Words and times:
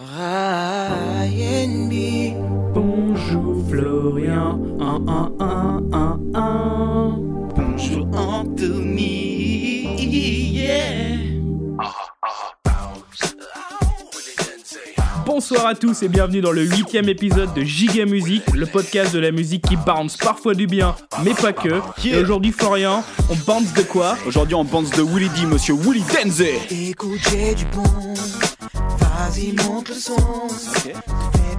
Ryan 0.00 1.88
B. 1.90 2.32
Bonjour 2.72 3.68
Florian, 3.68 4.58
un, 4.80 5.04
un, 5.06 5.32
un, 5.38 5.82
un, 5.92 6.18
un. 6.34 7.18
Bonjour 7.54 8.08
Anthony. 8.16 9.98
Yeah. 9.98 11.18
Bonsoir 15.26 15.66
à 15.66 15.74
tous 15.74 16.02
et 16.02 16.08
bienvenue 16.08 16.40
dans 16.40 16.52
le 16.52 16.62
huitième 16.64 17.10
épisode 17.10 17.52
de 17.52 17.60
Giga 17.60 18.06
Musique, 18.06 18.54
le 18.54 18.64
podcast 18.64 19.12
de 19.12 19.18
la 19.18 19.32
musique 19.32 19.68
qui 19.68 19.76
bounce 19.76 20.16
parfois 20.16 20.54
du 20.54 20.66
bien, 20.66 20.94
mais 21.22 21.34
pas 21.34 21.52
que. 21.52 21.82
Et 22.06 22.16
aujourd'hui 22.16 22.52
Florian, 22.52 23.04
on 23.28 23.36
bounce 23.46 23.74
de 23.74 23.82
quoi? 23.82 24.16
Aujourd'hui, 24.26 24.54
on 24.54 24.64
pense 24.64 24.90
de 24.92 25.02
Willy 25.02 25.28
D, 25.28 25.44
monsieur 25.44 25.74
Willy 25.74 26.02
Denze. 26.14 26.42
Écoute, 26.70 27.20
j'ai 27.30 27.54
du 27.54 27.66
bon. 27.66 27.82
Vas-y, 29.30 29.52
monte 29.52 29.88
le 29.90 29.94
son. 29.94 30.48
Fais 30.82 30.92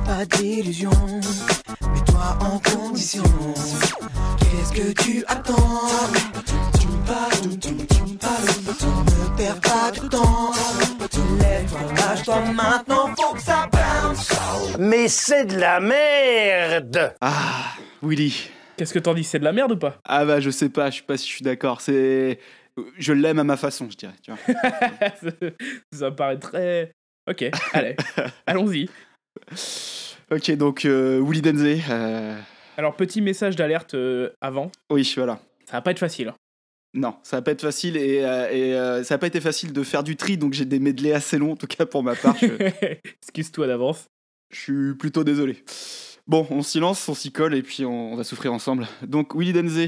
pas 0.05 0.25
d'illusions. 0.25 0.89
Mets-toi 0.91 2.37
en 2.41 2.59
condition. 2.59 3.23
Qu'est-ce 4.39 4.73
que 4.73 5.01
tu 5.01 5.23
attends? 5.25 5.79
Tu 6.77 6.87
me 6.87 7.05
parles, 7.07 7.59
tu 7.61 7.75
tu 7.87 8.03
me 8.03 8.17
parles. 8.17 8.43
Ne 9.05 9.37
perds 9.37 9.61
pas 9.61 9.91
de 9.91 10.07
temps. 10.09 10.51
Lève-toi, 11.39 11.79
lâche-toi 11.95 12.41
maintenant. 12.53 13.15
Faut 13.15 13.35
que 13.35 13.41
ça 13.41 13.69
bounce. 13.71 14.29
Mais 14.77 15.07
c'est 15.07 15.45
de 15.45 15.57
la 15.57 15.79
merde 15.79 17.15
Ah, 17.21 17.75
Willy. 18.03 18.49
Qu'est-ce 18.75 18.93
que 18.93 18.99
t'en 18.99 19.13
dis 19.13 19.23
C'est 19.23 19.39
de 19.39 19.45
la 19.45 19.53
merde 19.53 19.71
ou 19.71 19.77
pas? 19.77 19.97
Ah 20.03 20.25
bah, 20.25 20.41
je 20.41 20.49
sais 20.49 20.67
pas, 20.67 20.89
je 20.89 20.97
sais 20.97 21.03
pas 21.03 21.15
si 21.15 21.25
je 21.29 21.33
suis 21.35 21.43
d'accord. 21.43 21.79
C'est. 21.79 22.37
Je 22.97 23.13
l'aime 23.13 23.39
à 23.39 23.45
ma 23.45 23.55
façon, 23.55 23.87
je 23.89 23.95
dirais. 23.95 24.15
Tu 24.21 24.31
vois. 24.31 24.39
Ça 25.93 26.09
me 26.09 26.15
paraît 26.15 26.39
très... 26.39 26.91
Ok, 27.31 27.45
allez, 27.73 27.95
allons-y. 28.45 28.89
ok, 30.31 30.51
donc 30.57 30.85
euh, 30.85 31.21
Willy 31.25 31.41
Denze. 31.41 31.79
euh, 31.89 32.37
Alors 32.77 32.95
petit 32.95 33.21
message 33.21 33.55
d'alerte 33.55 33.93
euh, 33.93 34.29
avant, 34.41 34.71
Oui, 34.89 35.11
voilà. 35.15 35.39
ça 35.65 35.77
va 35.77 35.81
pas 35.81 35.91
être 35.91 35.99
facile. 35.99 36.29
hein. 36.29 36.35
Non, 36.93 37.15
ça 37.23 37.37
va 37.37 37.41
pas 37.41 37.51
être 37.51 37.61
facile 37.61 37.95
et, 37.95 38.23
euh, 38.25 38.49
et, 38.51 38.75
euh, 38.75 39.03
ça 39.05 39.13
va 39.15 39.19
pas 39.19 39.27
été 39.27 39.39
facile 39.39 39.71
de 39.71 39.81
faire 39.83 40.03
du 40.03 40.17
tri, 40.17 40.37
donc 40.37 40.51
j'ai 40.53 40.65
des 40.65 40.79
medleys 40.79 41.13
assez 41.13 41.37
longs, 41.37 41.53
en 41.53 41.55
tout 41.55 41.67
cas 41.67 41.85
pour 41.85 42.03
ma 42.03 42.15
part. 42.15 42.35
Je, 42.37 42.47
Excuse-toi 43.23 43.67
d'avance. 43.67 44.07
je 44.51 44.59
suis 44.59 44.93
plutôt 44.95 45.23
désolé. 45.23 45.63
Bon, 46.27 46.45
on 46.49 46.61
s'y 46.61 46.79
lance, 46.79 47.07
on 47.07 47.15
s'y 47.15 47.31
colle 47.31 47.55
et 47.55 47.61
puis 47.63 47.85
on, 47.85 48.11
on 48.13 48.15
va 48.17 48.25
souffrir 48.25 48.51
ensemble. 48.53 48.87
Donc 49.03 49.35
Willy 49.35 49.53
Denze, 49.53 49.87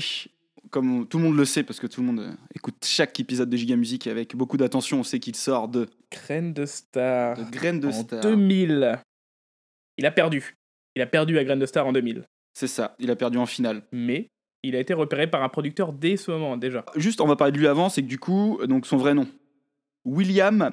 comme 0.74 1.08
tout 1.08 1.20
le 1.20 1.26
monde 1.26 1.38
le 1.38 1.46
sait, 1.46 1.62
parce 1.62 1.80
que 1.80 1.86
tout 1.86 2.02
le 2.02 2.08
monde 2.08 2.20
euh, 2.20 2.32
écoute 2.56 2.84
chaque 2.84 3.20
épisode 3.20 3.48
de 3.48 3.56
Giga 3.56 3.76
Musique 3.76 4.08
avec 4.08 4.36
beaucoup 4.36 4.58
d'attention, 4.58 5.02
on 5.02 5.04
sait 5.04 5.20
qu'il 5.20 5.36
sort 5.36 5.68
de, 5.68 5.88
Graine 6.12 6.52
de 6.52 6.66
star. 6.66 7.38
de 7.38 7.44
Graines 7.52 7.80
de 7.80 7.90
en 7.90 7.92
Star. 7.92 8.22
2000. 8.22 9.00
Il 10.00 10.06
a 10.08 10.12
perdu. 10.12 10.56
Il 10.96 11.04
a 11.04 11.06
perdu 11.06 11.38
à 11.38 11.44
Graine 11.44 11.60
de 11.60 11.68
Star 11.68 11.86
en 11.86 11.94
2000. 11.94 12.24
C'est 12.56 12.68
ça, 12.68 12.96
il 12.98 13.12
a 13.12 13.16
perdu 13.16 13.38
en 13.38 13.46
finale. 13.46 13.84
Mais 13.92 14.30
il 14.64 14.76
a 14.76 14.80
été 14.80 14.96
repéré 14.96 15.30
par 15.30 15.44
un 15.44 15.50
producteur 15.50 15.94
dès 15.94 16.18
ce 16.18 16.32
moment 16.32 16.58
déjà. 16.58 16.84
Juste, 16.96 17.22
on 17.22 17.28
va 17.28 17.36
parler 17.36 17.52
de 17.52 17.60
lui 17.60 17.68
avant, 17.68 17.90
c'est 17.90 18.02
que 18.02 18.08
du 18.08 18.18
coup, 18.18 18.60
donc 18.66 18.88
son 18.88 18.98
vrai 18.98 19.14
nom, 19.14 19.28
William 20.06 20.72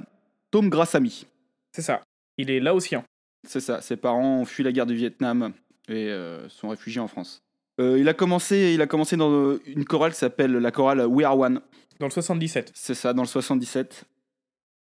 Tom 0.50 0.70
Grassamy. 0.70 1.26
C'est 1.72 1.82
ça. 1.82 2.00
Il 2.38 2.50
est 2.50 2.60
laotien. 2.60 3.04
C'est 3.46 3.60
ça, 3.60 3.82
ses 3.82 3.96
parents 3.96 4.40
ont 4.40 4.44
fui 4.46 4.64
la 4.64 4.72
guerre 4.72 4.86
du 4.86 4.94
Vietnam 4.94 5.52
et 5.88 6.08
euh, 6.08 6.48
sont 6.48 6.70
réfugiés 6.70 7.00
en 7.00 7.08
France. 7.08 7.42
Euh, 7.80 7.98
il, 7.98 8.08
a 8.08 8.14
commencé, 8.14 8.72
il 8.74 8.82
a 8.82 8.86
commencé 8.86 9.16
dans 9.16 9.32
euh, 9.32 9.62
une 9.66 9.84
chorale 9.84 10.12
qui 10.12 10.18
s'appelle 10.18 10.52
la 10.52 10.70
chorale 10.70 11.04
We 11.06 11.26
Are 11.26 11.38
One. 11.38 11.60
Dans 11.98 12.06
le 12.06 12.12
77. 12.12 12.72
C'est 12.74 12.94
ça, 12.94 13.12
dans 13.12 13.22
le 13.22 13.28
77. 13.28 14.04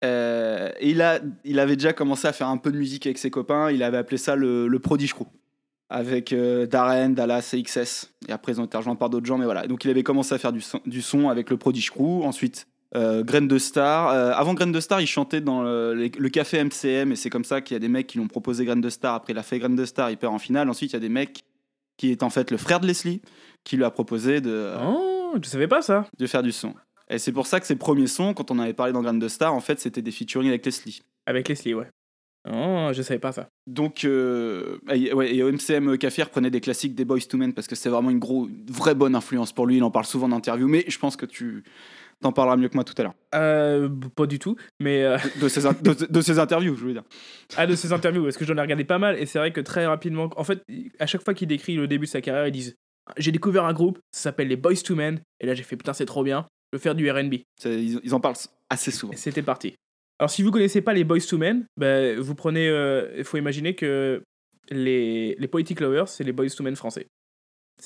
Euh, 0.06 0.72
et 0.80 0.92
il, 0.92 1.02
a, 1.02 1.20
il 1.44 1.60
avait 1.60 1.76
déjà 1.76 1.94
commencé 1.94 2.28
à 2.28 2.34
faire 2.34 2.48
un 2.48 2.58
peu 2.58 2.72
de 2.72 2.78
musique 2.78 3.06
avec 3.06 3.18
ses 3.18 3.30
copains. 3.30 3.72
Il 3.72 3.84
avait 3.84 3.98
appelé 3.98 4.18
ça 4.18 4.36
le, 4.36 4.68
le 4.68 4.80
Prodige 4.80 5.14
Crew. 5.14 5.26
Avec 5.90 6.34
euh, 6.34 6.68
Darren, 6.68 7.10
Dallas 7.10 7.50
et 7.54 7.64
XS. 7.64 8.12
Et 8.28 8.32
après, 8.32 8.54
ils 8.54 8.62
ont 8.62 8.66
été 8.66 8.78
rejoints 8.78 8.96
par 8.96 9.10
d'autres 9.10 9.26
gens. 9.26 9.38
Mais 9.38 9.46
voilà. 9.46 9.66
Donc, 9.68 9.84
il 9.86 9.92
avait 9.92 10.04
commencé 10.04 10.36
à 10.36 10.38
faire 10.38 10.54
du 10.54 10.62
son, 10.62 10.80
du 10.86 11.02
son 11.02 11.30
avec 11.30 11.50
le 11.50 11.58
Prodige 11.58 11.90
Crew. 11.90 12.24
Ensuite, 12.24 12.68
euh, 12.96 13.24
Graine 13.24 13.48
de 13.48 13.58
Star. 13.58 14.10
Euh, 14.10 14.32
avant 14.34 14.54
Graine 14.54 14.72
de 14.72 14.80
Star, 14.80 15.02
il 15.02 15.08
chantait 15.08 15.42
dans 15.42 15.64
le 15.64 16.28
café 16.30 16.64
MCM. 16.64 17.12
Et 17.12 17.16
c'est 17.16 17.30
comme 17.30 17.44
ça 17.44 17.62
qu'il 17.62 17.76
y 17.76 17.78
a 17.78 17.80
des 17.80 17.90
mecs 17.90 18.08
qui 18.08 18.18
l'ont 18.20 18.28
proposé 18.28 18.66
Graine 18.66 18.82
de 18.82 18.90
Star. 18.90 19.16
Après, 19.16 19.34
il 19.34 19.40
a 19.40 19.44
fait 19.44 19.60
Graine 19.60 19.76
de 19.76 19.86
Star. 19.86 20.12
Il 20.12 20.18
perd 20.18 20.34
en 20.34 20.40
finale. 20.40 20.70
Ensuite, 20.70 20.92
il 20.92 20.94
y 20.94 20.98
a 20.98 21.02
des 21.02 21.10
mecs 21.10 21.44
qui 22.00 22.12
est 22.12 22.24
en 22.24 22.30
fait 22.30 22.50
le 22.50 22.56
frère 22.58 22.80
de 22.80 22.88
Leslie 22.88 23.22
qui 23.66 23.76
lui 23.76 23.84
a 23.84 23.92
proposé 23.92 24.40
de, 24.40 24.74
Oh, 24.82 25.36
je 25.40 25.48
savais 25.50 25.68
pas 25.68 25.82
ça. 25.82 26.08
de 26.18 26.28
faire 26.28 26.42
du 26.42 26.54
son. 26.54 26.74
Et 27.10 27.20
c'est 27.20 27.34
pour 27.34 27.46
ça 27.46 27.60
que 27.60 27.66
ses 27.68 27.76
premiers 27.76 28.08
sons, 28.08 28.34
quand 28.34 28.52
on 28.52 28.58
avait 28.60 28.74
parlé 28.74 28.94
dans 28.94 29.02
Grain 29.02 29.14
de 29.14 29.28
Star, 29.28 29.54
en 29.54 29.60
fait, 29.60 29.80
c'était 29.82 30.02
des 30.02 30.12
featuring 30.12 30.48
avec 30.48 30.66
Leslie. 30.66 31.02
Avec 31.26 31.50
Leslie, 31.50 31.74
ouais. 31.74 31.88
Oh, 32.50 32.90
je 32.94 33.02
savais 33.02 33.20
pas 33.20 33.34
ça. 33.34 33.50
Donc, 33.68 34.06
euh, 34.06 34.78
et, 34.90 35.14
ouais, 35.14 35.36
et 35.36 35.44
MCM 35.44 35.98
Café, 35.98 36.22
il 36.22 36.26
reprenait 36.26 36.50
des 36.50 36.62
classiques 36.62 36.96
des 36.96 37.04
Boys 37.04 37.20
to 37.30 37.38
Men 37.38 37.54
parce 37.54 37.68
que 37.68 37.76
c'est 37.76 37.90
vraiment 37.90 38.12
une, 38.12 38.20
gros, 38.20 38.48
une 38.48 38.66
vraie 38.72 38.96
bonne 38.96 39.14
influence 39.14 39.52
pour 39.52 39.68
lui. 39.68 39.76
Il 39.76 39.84
en 39.84 39.92
parle 39.92 40.06
souvent 40.06 40.28
en 40.28 40.32
interview, 40.32 40.70
mais 40.70 40.86
je 40.88 40.98
pense 40.98 41.18
que 41.18 41.26
tu 41.26 41.66
t'en 42.22 42.32
parleras 42.32 42.58
mieux 42.58 42.68
que 42.70 42.76
moi 42.76 42.84
tout 42.84 42.94
à 42.98 43.04
l'heure. 43.04 43.14
Euh, 43.36 43.90
pas 44.16 44.26
du 44.26 44.40
tout. 44.40 44.56
Mais 44.80 45.04
euh, 45.04 45.18
De 45.42 45.48
ses, 45.48 45.62
de, 45.62 46.06
de 46.12 46.22
ses 46.22 46.40
interviews, 46.40 46.76
je 46.76 46.86
veux 46.86 46.94
dire. 46.94 47.04
ah, 47.58 47.66
de 47.68 47.76
ses 47.76 47.94
interviews, 47.94 48.24
parce 48.24 48.38
que 48.38 48.46
j'en 48.46 48.58
ai 48.58 48.62
regardé 48.62 48.84
pas 48.84 48.98
mal. 49.00 49.18
Et 49.20 49.26
c'est 49.26 49.40
vrai 49.40 49.52
que 49.54 49.62
très 49.62 49.86
rapidement, 49.86 50.30
en 50.36 50.44
fait, 50.44 50.62
à 51.00 51.06
chaque 51.08 51.24
fois 51.24 51.34
qu'il 51.34 51.48
décrit 51.48 51.76
le 51.76 51.88
début 51.88 52.06
de 52.06 52.12
sa 52.12 52.22
carrière, 52.22 52.48
ils 52.48 52.52
disent 52.52 52.76
J'ai 53.18 53.32
découvert 53.32 53.66
un 53.66 53.74
groupe, 53.74 54.00
ça 54.12 54.24
s'appelle 54.24 54.48
les 54.50 54.58
Boys 54.58 54.76
to 54.84 54.96
Men. 54.96 55.20
Et 55.40 55.46
là, 55.46 55.54
j'ai 55.54 55.64
fait 55.64 55.76
Putain, 55.78 55.94
c'est 55.94 56.06
trop 56.06 56.24
bien. 56.24 56.46
Je 56.72 56.78
veux 56.78 56.82
faire 56.82 56.96
du 56.96 57.10
RB. 57.10 57.36
Ils, 57.66 58.00
ils 58.04 58.14
en 58.14 58.20
parlent 58.20 58.36
assez 58.70 58.92
souvent. 58.92 59.14
C'était 59.16 59.42
parti. 59.42 59.74
Alors, 60.20 60.30
si 60.30 60.44
vous 60.44 60.52
connaissez 60.52 60.82
pas 60.82 60.94
les 60.94 61.04
Boys 61.06 61.22
to 61.22 61.38
Men, 61.38 61.66
bah, 61.78 62.16
vous 62.20 62.36
prenez. 62.36 62.68
Il 63.18 63.24
faut 63.24 63.38
imaginer 63.38 63.74
que 63.76 64.22
les, 64.70 65.36
les 65.40 65.48
Poetic 65.48 65.80
Lovers, 65.80 66.08
c'est 66.10 66.24
les 66.24 66.34
Boys 66.34 66.50
to 66.50 66.64
Men 66.64 66.76
français. 66.76 67.08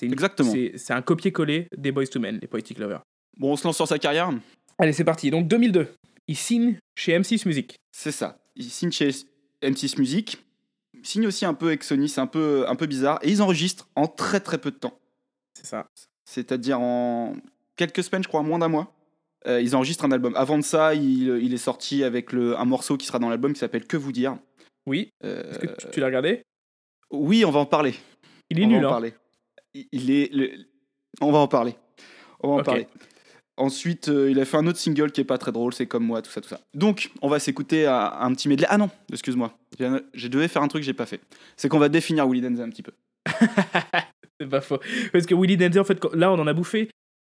Une- 0.01 0.11
Exactement. 0.11 0.51
C'est 0.75 0.91
un 0.93 1.01
copier-coller 1.03 1.67
des 1.77 1.91
Boys 1.91 2.07
to 2.07 2.19
Men, 2.19 2.39
les 2.41 2.47
Poetic 2.47 2.79
Lovers. 2.79 3.03
Bon, 3.37 3.51
on 3.53 3.55
se 3.55 3.63
lance 3.65 3.75
sur 3.75 3.87
sa 3.87 3.99
carrière 3.99 4.31
Allez, 4.77 4.93
c'est 4.93 5.03
parti. 5.03 5.29
Donc, 5.31 5.47
2002, 5.47 5.93
il 6.27 6.35
signe 6.37 6.77
chez 6.95 7.17
M6 7.17 7.47
Music. 7.47 7.77
C'est 7.91 8.11
ça. 8.11 8.39
Il 8.55 8.65
signe 8.69 8.91
chez 8.91 9.09
M6 9.61 9.99
Music. 9.99 10.37
Il 10.93 11.05
signe 11.05 11.27
aussi 11.27 11.45
un 11.45 11.53
peu 11.53 11.67
avec 11.67 11.83
Sony, 11.83 12.07
c'est 12.09 12.21
un 12.21 12.27
peu, 12.27 12.65
un 12.67 12.75
peu 12.75 12.85
bizarre. 12.85 13.19
Et 13.21 13.29
ils 13.29 13.41
enregistrent 13.41 13.87
en 13.95 14.07
très 14.07 14.39
très 14.39 14.57
peu 14.57 14.71
de 14.71 14.77
temps. 14.77 14.97
C'est 15.55 15.65
ça. 15.65 15.87
c'est-à-dire 16.25 16.79
en 16.79 17.35
quelques 17.75 18.03
semaines, 18.03 18.23
je 18.23 18.27
crois, 18.27 18.41
moins 18.43 18.59
d'un 18.59 18.67
mois. 18.69 18.93
Euh, 19.45 19.61
ils 19.61 19.75
enregistrent 19.75 20.05
un 20.05 20.11
album. 20.11 20.35
Avant 20.35 20.57
de 20.57 20.63
ça, 20.63 20.95
il, 20.95 21.27
il 21.41 21.53
est 21.53 21.57
sorti 21.57 22.03
avec 22.03 22.31
le, 22.31 22.57
un 22.57 22.65
morceau 22.65 22.95
qui 22.97 23.05
sera 23.05 23.19
dans 23.19 23.29
l'album 23.29 23.53
qui 23.53 23.59
s'appelle 23.59 23.85
Que 23.85 23.97
vous 23.97 24.11
dire. 24.13 24.37
Oui. 24.85 25.09
Euh, 25.23 25.49
Est-ce 25.51 25.59
que 25.59 25.67
tu, 25.67 25.87
tu 25.91 25.99
l'as 25.99 26.05
regardé? 26.07 26.43
Oui, 27.11 27.43
on 27.45 27.51
va 27.51 27.59
en 27.59 27.65
parler. 27.65 27.93
Il 28.49 28.59
est 28.61 28.65
on 28.65 28.69
nul, 28.69 28.81
va 28.81 28.87
en 28.87 28.89
hein. 28.89 28.93
parler. 28.93 29.13
Il, 29.73 29.87
il 29.91 30.11
est. 30.11 30.33
le- 30.33 30.51
On 31.21 31.31
va 31.31 31.39
en 31.39 31.47
parler. 31.47 31.75
On 32.39 32.55
va 32.55 32.61
en 32.61 32.63
parler. 32.63 32.87
Ensuite, 33.57 34.09
euh, 34.09 34.31
il 34.31 34.39
a 34.39 34.45
fait 34.45 34.57
un 34.57 34.65
autre 34.65 34.79
single 34.79 35.11
qui 35.11 35.21
est 35.21 35.25
pas 35.25 35.37
très 35.37 35.51
drôle, 35.51 35.73
c'est 35.73 35.85
comme 35.85 36.03
moi, 36.05 36.21
tout 36.23 36.31
ça, 36.31 36.41
tout 36.41 36.49
ça. 36.49 36.59
Donc, 36.73 37.11
on 37.21 37.29
va 37.29 37.37
s'écouter 37.39 37.85
un, 37.85 38.11
un 38.19 38.33
petit 38.33 38.47
medley. 38.49 38.65
Ah 38.69 38.77
non, 38.77 38.89
excuse-moi, 39.11 39.55
j'ai 40.13 40.29
devais 40.29 40.47
faire 40.47 40.63
un 40.63 40.67
truc 40.67 40.81
que 40.81 40.85
j'ai 40.87 40.93
pas 40.93 41.05
fait. 41.05 41.21
C'est 41.55 41.69
qu'on 41.69 41.77
va 41.79 41.89
définir 41.89 42.27
Willy 42.27 42.41
Denze 42.41 42.61
un 42.61 42.69
petit 42.69 42.81
peu. 42.83 42.91
C'est 44.39 44.49
pas 44.49 44.61
faux. 44.61 44.79
Parce 45.11 45.25
que 45.27 45.35
Willy 45.35 45.55
Denzer, 45.57 45.79
en 45.81 45.85
fait, 45.85 46.03
là, 46.13 46.31
on 46.31 46.39
en 46.39 46.47
a 46.47 46.53
bouffé 46.53 46.89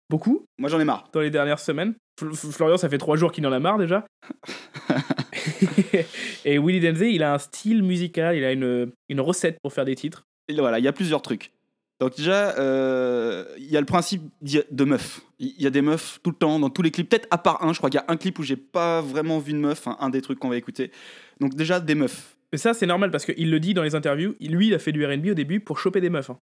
beaucoup 0.09 0.45
Moi, 0.59 0.69
j'en 0.69 0.79
ai 0.79 0.85
marre. 0.85 1.09
dans 1.13 1.21
les 1.21 1.31
dernières 1.31 1.59
semaines. 1.59 1.95
Fl- 2.21 2.29
Fl- 2.35 2.51
Florian, 2.51 2.77
ça 2.77 2.87
fait 2.89 2.99
trois 2.99 3.17
jours 3.17 3.31
qu'il 3.31 3.45
en 3.47 3.51
a 3.51 3.59
marre 3.59 3.79
déjà. 3.79 4.05
Et 6.45 6.59
Willy 6.59 6.79
Denze, 6.79 7.01
il 7.01 7.23
a 7.23 7.33
un 7.33 7.37
style 7.39 7.83
musical, 7.83 8.35
il 8.37 8.43
a 8.43 8.51
une, 8.51 8.91
une 9.09 9.21
recette 9.21 9.57
pour 9.61 9.73
faire 9.73 9.85
des 9.85 9.95
titres. 9.95 10.23
Et 10.47 10.53
voilà, 10.53 10.79
il 10.79 10.85
y 10.85 10.87
a 10.87 10.93
plusieurs 10.93 11.21
trucs. 11.21 11.51
Donc 12.01 12.17
déjà, 12.17 12.57
euh, 12.57 13.45
il 13.57 13.69
y 13.71 13.77
a 13.77 13.79
le 13.79 13.85
principe 13.85 14.23
de 14.41 14.83
meufs. 14.83 15.21
Il 15.39 15.53
y 15.61 15.67
a 15.67 15.69
des 15.69 15.83
meufs 15.83 16.19
tout 16.23 16.31
le 16.31 16.35
temps, 16.35 16.57
dans 16.59 16.69
tous 16.71 16.81
les 16.81 16.89
clips, 16.91 17.07
peut-être 17.07 17.27
à 17.31 17.37
part 17.37 17.63
un, 17.63 17.73
je 17.73 17.77
crois 17.77 17.89
qu'il 17.91 17.99
y 17.99 18.03
a 18.03 18.05
un 18.11 18.17
clip 18.17 18.39
où 18.39 18.43
j'ai 18.43 18.55
pas 18.57 19.01
vraiment 19.01 19.37
vu 19.37 19.53
de 19.53 19.59
meuf, 19.59 19.87
hein, 19.87 19.95
un 19.99 20.09
des 20.09 20.21
trucs 20.21 20.39
qu'on 20.39 20.49
va 20.49 20.57
écouter. 20.57 20.91
Donc 21.39 21.53
déjà, 21.53 21.79
des 21.79 21.93
meufs. 21.93 22.35
Et 22.51 22.57
ça, 22.57 22.73
c'est 22.73 22.87
normal 22.87 23.11
parce 23.11 23.23
qu'il 23.25 23.49
le 23.51 23.59
dit 23.59 23.73
dans 23.75 23.83
les 23.83 23.93
interviews. 23.95 24.35
Lui, 24.41 24.67
il 24.67 24.73
a 24.73 24.79
fait 24.79 24.91
du 24.91 25.05
RB 25.05 25.27
au 25.27 25.33
début 25.35 25.59
pour 25.59 25.77
choper 25.79 26.01
des 26.01 26.09
meufs. 26.09 26.29
hein. 26.31 26.37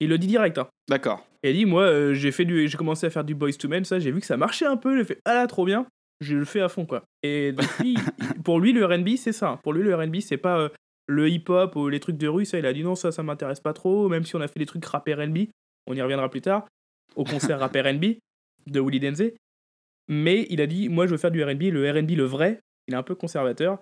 Il 0.00 0.08
le 0.08 0.16
dit 0.16 0.26
direct. 0.26 0.56
hein. 0.56 0.66
D'accord. 0.88 1.26
Et 1.42 1.50
il 1.50 1.56
dit 1.58 1.66
Moi, 1.66 1.82
euh, 1.82 2.14
j'ai 2.14 2.32
fait 2.32 2.46
du, 2.46 2.66
j'ai 2.66 2.78
commencé 2.78 3.06
à 3.06 3.10
faire 3.10 3.22
du 3.24 3.34
Boys 3.34 3.52
to 3.52 3.68
Men, 3.68 3.84
ça, 3.84 3.98
j'ai 3.98 4.10
vu 4.10 4.20
que 4.20 4.26
ça 4.26 4.38
marchait 4.38 4.64
un 4.66 4.78
peu. 4.78 4.96
J'ai 4.96 5.04
fait 5.04 5.18
Ah 5.26 5.34
là, 5.34 5.46
trop 5.46 5.66
bien. 5.66 5.86
Je 6.22 6.36
le 6.36 6.44
fais 6.46 6.60
à 6.62 6.70
fond, 6.70 6.86
quoi. 6.86 7.02
Et 7.22 7.52
donc, 7.52 7.66
lui, 7.80 7.94
il- 7.94 8.42
pour 8.42 8.60
lui, 8.60 8.72
le 8.72 8.84
RB, 8.86 9.10
c'est 9.18 9.32
ça. 9.32 9.60
Pour 9.62 9.74
lui, 9.74 9.82
le 9.82 9.94
RB, 9.94 10.16
c'est 10.20 10.38
pas 10.38 10.58
euh, 10.58 10.68
le 11.10 11.28
hip-hop 11.28 11.74
ou 11.76 11.88
les 11.88 12.00
trucs 12.00 12.16
de 12.16 12.28
rue. 12.28 12.44
Ça, 12.44 12.58
il 12.58 12.66
a 12.66 12.72
dit 12.72 12.82
Non, 12.84 12.94
ça, 12.94 13.12
ça 13.12 13.22
m'intéresse 13.22 13.60
pas 13.60 13.72
trop. 13.72 14.08
Même 14.08 14.24
si 14.24 14.36
on 14.36 14.40
a 14.40 14.48
fait 14.48 14.58
des 14.58 14.66
trucs 14.66 14.84
rap 14.84 15.06
RB, 15.08 15.38
on 15.86 15.94
y 15.94 16.02
reviendra 16.02 16.30
plus 16.30 16.40
tard, 16.40 16.66
au 17.16 17.24
concert 17.24 17.58
rap 17.60 17.76
RB 17.76 18.04
de 18.66 18.80
Willy 18.80 19.00
Denze. 19.00 19.32
Mais 20.08 20.46
il 20.50 20.60
a 20.60 20.66
dit 20.66 20.88
Moi, 20.88 21.06
je 21.06 21.12
veux 21.12 21.18
faire 21.18 21.30
du 21.30 21.42
RB. 21.42 21.62
Le 21.62 21.90
RB, 21.90 22.10
le 22.10 22.24
vrai, 22.24 22.60
il 22.88 22.94
est 22.94 22.96
un 22.96 23.02
peu 23.02 23.14
conservateur. 23.14 23.78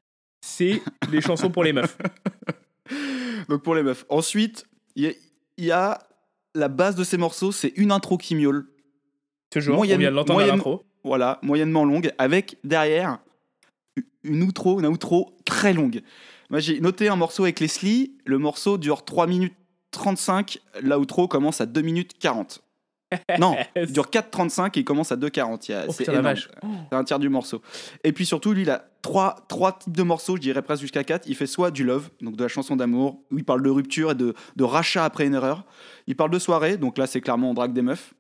C'est 0.46 0.80
les 1.10 1.20
chansons 1.20 1.50
pour 1.50 1.64
les 1.64 1.72
meufs. 1.72 1.98
Donc 3.48 3.62
pour 3.62 3.75
les 3.75 3.82
meufs. 3.82 4.04
Ensuite, 4.08 4.66
il 4.96 5.04
y, 5.04 5.06
a- 5.08 5.12
il 5.56 5.64
y 5.64 5.70
a 5.72 5.98
la 6.54 6.69
base 6.69 6.96
de 6.96 7.04
ces 7.04 7.16
morceaux, 7.16 7.52
c'est 7.52 7.72
une 7.76 7.92
intro 7.92 8.19
qui 8.19 8.34
miaule. 8.34 8.66
Toujours, 9.50 9.76
Moyenne- 9.76 9.96
on 9.96 10.00
vient 10.00 10.10
de 10.10 10.16
l'entendre 10.16 10.40
l'intro. 10.46 10.84
Voilà, 11.04 11.38
moyennement 11.42 11.84
longue, 11.84 12.12
avec 12.19 12.58
derrière 12.64 13.19
une 14.25 14.42
outro, 14.42 14.78
une 14.80 14.86
outro 14.86 15.34
très 15.44 15.72
longue. 15.72 16.02
Moi, 16.50 16.61
j'ai 16.61 16.81
noté 16.81 17.09
un 17.09 17.17
morceau 17.17 17.43
avec 17.45 17.61
Leslie. 17.61 18.12
Le 18.25 18.39
morceau 18.39 18.79
dure 18.79 19.05
3 19.05 19.27
minutes 19.27 19.55
35. 19.91 20.59
L'outro 20.83 21.29
commence 21.29 21.61
à 21.61 21.67
2 21.67 21.81
minutes 21.83 22.12
40. 22.19 22.62
Non, 23.39 23.56
il 23.75 23.91
dure 23.91 24.09
4,35 24.11 24.67
et 24.77 24.81
il 24.81 24.85
commence 24.85 25.12
à 25.12 25.17
2,40. 25.17 25.65
Il 25.69 25.73
y 25.73 25.75
a- 25.75 25.85
Oh, 25.89 25.93
C'est 26.91 26.97
un 26.97 27.05
tiers 27.05 27.19
du 27.19 27.31
morceau. 27.31 27.62
Et 28.05 28.12
puis 28.12 28.27
surtout, 28.27 28.53
lui, 28.53 28.62
il 28.62 28.71
a 28.71 28.85
trois, 29.00 29.47
trois 29.49 29.73
types 29.79 29.97
de 29.97 30.03
morceaux, 30.03 30.37
je 30.37 30.43
dirais 30.43 30.61
presque 30.61 30.83
jusqu'à 30.83 31.05
quatre. 31.05 31.27
Il 31.27 31.35
fait 31.35 31.47
soit 31.47 31.71
du 31.71 31.85
love, 31.85 32.11
donc 32.21 32.37
de 32.37 32.43
la 32.43 32.49
chanson 32.49 32.77
d'amour, 32.77 33.23
où 33.31 33.39
il 33.39 33.45
parle 33.45 33.62
de 33.62 33.71
rupture 33.71 34.11
et 34.11 34.15
de, 34.15 34.35
de 34.56 34.65
rachat 34.65 35.06
après 35.06 35.27
une 35.27 35.33
erreur. 35.33 35.65
Il 36.06 36.17
parle 36.17 36.31
de 36.31 36.39
soirée, 36.39 36.77
donc 36.77 36.99
là, 36.99 37.06
c'est 37.06 37.23
clairement 37.23 37.50
on 37.50 37.55
drague 37.55 37.73
des 37.73 37.81
meufs. 37.81 38.12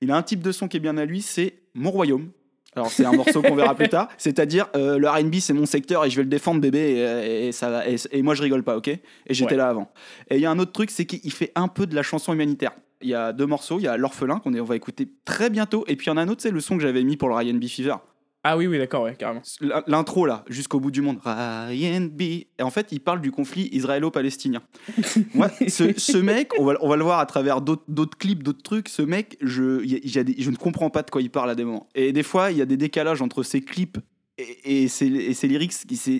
Il 0.00 0.10
a 0.10 0.16
un 0.16 0.22
type 0.24 0.40
de 0.42 0.50
son 0.50 0.66
qui 0.66 0.78
est 0.78 0.80
bien 0.80 0.96
à 0.98 1.04
lui, 1.04 1.22
c'est 1.22 1.54
Mon 1.74 1.92
Royaume. 1.92 2.30
Alors, 2.74 2.90
c'est 2.90 3.04
un 3.04 3.12
morceau 3.12 3.42
qu'on 3.42 3.54
verra 3.54 3.74
plus 3.74 3.88
tard. 3.90 4.08
C'est-à-dire, 4.16 4.66
euh, 4.76 4.96
le 4.98 5.08
RB, 5.08 5.34
c'est 5.40 5.52
mon 5.52 5.66
secteur 5.66 6.04
et 6.06 6.10
je 6.10 6.16
vais 6.16 6.22
le 6.22 6.28
défendre, 6.30 6.60
bébé, 6.60 6.78
et, 6.78 7.48
et 7.48 7.52
ça 7.52 7.68
va, 7.70 7.88
et, 7.88 7.96
et 8.12 8.22
moi, 8.22 8.34
je 8.34 8.42
rigole 8.42 8.62
pas, 8.62 8.76
ok? 8.76 8.88
Et 8.88 9.00
j'étais 9.30 9.52
Ouais. 9.52 9.56
là 9.58 9.68
avant. 9.68 9.90
Et 10.30 10.36
il 10.36 10.40
y 10.40 10.46
a 10.46 10.50
un 10.50 10.58
autre 10.58 10.72
truc, 10.72 10.90
c'est 10.90 11.04
qu'il 11.04 11.32
fait 11.32 11.52
un 11.54 11.68
peu 11.68 11.86
de 11.86 11.94
la 11.94 12.02
chanson 12.02 12.32
humanitaire. 12.32 12.72
Il 13.02 13.08
y 13.10 13.14
a 13.14 13.32
deux 13.32 13.46
morceaux, 13.46 13.78
il 13.78 13.82
y 13.82 13.88
a 13.88 13.96
L'Orphelin, 13.96 14.38
qu'on 14.38 14.54
on 14.54 14.64
va 14.64 14.76
écouter 14.76 15.08
très 15.24 15.50
bientôt, 15.50 15.84
et 15.88 15.96
puis 15.96 16.06
il 16.06 16.10
y 16.10 16.12
en 16.12 16.16
a 16.16 16.22
un 16.22 16.28
autre, 16.28 16.40
c'est 16.40 16.50
le 16.50 16.60
son 16.60 16.76
que 16.76 16.82
j'avais 16.82 17.02
mis 17.02 17.16
pour 17.16 17.28
le 17.28 17.34
Ryan 17.34 17.54
B. 17.54 17.64
Fever. 17.66 17.96
Ah 18.44 18.56
oui, 18.56 18.66
oui, 18.66 18.76
d'accord, 18.78 19.04
ouais, 19.04 19.14
carrément. 19.14 19.42
L'in- 19.60 19.84
L'intro 19.86 20.26
là, 20.26 20.44
jusqu'au 20.48 20.80
bout 20.80 20.90
du 20.90 21.00
monde. 21.00 21.18
Ryan 21.24 22.00
B. 22.10 22.22
Et 22.22 22.46
en 22.62 22.70
fait, 22.70 22.88
il 22.90 23.00
parle 23.00 23.20
du 23.20 23.30
conflit 23.30 23.68
israélo-palestinien. 23.72 24.62
Moi, 25.34 25.48
ce, 25.68 25.92
ce 25.96 26.18
mec, 26.18 26.50
on 26.58 26.64
va, 26.64 26.74
on 26.80 26.88
va 26.88 26.96
le 26.96 27.04
voir 27.04 27.20
à 27.20 27.26
travers 27.26 27.60
d'autres 27.60 28.18
clips, 28.18 28.42
d'autres 28.42 28.62
trucs. 28.62 28.88
Ce 28.88 29.02
mec, 29.02 29.36
je, 29.40 29.82
il 29.84 29.92
y 29.92 29.94
a- 29.94 30.00
il 30.02 30.14
y 30.14 30.18
a 30.18 30.24
des- 30.24 30.34
je 30.38 30.50
ne 30.50 30.56
comprends 30.56 30.90
pas 30.90 31.02
de 31.02 31.10
quoi 31.10 31.22
il 31.22 31.30
parle 31.30 31.50
à 31.50 31.54
des 31.54 31.64
moments. 31.64 31.88
Et 31.94 32.12
des 32.12 32.22
fois, 32.24 32.50
il 32.50 32.56
y 32.58 32.62
a 32.62 32.66
des 32.66 32.76
décalages 32.76 33.22
entre 33.22 33.42
ses 33.44 33.60
clips 33.60 33.98
et, 34.38 34.82
et 34.84 34.88
ses, 34.88 35.06
et 35.06 35.34
ses 35.34 35.46
lyrics. 35.46 35.72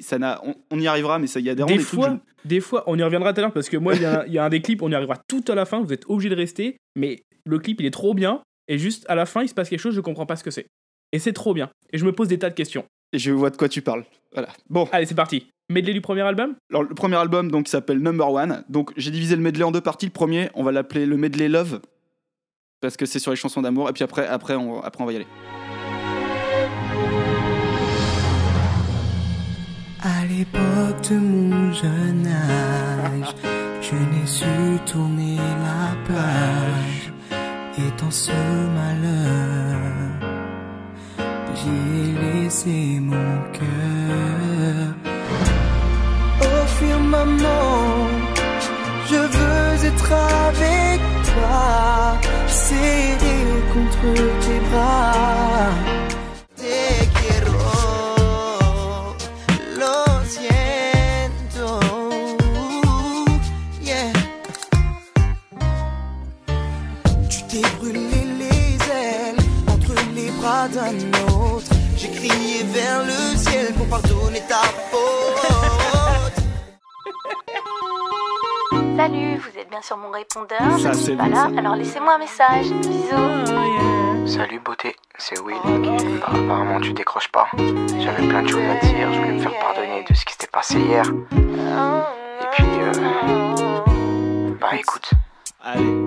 Ça 0.02 0.40
on, 0.44 0.54
on 0.70 0.78
y 0.78 0.86
arrivera, 0.86 1.18
mais 1.18 1.26
ça, 1.26 1.40
il 1.40 1.46
y 1.46 1.50
a 1.50 1.56
des, 1.56 1.64
Des 1.64 1.74
trucs 1.74 1.86
fois, 1.88 2.20
je- 2.44 2.48
des 2.48 2.60
fois, 2.60 2.84
on 2.86 2.96
y 2.96 3.02
reviendra 3.02 3.32
tout 3.32 3.40
à 3.40 3.42
l'heure 3.42 3.52
parce 3.52 3.68
que 3.68 3.76
moi, 3.76 3.94
il 3.96 4.02
y, 4.02 4.04
a 4.04 4.20
un- 4.20 4.26
il 4.26 4.32
y 4.32 4.38
a 4.38 4.44
un 4.44 4.48
des 4.48 4.62
clips, 4.62 4.82
on 4.82 4.90
y 4.90 4.94
arrivera 4.94 5.16
tout 5.28 5.44
à 5.48 5.54
la 5.56 5.64
fin, 5.64 5.80
vous 5.82 5.92
êtes 5.92 6.04
obligé 6.08 6.28
de 6.28 6.36
rester, 6.36 6.76
mais 6.96 7.24
le 7.44 7.58
clip, 7.58 7.80
il 7.80 7.86
est 7.86 7.90
trop 7.90 8.14
bien, 8.14 8.42
et 8.68 8.78
juste 8.78 9.04
à 9.08 9.16
la 9.16 9.26
fin, 9.26 9.42
il 9.42 9.48
se 9.48 9.54
passe 9.54 9.68
quelque 9.68 9.80
chose, 9.80 9.94
je 9.96 10.00
comprends 10.00 10.26
pas 10.26 10.36
ce 10.36 10.44
que 10.44 10.52
c'est. 10.52 10.66
Et 11.12 11.18
c'est 11.18 11.32
trop 11.32 11.52
bien. 11.54 11.70
Et 11.92 11.98
je 11.98 12.04
me 12.04 12.12
pose 12.12 12.28
des 12.28 12.38
tas 12.38 12.48
de 12.50 12.54
questions. 12.54 12.84
et 13.12 13.18
je 13.18 13.30
vois 13.30 13.50
de 13.50 13.56
quoi 13.56 13.68
tu 13.68 13.82
parles. 13.82 14.04
Voilà. 14.32 14.48
Bon, 14.70 14.88
Allez, 14.92 15.04
c'est 15.06 15.14
parti. 15.14 15.46
Medley 15.68 15.92
du 15.92 16.00
premier 16.00 16.22
album? 16.22 16.54
Alors 16.70 16.82
le 16.82 16.94
premier 16.94 17.16
album 17.16 17.50
donc 17.50 17.68
s'appelle 17.68 17.98
Number 17.98 18.30
One. 18.30 18.64
Donc 18.68 18.92
j'ai 18.96 19.10
divisé 19.10 19.36
le 19.36 19.42
medley 19.42 19.64
en 19.64 19.70
deux 19.70 19.80
parties. 19.80 20.06
Le 20.06 20.12
premier, 20.12 20.48
on 20.54 20.62
va 20.62 20.72
l'appeler 20.72 21.04
le 21.06 21.16
medley 21.16 21.48
Love 21.48 21.80
parce 22.80 22.96
que 22.96 23.06
c'est 23.06 23.18
sur 23.18 23.30
les 23.30 23.36
chansons 23.36 23.62
d'amour. 23.62 23.88
Et 23.88 23.92
puis 23.92 24.02
après, 24.04 24.26
après, 24.26 24.54
on, 24.56 24.80
après, 24.82 25.02
on 25.02 25.06
va 25.06 25.12
y 25.12 25.16
aller. 25.16 25.26
À 30.02 30.24
l'époque 30.26 31.10
de 31.10 31.16
mon 31.16 31.72
jeune 31.72 32.26
âge, 32.26 33.34
je 33.80 33.94
n'ai 33.94 34.26
su 34.26 34.44
tourner 34.90 35.36
la 35.36 35.94
page. 36.08 37.12
Et 37.78 38.00
dans 38.02 38.10
ce 38.10 38.32
malheur, 38.74 40.21
j'y 41.62 41.68
ai 42.02 42.44
laissé 42.44 43.00
mon 43.00 43.32
cœur. 43.52 44.94
Oh 46.42 46.66
firmament, 46.78 48.08
je 49.10 49.20
veux 49.34 49.86
être 49.90 50.12
avec 50.48 51.00
toi, 51.30 52.18
serré 52.48 53.38
contre 53.72 54.14
tes 54.44 54.60
bras. 54.70 55.22
Te 70.82 71.21
vers 72.92 73.04
le 73.04 73.36
ciel 73.36 73.72
pour 73.74 73.86
pardonner 73.88 74.42
ta 74.48 74.62
faute. 74.90 76.42
Salut, 78.96 79.36
vous 79.36 79.58
êtes 79.58 79.70
bien 79.70 79.82
sur 79.82 79.96
mon 79.96 80.10
répondeur. 80.10 80.60
Ça, 80.78 80.92
je 80.92 80.98
c'est 80.98 81.04
suis 81.04 81.16
pas 81.16 81.28
là, 81.28 81.50
alors 81.56 81.76
laissez-moi 81.76 82.14
un 82.14 82.18
message. 82.18 82.70
Bisous. 82.70 84.26
Salut 84.26 84.60
beauté, 84.60 84.94
c'est 85.18 85.40
Will. 85.40 85.56
Apparemment 86.24 86.80
tu 86.80 86.92
décroches 86.92 87.28
pas. 87.28 87.48
J'avais 88.00 88.28
plein 88.28 88.42
de 88.42 88.48
choses 88.48 88.62
à 88.62 88.76
te 88.76 88.86
dire, 88.86 89.12
je 89.12 89.18
voulais 89.18 89.32
me 89.32 89.40
faire 89.40 89.58
pardonner 89.58 90.04
de 90.08 90.14
ce 90.14 90.24
qui 90.24 90.32
s'était 90.32 90.46
passé 90.52 90.78
hier. 90.78 91.04
Et 91.04 92.46
puis, 92.52 92.66
euh... 92.80 92.92
bah 94.60 94.76
écoute, 94.78 95.10
Allez. 95.64 96.02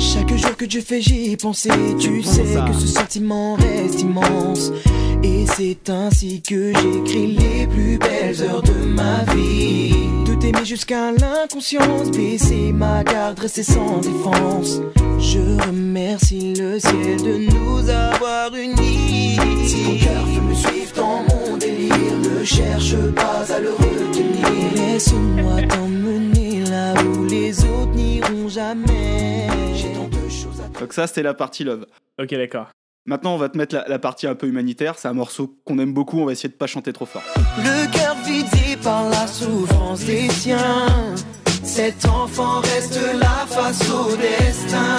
Chaque 0.00 0.34
jour 0.34 0.56
que 0.56 0.64
je 0.68 0.80
fais, 0.80 1.02
j'y 1.02 1.32
ai 1.32 1.36
pensé. 1.36 1.68
Tu 1.98 2.22
sais 2.22 2.42
que 2.66 2.72
ce 2.72 2.86
sentiment 2.86 3.54
reste 3.54 4.00
immense. 4.00 4.72
Et 5.22 5.44
c'est 5.46 5.90
ainsi 5.90 6.40
que 6.40 6.72
j'écris 6.72 7.36
les 7.36 7.66
plus 7.66 7.98
belles 7.98 8.42
heures 8.42 8.62
de 8.62 8.72
ma 8.72 9.22
vie. 9.34 9.92
De 10.24 10.34
t'aimer 10.36 10.64
jusqu'à 10.64 11.12
l'inconscience, 11.12 12.10
baisser 12.10 12.72
ma 12.72 13.04
garde, 13.04 13.38
rester 13.38 13.62
sans 13.62 13.98
défense. 13.98 14.80
Je 15.18 15.62
remercie 15.66 16.54
le 16.54 16.80
ciel 16.80 17.22
de 17.22 17.36
nous 17.52 17.88
avoir 17.90 18.54
unis. 18.54 19.36
Si 19.66 19.84
ton 19.84 19.98
cœur 19.98 20.24
veut 20.24 20.40
me 20.40 20.54
suivre 20.54 20.92
dans 20.96 21.22
mon 21.28 21.58
délire, 21.58 22.16
ne 22.38 22.42
cherche 22.42 22.96
pas 23.14 23.44
à 23.54 23.60
le 23.60 23.72
retenir. 23.72 24.48
Laisse-moi 24.74 25.62
t'emmener 25.68 26.49
là 26.70 26.94
où 27.02 27.24
les 27.24 27.64
autres 27.64 27.92
n'iront 27.94 28.48
jamais. 28.48 29.48
J'ai 29.74 29.92
tant 29.92 30.08
de 30.08 30.28
choses 30.28 30.60
à 30.64 30.68
te 30.68 30.80
Donc 30.80 30.92
ça, 30.92 31.06
c'était 31.06 31.22
la 31.22 31.34
partie 31.34 31.64
Love. 31.64 31.86
Ok, 32.20 32.30
d'accord. 32.30 32.68
Maintenant, 33.06 33.34
on 33.34 33.38
va 33.38 33.48
te 33.48 33.58
mettre 33.58 33.74
la, 33.74 33.88
la 33.88 33.98
partie 33.98 34.26
un 34.26 34.34
peu 34.34 34.46
humanitaire. 34.46 34.94
C'est 34.98 35.08
un 35.08 35.12
morceau 35.12 35.56
qu'on 35.64 35.78
aime 35.78 35.92
beaucoup. 35.92 36.20
On 36.20 36.26
va 36.26 36.32
essayer 36.32 36.48
de 36.48 36.54
pas 36.54 36.66
chanter 36.66 36.92
trop 36.92 37.06
fort. 37.06 37.22
Le 37.58 37.90
cœur 37.92 38.14
vidé 38.24 38.76
par 38.82 39.08
la 39.08 39.26
souffrance 39.26 40.04
des 40.04 40.28
tiens. 40.28 41.14
Cet 41.62 42.04
enfant 42.06 42.60
reste 42.60 43.00
là 43.18 43.46
face 43.46 43.90
au 43.90 44.16
destin. 44.16 44.96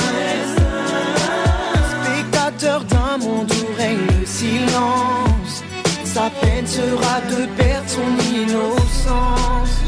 Spectateur 2.03 2.83
d'un 2.85 3.17
monde 3.17 3.51
où 3.51 3.77
règne 3.77 3.99
le 4.19 4.25
silence. 4.25 5.63
Sa 6.03 6.29
peine 6.41 6.67
sera 6.67 7.21
de 7.21 7.45
perdre 7.55 7.87
son 7.87 8.35
innocence. 8.35 9.80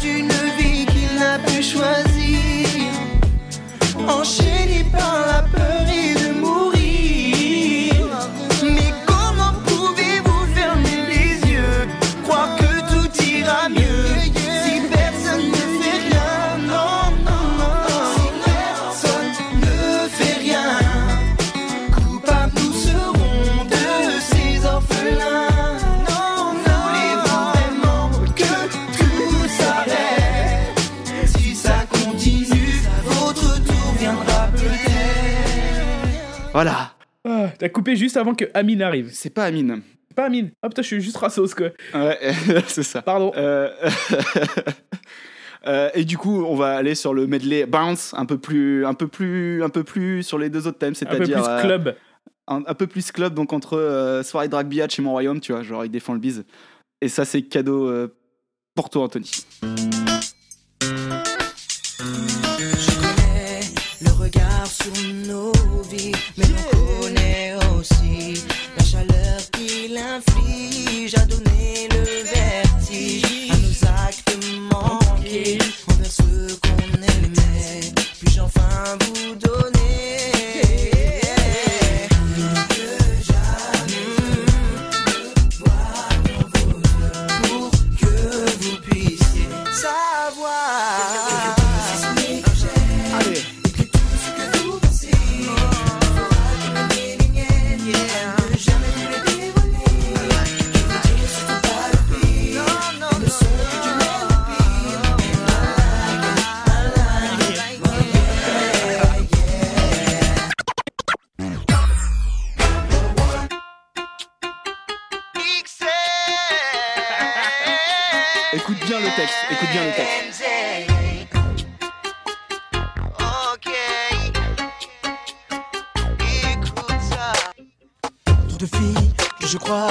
D'une 0.00 0.32
vie 0.56 0.86
qu'il 0.86 1.18
n'a 1.18 1.38
pu 1.38 1.62
choisir. 1.62 2.90
Enchaîné 4.08 4.84
par 4.90 5.26
la 5.26 5.42
T'as 37.60 37.68
coupé 37.68 37.94
juste 37.94 38.16
avant 38.16 38.34
que 38.34 38.46
Amine 38.54 38.80
arrive. 38.80 39.10
C'est 39.12 39.28
pas 39.28 39.44
Amine. 39.44 39.82
C'est 40.08 40.14
pas 40.16 40.24
Amine. 40.24 40.50
Ah 40.62 40.70
putain, 40.70 40.80
je 40.80 40.86
suis 40.86 41.00
juste 41.02 41.18
rasos 41.18 41.54
quoi. 41.54 41.68
Ouais, 41.92 42.18
c'est 42.66 42.82
ça. 42.82 43.02
Pardon. 43.02 43.32
Euh, 43.36 43.68
euh, 45.66 45.90
et 45.92 46.06
du 46.06 46.16
coup, 46.16 46.42
on 46.42 46.56
va 46.56 46.74
aller 46.74 46.94
sur 46.94 47.12
le 47.12 47.26
medley 47.26 47.66
bounce, 47.66 48.14
un 48.16 48.24
peu 48.24 48.38
plus, 48.38 48.86
un 48.86 48.94
peu 48.94 49.08
plus, 49.08 49.62
un 49.62 49.68
peu 49.68 49.84
plus 49.84 50.22
sur 50.22 50.38
les 50.38 50.48
deux 50.48 50.66
autres 50.66 50.78
thèmes, 50.78 50.94
Un 51.02 51.04
peu 51.04 51.16
c'est-à-dire 51.16 51.42
plus 51.42 51.50
euh, 51.50 51.60
club. 51.60 51.96
un, 52.48 52.62
un 52.66 52.74
peu 52.74 52.86
plus 52.86 53.12
club, 53.12 53.34
donc 53.34 53.52
entre 53.52 53.76
euh, 53.76 54.22
soirée 54.22 54.48
drag 54.48 54.66
biatch 54.66 54.98
et 54.98 55.02
mon 55.02 55.10
royaume, 55.10 55.40
tu 55.40 55.52
vois, 55.52 55.62
genre 55.62 55.84
il 55.84 55.90
défend 55.90 56.14
le 56.14 56.18
bise. 56.18 56.46
Et 57.02 57.08
ça, 57.08 57.26
c'est 57.26 57.42
cadeau 57.42 57.86
euh, 57.90 58.08
pour 58.74 58.88
toi, 58.88 59.02
Anthony. 59.02 59.30
Je 59.60 59.66
connais 62.98 63.60
le 64.00 64.10
regard 64.18 64.66
sur 64.66 64.92
nos 65.26 65.52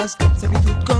je 0.09 0.15
croise 0.17 0.39
s'habillent 0.39 0.61
toutes 0.61 0.85
comme 0.85 0.98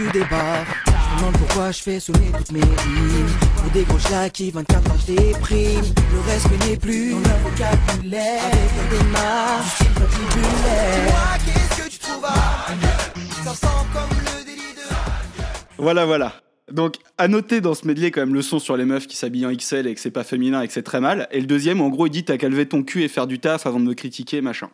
on 0.00 0.04
est 0.04 0.06
foutu 0.06 0.18
des 0.18 0.24
baffes 0.24 0.90
je 1.10 1.14
me 1.14 1.18
demande 1.18 1.38
pourquoi 1.38 1.70
je 1.72 1.82
fais 1.82 2.00
sonner 2.00 2.30
toutes 2.36 2.52
mes 2.52 2.60
rimes. 2.60 3.26
Pour 3.56 3.70
des 3.72 3.82
gros 3.82 3.98
schlacs 3.98 4.32
qui 4.32 4.50
24 4.50 4.90
heures 4.90 4.96
je 5.06 5.12
déprime. 5.12 5.82
Le 6.12 6.20
respect 6.30 6.68
n'est 6.70 6.76
plus 6.76 7.12
dans 7.12 7.18
le 7.18 7.50
vocabulaire. 7.50 8.44
Avec 8.44 8.92
leur 8.92 9.02
démarche, 9.02 9.78
du 9.78 9.84
style 9.84 9.94
patibulaire 9.94 10.94
Dis-moi 10.94 11.20
qu'est-ce 11.44 11.82
que 11.82 11.90
tu 11.90 11.98
trouves 11.98 12.24
à 12.24 13.44
Ça 13.44 13.54
sent 13.54 13.66
comme 13.92 14.18
le 14.18 14.44
délit 14.44 14.74
de 14.76 15.82
Voilà, 15.82 16.06
voilà. 16.06 16.34
Donc, 16.70 16.94
à 17.18 17.26
noter 17.26 17.60
dans 17.60 17.74
ce 17.74 17.84
medley 17.86 18.12
quand 18.12 18.20
même 18.20 18.34
le 18.34 18.42
son 18.42 18.60
sur 18.60 18.76
les 18.76 18.84
meufs 18.84 19.08
qui 19.08 19.16
s'habillent 19.16 19.46
en 19.46 19.52
XL 19.52 19.88
et 19.88 19.94
que 19.94 20.00
c'est 20.00 20.12
pas 20.12 20.22
féminin 20.22 20.62
et 20.62 20.68
que 20.68 20.72
c'est 20.72 20.84
très 20.84 21.00
mal. 21.00 21.26
Et 21.32 21.40
le 21.40 21.46
deuxième, 21.46 21.80
en 21.80 21.88
gros, 21.88 22.06
il 22.06 22.10
dit 22.10 22.24
t'as 22.24 22.36
qu'à 22.36 22.48
lever 22.48 22.66
ton 22.66 22.84
cul 22.84 23.02
et 23.02 23.08
faire 23.08 23.26
du 23.26 23.40
taf 23.40 23.66
avant 23.66 23.80
de 23.80 23.84
me 23.84 23.94
critiquer, 23.94 24.40
machin. 24.40 24.70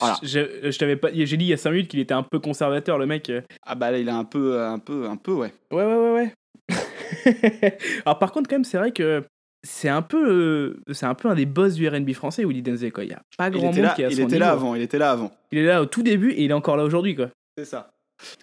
Voilà. 0.00 0.16
Je, 0.22 0.70
je 0.70 0.78
t'avais 0.78 0.96
pas, 0.96 1.08
j'ai 1.12 1.36
dit 1.36 1.44
il 1.44 1.48
y 1.48 1.52
a 1.52 1.56
5 1.56 1.70
minutes 1.70 1.88
qu'il 1.88 2.00
était 2.00 2.14
un 2.14 2.22
peu 2.22 2.38
conservateur, 2.38 2.98
le 2.98 3.06
mec. 3.06 3.32
Ah 3.66 3.74
bah 3.74 3.90
là, 3.90 3.98
il 3.98 4.08
a 4.08 4.16
un 4.16 4.24
peu, 4.24 4.60
un 4.60 4.78
peu, 4.78 5.06
un 5.08 5.16
peu, 5.16 5.32
ouais. 5.32 5.52
Ouais, 5.70 5.84
ouais, 5.84 5.96
ouais, 5.96 6.12
ouais. 6.12 6.34
Alors, 8.06 8.18
par 8.18 8.32
contre, 8.32 8.48
quand 8.48 8.56
même, 8.56 8.64
c'est 8.64 8.78
vrai 8.78 8.92
que 8.92 9.24
c'est 9.64 9.88
un 9.88 10.02
peu, 10.02 10.30
euh, 10.30 10.92
c'est 10.92 11.06
un 11.06 11.14
peu 11.14 11.28
un 11.28 11.34
des 11.34 11.46
boss 11.46 11.74
du 11.74 11.88
R&B 11.88 12.12
français, 12.12 12.44
Willy 12.44 12.62
Denzel, 12.62 12.92
quoi. 12.92 13.04
Il 13.04 13.10
y 13.10 13.14
a 13.14 13.22
pas 13.36 13.50
grand 13.50 13.72
monde 13.72 13.78
là, 13.78 13.94
qui 13.94 14.04
a 14.04 14.08
il 14.08 14.16
son 14.16 14.22
était 14.22 14.38
là 14.38 14.50
avant, 14.50 14.74
il 14.74 14.82
était 14.82 14.98
là 14.98 15.10
avant. 15.10 15.32
Il 15.50 15.58
est 15.58 15.66
là 15.66 15.82
au 15.82 15.86
tout 15.86 16.02
début 16.02 16.30
et 16.32 16.44
il 16.44 16.50
est 16.50 16.54
encore 16.54 16.76
là 16.76 16.84
aujourd'hui, 16.84 17.16
quoi. 17.16 17.30
C'est 17.56 17.64
ça. 17.64 17.90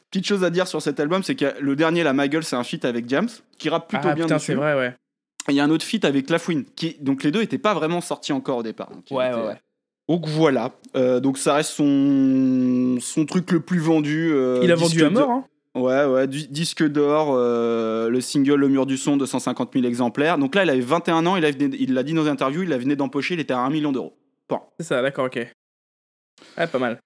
Petite 0.09 0.25
chose 0.25 0.43
à 0.43 0.50
dire 0.50 0.67
sur 0.67 0.81
cet 0.81 1.00
album, 1.00 1.24
c'est 1.24 1.35
que 1.35 1.53
le 1.59 1.75
dernier, 1.75 2.03
la 2.03 2.13
Ma 2.13 2.27
Gueule, 2.27 2.43
c'est 2.43 2.55
un 2.55 2.63
feat 2.63 2.85
avec 2.85 3.09
Jams, 3.09 3.29
qui 3.57 3.69
rappe 3.69 3.89
plutôt 3.89 4.09
ah 4.09 4.13
bien 4.13 4.25
putain, 4.25 4.39
c'est 4.39 4.55
vrai, 4.55 4.75
ouais. 4.75 4.93
Il 5.47 5.55
y 5.55 5.59
a 5.59 5.63
un 5.63 5.69
autre 5.69 5.85
feat 5.85 6.05
avec 6.05 6.29
Lafouine, 6.29 6.65
qui 6.75 6.97
donc 7.00 7.24
les 7.24 7.31
deux 7.31 7.41
étaient 7.41 7.57
pas 7.57 7.74
vraiment 7.74 8.01
sortis 8.01 8.33
encore 8.33 8.57
au 8.57 8.63
départ. 8.63 8.89
Donc, 8.89 9.09
il 9.09 9.15
Ouais, 9.15 9.33
ouais, 9.33 9.47
ouais. 9.47 9.62
Donc 10.07 10.27
voilà, 10.27 10.71
Euh, 10.95 11.19
donc 11.19 11.38
ça 11.38 11.55
reste 11.55 11.71
son 11.71 12.97
son 13.01 13.25
truc 13.25 13.51
le 13.51 13.59
plus 13.59 13.79
vendu. 13.79 14.31
euh, 14.31 14.59
il 14.63 14.71
a 14.71 14.75
vendu 14.75 15.03
à 15.03 15.09
mort, 15.09 15.29
hein. 15.31 15.45
Ouais, 15.74 16.05
ouais, 16.05 16.25
du- 16.27 16.47
disque 16.47 16.88
d'or, 16.88 17.33
euh, 17.33 18.07
le 18.09 18.21
single 18.21 18.55
Le 18.55 18.69
Mur 18.69 18.85
du 18.85 18.95
Son 18.95 19.17
de 19.17 19.25
150 19.25 19.74
000 19.74 19.85
exemplaires. 19.85 20.38
Donc 20.38 20.55
là, 20.55 20.63
il 20.63 20.69
avait 20.69 20.79
21 20.79 21.25
ans, 21.25 21.35
il 21.35 21.41
l'a 21.93 22.03
dit 22.03 22.13
dans 22.13 22.21
une 22.24 22.29
interview, 22.29 22.63
il 22.63 22.69
la 22.69 22.77
venait 22.77 22.95
d'empocher, 22.95 23.33
il 23.33 23.41
était 23.41 23.53
à 23.53 23.59
1 23.59 23.69
million 23.69 23.91
d'euros. 23.91 24.15
Bon, 24.47 24.62
C'est 24.79 24.85
ça, 24.85 25.01
d'accord, 25.01 25.25
ok. 25.25 25.35
Ouais, 26.57 26.67
pas 26.67 26.79
mal. 26.79 27.00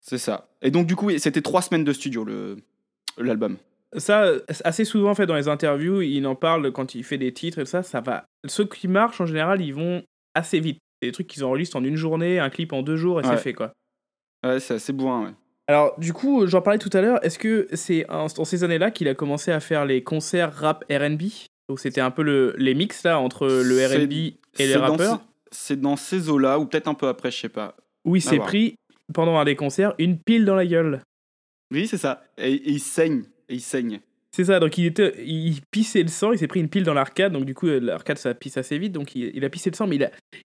c'est 0.00 0.18
ça. 0.18 0.48
Et 0.60 0.70
donc 0.70 0.86
du 0.86 0.94
coup, 0.96 1.10
c'était 1.18 1.40
trois 1.42 1.62
semaines 1.62 1.84
de 1.84 1.92
studio, 1.94 2.26
l'album. 3.16 3.56
Ça, 3.96 4.30
assez 4.64 4.84
souvent, 4.84 5.10
en 5.12 5.14
fait, 5.14 5.26
dans 5.26 5.36
les 5.36 5.48
interviews, 5.48 6.02
il 6.02 6.26
en 6.26 6.34
parle 6.34 6.72
quand 6.72 6.94
il 6.94 7.02
fait 7.04 7.18
des 7.18 7.32
titres 7.32 7.60
et 7.60 7.62
tout 7.64 7.70
ça, 7.70 7.82
ça 7.82 8.00
va. 8.02 8.26
Ceux 8.46 8.66
qui 8.66 8.88
marchent, 8.88 9.20
en 9.22 9.26
général, 9.26 9.62
ils 9.62 9.72
vont 9.72 10.02
assez 10.34 10.60
vite. 10.60 10.80
Des 11.02 11.12
trucs 11.12 11.26
qu'ils 11.26 11.44
enregistrent 11.44 11.76
en 11.76 11.84
une 11.84 11.96
journée, 11.96 12.38
un 12.38 12.50
clip 12.50 12.72
en 12.72 12.82
deux 12.82 12.96
jours 12.96 13.20
et 13.20 13.24
Ouais. 13.26 13.36
c'est 13.36 13.42
fait, 13.42 13.52
quoi. 13.52 13.72
Ouais, 14.44 14.60
c'est 14.60 14.74
assez 14.74 14.92
bourrin, 14.92 15.24
ouais. 15.26 15.32
Alors, 15.68 15.98
du 15.98 16.12
coup, 16.12 16.46
j'en 16.46 16.62
parlais 16.62 16.78
tout 16.78 16.90
à 16.92 17.00
l'heure, 17.00 17.18
est-ce 17.24 17.38
que 17.38 17.66
c'est 17.72 18.08
en- 18.08 18.26
dans 18.26 18.44
ces 18.44 18.62
années-là 18.64 18.90
qu'il 18.92 19.08
a 19.08 19.14
commencé 19.14 19.50
à 19.50 19.58
faire 19.60 19.84
les 19.84 20.02
concerts 20.04 20.54
rap 20.54 20.84
RB? 20.90 21.22
Donc, 21.68 21.80
c'était 21.80 22.00
un 22.00 22.12
peu 22.12 22.22
le, 22.22 22.54
les 22.56 22.74
mix, 22.74 23.02
là, 23.02 23.18
entre 23.18 23.46
le 23.48 23.86
RB 24.04 24.12
et 24.12 24.66
les 24.66 24.76
rappeurs? 24.76 25.16
ces- 25.16 25.22
C'est 25.52 25.80
dans 25.80 25.96
ces 25.96 26.28
eaux-là, 26.28 26.58
ou 26.60 26.66
peut-être 26.66 26.86
un 26.88 26.94
peu 26.94 27.08
après, 27.08 27.30
je 27.30 27.38
sais 27.40 27.48
pas. 27.48 27.76
où 28.04 28.14
il 28.14 28.22
s'est 28.22 28.38
pris, 28.38 28.76
pendant 29.12 29.36
un 29.38 29.44
des 29.44 29.56
concerts, 29.56 29.94
une 29.98 30.18
pile 30.18 30.44
dans 30.44 30.54
la 30.54 30.66
gueule. 30.66 31.02
Oui, 31.72 31.88
c'est 31.88 31.98
ça. 31.98 32.22
Et, 32.38 32.52
et 32.52 32.70
il 32.70 32.80
saigne, 32.80 33.24
et 33.48 33.54
il 33.54 33.60
saigne. 33.60 34.00
C'est 34.36 34.44
ça, 34.44 34.60
donc 34.60 34.76
il, 34.76 34.84
était, 34.84 35.14
il 35.24 35.62
pissait 35.70 36.02
le 36.02 36.08
sang, 36.08 36.30
il 36.30 36.38
s'est 36.38 36.46
pris 36.46 36.60
une 36.60 36.68
pile 36.68 36.82
dans 36.82 36.92
l'arcade, 36.92 37.32
donc 37.32 37.46
du 37.46 37.54
coup, 37.54 37.68
euh, 37.68 37.80
l'arcade 37.80 38.18
ça 38.18 38.34
pisse 38.34 38.58
assez 38.58 38.76
vite, 38.76 38.92
donc 38.92 39.14
il, 39.14 39.42
a 39.42 39.48
pissé 39.48 39.70
le 39.70 39.76
sang, 39.76 39.86
mais 39.86 39.98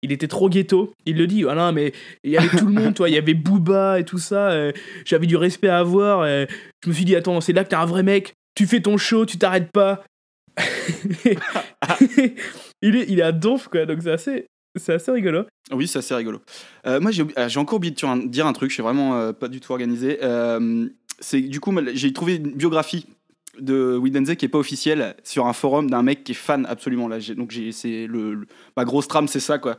il, 0.03 0.13
était 0.13 0.29
trop 0.29 0.49
ghetto. 0.49 0.93
Il 1.07 1.17
le 1.17 1.27
dit, 1.27 1.45
ah 1.49 1.57
non, 1.57 1.73
mais 1.73 1.93
il 2.23 2.31
y 2.31 2.37
avait 2.37 2.57
tout 2.57 2.67
le 2.67 2.73
monde, 2.73 2.95
toi, 2.95 3.09
il 3.09 3.17
y 3.17 3.19
avait 3.19 3.35
Booba 3.35 3.99
et 3.99 4.05
tout 4.05 4.19
ça, 4.19 4.53
euh, 4.53 4.71
j'avais 5.05 5.27
du 5.27 5.35
respect 5.35 5.67
à 5.67 5.79
avoir, 5.79 6.21
euh, 6.21 6.45
je 6.85 6.89
me 6.89 6.95
suis 6.95 7.05
dit, 7.05 7.17
attends, 7.17 7.41
c'est 7.41 7.53
là 7.53 7.65
que 7.65 7.71
t'es 7.71 7.75
un 7.75 7.85
vrai 7.85 8.05
mec, 8.05 8.35
tu 8.55 8.69
fais 8.69 8.81
ton 8.81 8.97
show, 8.97 9.27
tu 9.27 9.39
t'arrêtes 9.39 9.73
pas. 9.73 10.05
il, 12.81 12.95
est, 12.95 13.07
il 13.09 13.19
est 13.19 13.23
à 13.23 13.33
donf, 13.33 13.67
quoi, 13.67 13.87
donc 13.87 14.03
c'est 14.05 14.13
assez, 14.13 14.47
c'est 14.79 14.93
assez 14.93 15.11
rigolo. 15.11 15.47
Oui, 15.73 15.89
c'est 15.89 15.99
assez 15.99 16.15
rigolo. 16.15 16.41
Moi, 16.87 17.11
ah, 17.35 17.49
j'ai 17.49 17.59
encore 17.59 17.79
oublié 17.79 17.93
de 17.93 18.27
dire 18.29 18.47
un- 18.47 18.53
truc, 18.53 18.71
je 18.71 18.75
suis 18.75 18.85
vraiment 18.85 19.33
pas 19.33 19.49
du 19.49 19.59
tout 19.59 19.73
organisé. 19.73 20.21
C'est 21.19 21.41
du 21.41 21.59
coup, 21.59 21.77
j'ai 21.93 22.13
trouvé 22.13 22.37
une 22.37 22.53
biographie 22.53 23.05
de 23.61 23.97
Widenze 23.97 24.35
qui 24.37 24.45
est 24.45 24.49
pas 24.49 24.59
officielle 24.59 25.15
sur 25.25 25.47
un 25.47 25.53
forum 25.53 25.91
d'un 25.91 26.03
mec 26.03 26.25
qui 26.25 26.33
est 26.33 26.35
fan 26.35 26.67
absolument 26.69 27.09
là. 27.09 27.19
Donc 27.37 27.51
j'ai 27.51 27.73
c'est 27.73 28.07
le, 28.07 28.35
le- 28.35 28.47
ma 28.77 28.85
grosse 28.85 29.09
trame, 29.09 29.29
c'est 29.29 29.41
ça 29.41 29.59
quoi. 29.59 29.77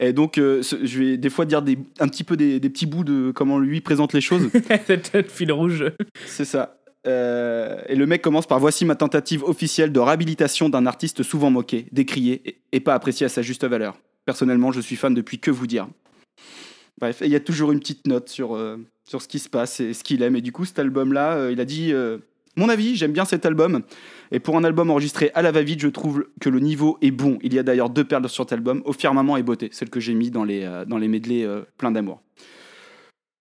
Et 0.00 0.12
donc 0.12 0.36
euh, 0.38 0.62
je 0.62 0.98
vais 0.98 1.16
des 1.16 1.30
fois 1.30 1.44
dire 1.46 1.62
des, 1.62 1.78
un 2.00 2.08
petit 2.08 2.22
peu 2.24 2.36
des, 2.36 2.60
des 2.60 2.68
petits 2.70 2.86
bouts 2.86 3.04
de 3.04 3.30
comment 3.34 3.58
lui 3.58 3.80
présente 3.80 4.12
les 4.12 4.20
choses. 4.20 4.48
Cette 4.86 5.30
fil 5.30 5.50
rouge. 5.52 5.84
C'est 6.26 6.44
ça. 6.44 6.78
Euh, 7.06 7.80
et 7.88 7.94
le 7.94 8.04
mec 8.04 8.20
commence 8.20 8.46
par 8.46 8.58
Voici 8.58 8.84
ma 8.84 8.96
tentative 8.96 9.44
officielle 9.44 9.92
de 9.92 10.00
réhabilitation 10.00 10.68
d'un 10.68 10.86
artiste 10.86 11.22
souvent 11.22 11.50
moqué, 11.50 11.86
décrié 11.92 12.42
et, 12.44 12.56
et 12.72 12.80
pas 12.80 12.94
apprécié 12.94 13.26
à 13.26 13.28
sa 13.28 13.42
juste 13.42 13.64
valeur. 13.64 13.96
Personnellement, 14.24 14.72
je 14.72 14.80
suis 14.80 14.96
fan 14.96 15.14
depuis 15.14 15.38
que 15.38 15.52
vous 15.52 15.68
dire. 15.68 15.86
Bref, 17.00 17.18
il 17.22 17.30
y 17.30 17.36
a 17.36 17.40
toujours 17.40 17.70
une 17.72 17.78
petite 17.78 18.06
note 18.06 18.28
sur, 18.28 18.56
euh, 18.56 18.76
sur 19.08 19.22
ce 19.22 19.28
qui 19.28 19.38
se 19.38 19.48
passe 19.48 19.80
et 19.80 19.92
ce 19.94 20.02
qu'il 20.02 20.22
aime. 20.22 20.34
Et 20.34 20.40
du 20.40 20.50
coup, 20.50 20.64
cet 20.64 20.78
album-là, 20.80 21.48
il 21.50 21.60
a 21.60 21.64
dit 21.64 21.92
Mon 22.56 22.68
avis, 22.68 22.96
j'aime 22.96 23.12
bien 23.12 23.24
cet 23.24 23.44
album. 23.46 23.82
Et 24.32 24.40
pour 24.40 24.56
un 24.56 24.64
album 24.64 24.90
enregistré 24.90 25.30
à 25.34 25.42
la 25.42 25.52
va-vite, 25.52 25.80
je 25.80 25.88
trouve 25.88 26.26
que 26.40 26.48
le 26.48 26.58
niveau 26.60 26.98
est 27.02 27.10
bon. 27.10 27.38
Il 27.42 27.52
y 27.54 27.58
a 27.58 27.62
d'ailleurs 27.62 27.90
deux 27.90 28.04
perles 28.04 28.28
sur 28.28 28.44
cet 28.44 28.52
album 28.52 28.82
Au 28.86 28.92
firmament 28.92 29.36
et 29.36 29.42
Beauté, 29.42 29.68
celle 29.72 29.90
que 29.90 30.00
j'ai 30.00 30.14
mis 30.14 30.30
dans 30.30 30.44
les, 30.44 30.64
euh, 30.64 30.84
dans 30.84 30.98
les 30.98 31.08
medley 31.08 31.44
euh, 31.44 31.62
plein 31.76 31.90
d'amour. 31.90 32.22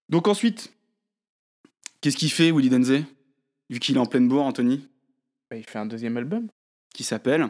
Donc 0.10 0.28
ensuite, 0.28 0.74
qu'est-ce 2.02 2.18
qu'il 2.18 2.32
fait, 2.32 2.52
Willy 2.52 2.70
Denze 2.70 3.04
Vu 3.70 3.80
qu'il 3.80 3.96
est 3.96 4.00
en 4.00 4.06
pleine 4.06 4.28
bourre, 4.28 4.44
Anthony, 4.46 4.88
Bah, 5.50 5.58
il 5.58 5.64
fait 5.66 5.80
un 5.80 5.86
deuxième 5.88 6.18
album 6.18 6.48
qui 6.94 7.04
s'appelle? 7.04 7.48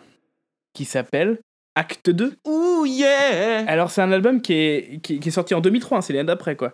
Qui 0.73 0.85
s'appelle 0.85 1.39
Acte 1.75 2.09
2. 2.09 2.35
Ouh 2.47 2.85
yeah 2.85 3.65
Alors, 3.67 3.91
c'est 3.91 4.01
un 4.01 4.11
album 4.11 4.41
qui 4.41 4.53
est, 4.53 5.01
qui, 5.01 5.19
qui 5.19 5.27
est 5.27 5.31
sorti 5.31 5.53
en 5.53 5.61
2003, 5.61 5.97
hein, 5.97 6.01
c'est 6.01 6.13
l'année 6.13 6.27
d'après, 6.27 6.55
quoi. 6.55 6.73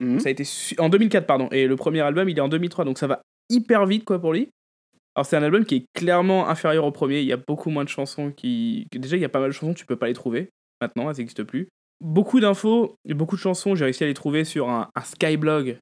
Mhm. 0.00 0.20
Ça 0.20 0.28
a 0.28 0.32
été 0.32 0.44
su- 0.44 0.76
en 0.78 0.88
2004, 0.90 1.26
pardon. 1.26 1.48
Et 1.50 1.66
le 1.66 1.76
premier 1.76 2.00
album, 2.02 2.28
il 2.28 2.36
est 2.36 2.40
en 2.42 2.48
2003, 2.48 2.84
donc 2.84 2.98
ça 2.98 3.06
va 3.06 3.22
hyper 3.50 3.86
vite, 3.86 4.04
quoi, 4.04 4.18
pour 4.20 4.32
lui. 4.32 4.48
Alors, 5.14 5.26
c'est 5.26 5.36
un 5.36 5.42
album 5.42 5.64
qui 5.64 5.76
est 5.76 5.84
clairement 5.94 6.48
inférieur 6.48 6.84
au 6.84 6.92
premier. 6.92 7.20
Il 7.20 7.26
y 7.26 7.32
a 7.32 7.36
beaucoup 7.36 7.70
moins 7.70 7.84
de 7.84 7.88
chansons 7.88 8.30
qui. 8.30 8.86
Déjà, 8.92 9.16
il 9.16 9.20
y 9.22 9.24
a 9.24 9.28
pas 9.28 9.40
mal 9.40 9.48
de 9.50 9.54
chansons, 9.54 9.74
tu 9.74 9.84
peux 9.86 9.96
pas 9.96 10.06
les 10.06 10.14
trouver. 10.14 10.50
Maintenant, 10.80 11.10
elles 11.10 11.16
n'existent 11.16 11.44
plus. 11.44 11.68
Beaucoup 12.00 12.38
d'infos, 12.38 12.94
beaucoup 13.06 13.34
de 13.34 13.40
chansons, 13.40 13.74
j'ai 13.74 13.84
réussi 13.84 14.04
à 14.04 14.06
les 14.06 14.14
trouver 14.14 14.44
sur 14.44 14.68
un, 14.70 14.88
un 14.94 15.00
Skyblog 15.00 15.78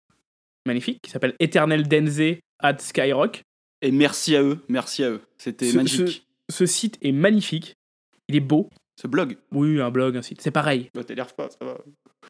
magnifique 0.67 1.01
qui 1.03 1.11
s'appelle 1.11 1.35
Eternel 1.39 1.87
Denze 1.87 2.39
at 2.61 2.79
Skyrock. 2.79 3.43
Et 3.83 3.91
merci 3.91 4.35
à 4.35 4.43
eux, 4.43 4.59
merci 4.69 5.05
à 5.05 5.11
eux. 5.11 5.21
C'était 5.37 5.67
Ce- 5.71 5.77
magique. 5.77 6.27
Ce 6.51 6.65
site 6.65 6.97
est 7.03 7.13
magnifique. 7.13 7.75
Il 8.29 8.37
est 8.37 8.41
beau. 8.41 8.71
Ce, 8.99 9.07
blog, 9.07 9.37
Oui, 9.53 9.79
un 9.79 9.91
blog, 9.91 10.17
un 10.17 10.23
site. 10.23 10.41
C'est 10.41 10.51
pareil. 10.51 10.89
bah, 10.95 11.05
t'énerve 11.05 11.35
pas, 11.35 11.49
ça 11.51 11.59
va. 11.63 11.79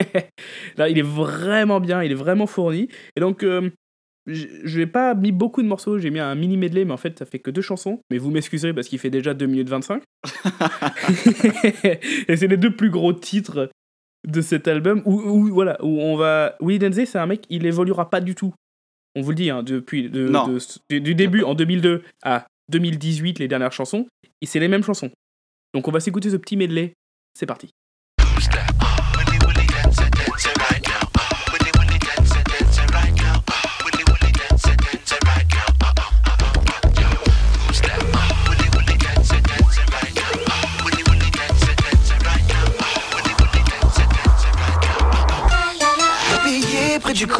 Là, 0.76 0.88
il 0.88 0.98
est 0.98 1.02
vraiment 1.02 1.78
bien, 1.78 2.02
il 2.02 2.10
est 2.10 2.16
vraiment 2.16 2.46
fourni. 2.48 2.88
Et 3.14 3.20
donc, 3.20 3.44
euh, 3.44 3.70
je 4.26 4.78
n'ai 4.78 4.86
pas 4.86 5.14
mis 5.14 5.32
beaucoup 5.32 5.62
de 5.62 5.68
morceaux, 5.68 5.98
j'ai 5.98 6.10
mis 6.10 6.18
un 6.18 6.34
mini 6.34 6.56
medley, 6.56 6.84
mais 6.84 6.92
en 6.92 6.96
fait, 6.96 7.18
ça 7.18 7.24
fait 7.26 7.38
que 7.38 7.50
deux 7.50 7.62
chansons. 7.62 8.00
Mais 8.10 8.18
vous 8.18 8.30
m'excuserez 8.30 8.72
parce 8.74 8.88
qu'il 8.88 8.98
fait 8.98 9.10
déjà 9.10 9.34
2 9.34 9.46
minutes 9.46 9.68
25. 9.68 10.02
et 12.28 12.36
c'est 12.36 12.46
les 12.48 12.56
deux 12.56 12.74
plus 12.74 12.90
gros 12.90 13.12
titres 13.12 13.70
de 14.26 14.40
cet 14.40 14.66
album 14.68 15.02
où, 15.04 15.14
où, 15.20 15.46
voilà, 15.52 15.76
où 15.84 16.00
on 16.00 16.16
va. 16.16 16.56
Willy 16.60 16.78
Denzey, 16.78 17.06
c'est 17.06 17.18
un 17.18 17.26
mec, 17.26 17.44
il 17.50 17.64
évoluera 17.66 18.10
pas 18.10 18.20
du 18.20 18.34
tout. 18.34 18.52
On 19.14 19.22
vous 19.22 19.30
le 19.30 19.36
dit, 19.36 19.50
hein, 19.50 19.62
depuis 19.62 20.10
de- 20.10 20.28
de- 20.90 20.98
du 20.98 21.14
début 21.14 21.42
en 21.42 21.54
2002 21.54 22.02
à 22.22 22.46
2018, 22.70 23.38
les 23.38 23.48
dernières 23.48 23.72
chansons, 23.72 24.06
et 24.42 24.46
c'est 24.46 24.58
les 24.60 24.68
mêmes 24.68 24.82
chansons. 24.82 25.10
Donc 25.74 25.88
on 25.88 25.90
va 25.92 26.00
s'écouter 26.00 26.30
ce 26.30 26.36
petit 26.36 26.56
medley. 26.56 26.92
C'est 27.38 27.46
parti. 27.46 27.70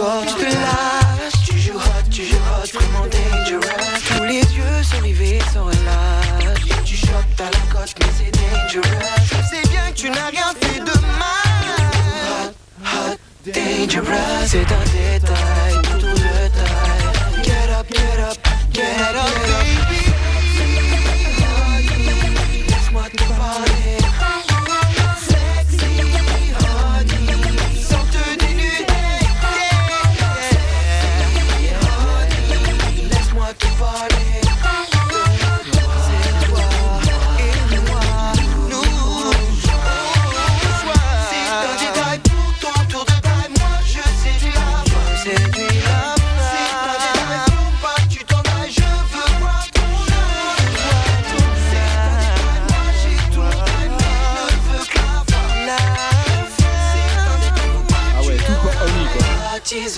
Corps, 0.06 0.24
tu 0.24 0.34
te 0.34 0.44
lâches, 0.44 1.42
tu 1.44 1.58
joues 1.58 1.74
hot, 1.74 2.10
tu 2.12 2.24
joues 2.24 2.36
hot, 2.36 2.68
vraiment 2.72 3.06
dangerous. 3.06 3.62
Tous 4.06 4.22
les 4.22 4.44
yeux 4.56 4.82
sont 4.84 5.02
rivés, 5.02 5.40
sont 5.52 5.64
relâches. 5.64 6.84
Tu 6.84 6.96
choques, 6.96 7.34
t'as 7.36 7.46
la 7.46 7.58
cote, 7.72 7.92
mais 7.98 8.12
c'est 8.16 8.30
dangerous. 8.30 9.02
Je 9.24 9.34
sais 9.50 9.68
bien 9.68 9.90
que 9.90 9.96
tu 9.96 10.08
n'as 10.10 10.26
rien 10.26 10.52
fait 10.60 10.78
de 10.78 10.96
mal. 11.18 12.54
Hot, 12.84 13.10
hot, 13.10 13.16
dangerous. 13.52 14.46
C'est 14.46 14.70
un 14.80 14.84
détail 14.94 15.74
tout 15.82 16.06
le 16.06 16.50
taille. 16.54 17.42
Get 17.42 17.68
up, 17.76 17.86
get 17.90 18.20
up, 18.20 18.38
get 18.72 19.16
up, 19.16 19.35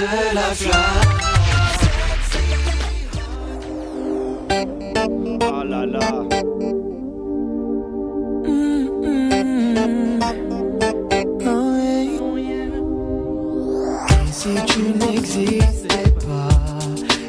attises 0.01 0.35
la 0.35 0.55
flamme. 0.55 1.19
Et 14.21 14.33
si 14.33 14.49
tu 14.67 14.81
n'existais 14.83 16.11
pas, 16.27 16.49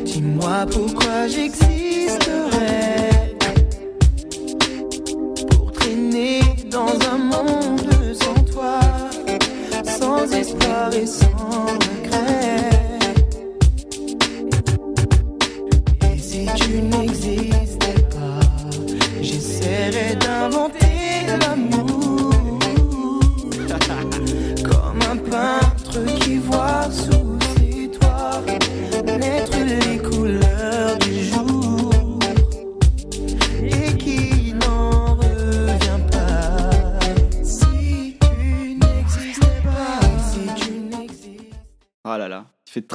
dis-moi 0.03 0.65
pourquoi 0.71 1.27
j'existerais. 1.27 1.78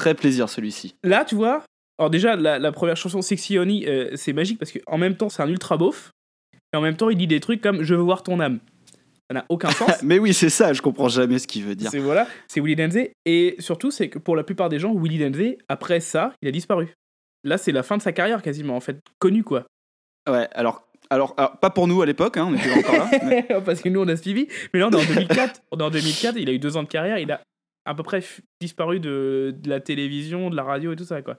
Très 0.04 0.14
plaisir 0.14 0.48
celui-ci. 0.48 0.94
Là, 1.02 1.24
tu 1.24 1.34
vois, 1.34 1.62
alors 1.98 2.10
déjà, 2.10 2.36
la, 2.36 2.58
la 2.58 2.72
première 2.72 2.96
chanson, 2.96 3.22
Sexy 3.22 3.58
Honey, 3.58 3.84
euh, 3.88 4.10
c'est 4.16 4.32
magique 4.34 4.58
parce 4.58 4.70
qu'en 4.72 4.98
même 4.98 5.16
temps, 5.16 5.28
c'est 5.30 5.42
un 5.42 5.48
ultra 5.48 5.76
beauf. 5.78 6.10
Et 6.72 6.76
en 6.76 6.80
même 6.82 6.96
temps, 6.96 7.08
il 7.08 7.16
dit 7.16 7.26
des 7.26 7.40
trucs 7.40 7.60
comme 7.62 7.82
Je 7.82 7.94
veux 7.94 8.02
voir 8.02 8.22
ton 8.22 8.38
âme. 8.40 8.58
Ça 9.30 9.34
n'a 9.34 9.46
aucun 9.48 9.70
sens. 9.70 10.02
Mais 10.02 10.18
oui, 10.18 10.34
c'est 10.34 10.50
ça, 10.50 10.72
je 10.74 10.82
comprends 10.82 11.08
jamais 11.08 11.38
ce 11.38 11.46
qu'il 11.46 11.64
veut 11.64 11.74
dire. 11.74 11.90
c'est 11.90 11.98
voilà, 12.00 12.26
c'est 12.48 12.60
Willy 12.60 12.76
Denzey. 12.76 13.12
Et 13.24 13.56
surtout, 13.60 13.90
c'est 13.90 14.08
que 14.10 14.18
pour 14.18 14.36
la 14.36 14.44
plupart 14.44 14.68
des 14.68 14.78
gens, 14.78 14.92
Willy 14.94 15.18
Denzey, 15.18 15.56
après 15.68 16.00
ça, 16.00 16.32
il 16.42 16.48
a 16.48 16.50
disparu. 16.50 16.88
Là, 17.44 17.56
c'est 17.56 17.72
la 17.72 17.82
fin 17.82 17.96
de 17.96 18.02
sa 18.02 18.12
carrière 18.12 18.42
quasiment, 18.42 18.76
en 18.76 18.80
fait. 18.80 18.98
Connu, 19.18 19.42
quoi. 19.44 19.64
Ouais, 20.28 20.48
alors, 20.52 20.86
alors, 21.10 21.34
alors, 21.36 21.58
pas 21.58 21.70
pour 21.70 21.86
nous 21.86 22.02
à 22.02 22.06
l'époque, 22.06 22.36
hein, 22.38 22.48
on 22.50 22.54
était 22.54 22.72
encore 22.72 22.96
là. 22.96 23.10
mais- 23.24 23.46
Parce 23.64 23.80
que 23.80 23.88
nous, 23.88 24.00
on 24.00 24.08
a 24.08 24.16
suivi. 24.16 24.48
Mais 24.72 24.80
là, 24.80 24.88
on 24.88 24.90
est 24.90 24.96
en 24.96 25.04
2004. 25.14 25.60
on 25.70 25.78
est 25.78 25.82
en 25.82 25.90
2004, 25.90 26.36
il 26.38 26.48
a 26.48 26.52
eu 26.52 26.58
deux 26.58 26.76
ans 26.76 26.82
de 26.82 26.88
carrière. 26.88 27.18
Il 27.18 27.30
a 27.30 27.40
à 27.84 27.94
peu 27.94 28.02
près 28.02 28.22
disparu 28.60 29.00
de, 29.00 29.54
de 29.56 29.68
la 29.68 29.80
télévision, 29.80 30.50
de 30.50 30.56
la 30.56 30.62
radio 30.64 30.92
et 30.92 30.96
tout 30.96 31.04
ça, 31.04 31.22
quoi. 31.22 31.36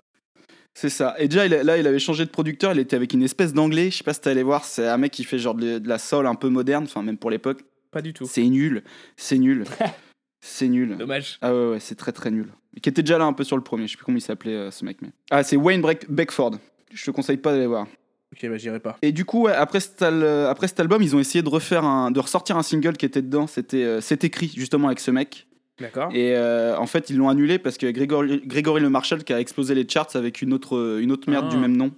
C'est 0.73 0.89
ça. 0.89 1.15
Et 1.19 1.27
déjà, 1.29 1.45
il 1.45 1.51
là, 1.53 1.77
il 1.77 1.87
avait 1.87 1.99
changé 1.99 2.25
de 2.25 2.29
producteur. 2.29 2.73
Il 2.73 2.79
était 2.79 2.97
avec 2.97 3.13
une 3.13 3.23
espèce 3.23 3.53
d'anglais. 3.53 3.89
Je 3.91 3.97
sais 3.97 4.03
pas 4.03 4.13
si 4.13 4.19
t'es 4.21 4.29
allé 4.29 4.43
voir. 4.43 4.65
C'est 4.65 4.87
un 4.87 4.97
mec 4.97 5.13
qui 5.13 5.23
fait 5.23 5.39
genre 5.39 5.55
de, 5.55 5.79
de 5.79 5.87
la 5.87 5.97
soul 5.97 6.27
un 6.27 6.35
peu 6.35 6.49
moderne. 6.49 6.83
Enfin, 6.83 7.01
même 7.01 7.17
pour 7.17 7.29
l'époque. 7.29 7.61
Pas 7.91 8.01
du 8.01 8.13
tout. 8.13 8.25
C'est 8.25 8.43
nul. 8.43 8.83
C'est 9.15 9.37
nul. 9.37 9.63
c'est 10.41 10.67
nul. 10.67 10.97
Dommage. 10.97 11.37
Ah 11.41 11.53
ouais, 11.55 11.69
ouais, 11.71 11.79
c'est 11.79 11.95
très 11.95 12.11
très 12.11 12.29
nul. 12.29 12.49
Qui 12.81 12.89
était 12.89 13.03
déjà 13.03 13.17
là 13.17 13.23
un 13.23 13.31
peu 13.31 13.45
sur 13.45 13.55
le 13.55 13.63
premier. 13.63 13.87
Je 13.87 13.91
sais 13.93 13.97
plus 13.97 14.03
comment 14.05 14.17
il 14.17 14.21
s'appelait 14.21 14.53
euh, 14.53 14.69
ce 14.71 14.83
mec. 14.83 14.97
Mais... 15.01 15.09
Ah, 15.31 15.43
c'est 15.43 15.55
Wayne 15.55 15.81
Breck- 15.81 16.07
Beckford. 16.09 16.57
Je 16.93 17.05
te 17.05 17.11
conseille 17.11 17.37
pas 17.37 17.53
d'aller 17.53 17.67
voir. 17.67 17.87
Ok, 18.33 18.49
bah 18.49 18.57
j'irai 18.57 18.81
pas. 18.81 18.97
Et 19.01 19.13
du 19.13 19.23
coup, 19.23 19.43
ouais, 19.43 19.53
après, 19.53 19.79
cet 19.79 20.01
al- 20.01 20.25
après 20.47 20.67
cet 20.67 20.81
album, 20.81 21.01
ils 21.01 21.15
ont 21.15 21.19
essayé 21.19 21.41
de 21.41 21.47
refaire 21.47 21.85
un, 21.85 22.11
de 22.11 22.19
ressortir 22.19 22.57
un 22.57 22.63
single 22.63 22.97
qui 22.97 23.05
était 23.05 23.21
dedans. 23.21 23.47
C'était, 23.47 23.83
euh, 23.85 24.01
c'est 24.01 24.25
écrit 24.25 24.51
justement 24.53 24.87
avec 24.87 24.99
ce 24.99 25.09
mec. 25.11 25.47
D'accord. 25.79 26.09
Et 26.13 26.35
euh, 26.35 26.77
en 26.77 26.85
fait, 26.87 27.09
ils 27.09 27.17
l'ont 27.17 27.27
annulé 27.29 27.59
parce 27.59 27.77
que 27.77 27.89
Grégory, 27.91 28.41
Grégory 28.45 28.81
Le 28.81 28.89
Marshall 28.89 29.23
qui 29.23 29.33
a 29.33 29.39
explosé 29.39 29.75
les 29.75 29.87
charts 29.87 30.15
avec 30.15 30.41
une 30.41 30.53
autre, 30.53 30.99
une 31.01 31.11
autre 31.11 31.29
merde 31.29 31.47
Ah. 31.49 31.53
du 31.53 31.57
même 31.57 31.75
nom 31.75 31.91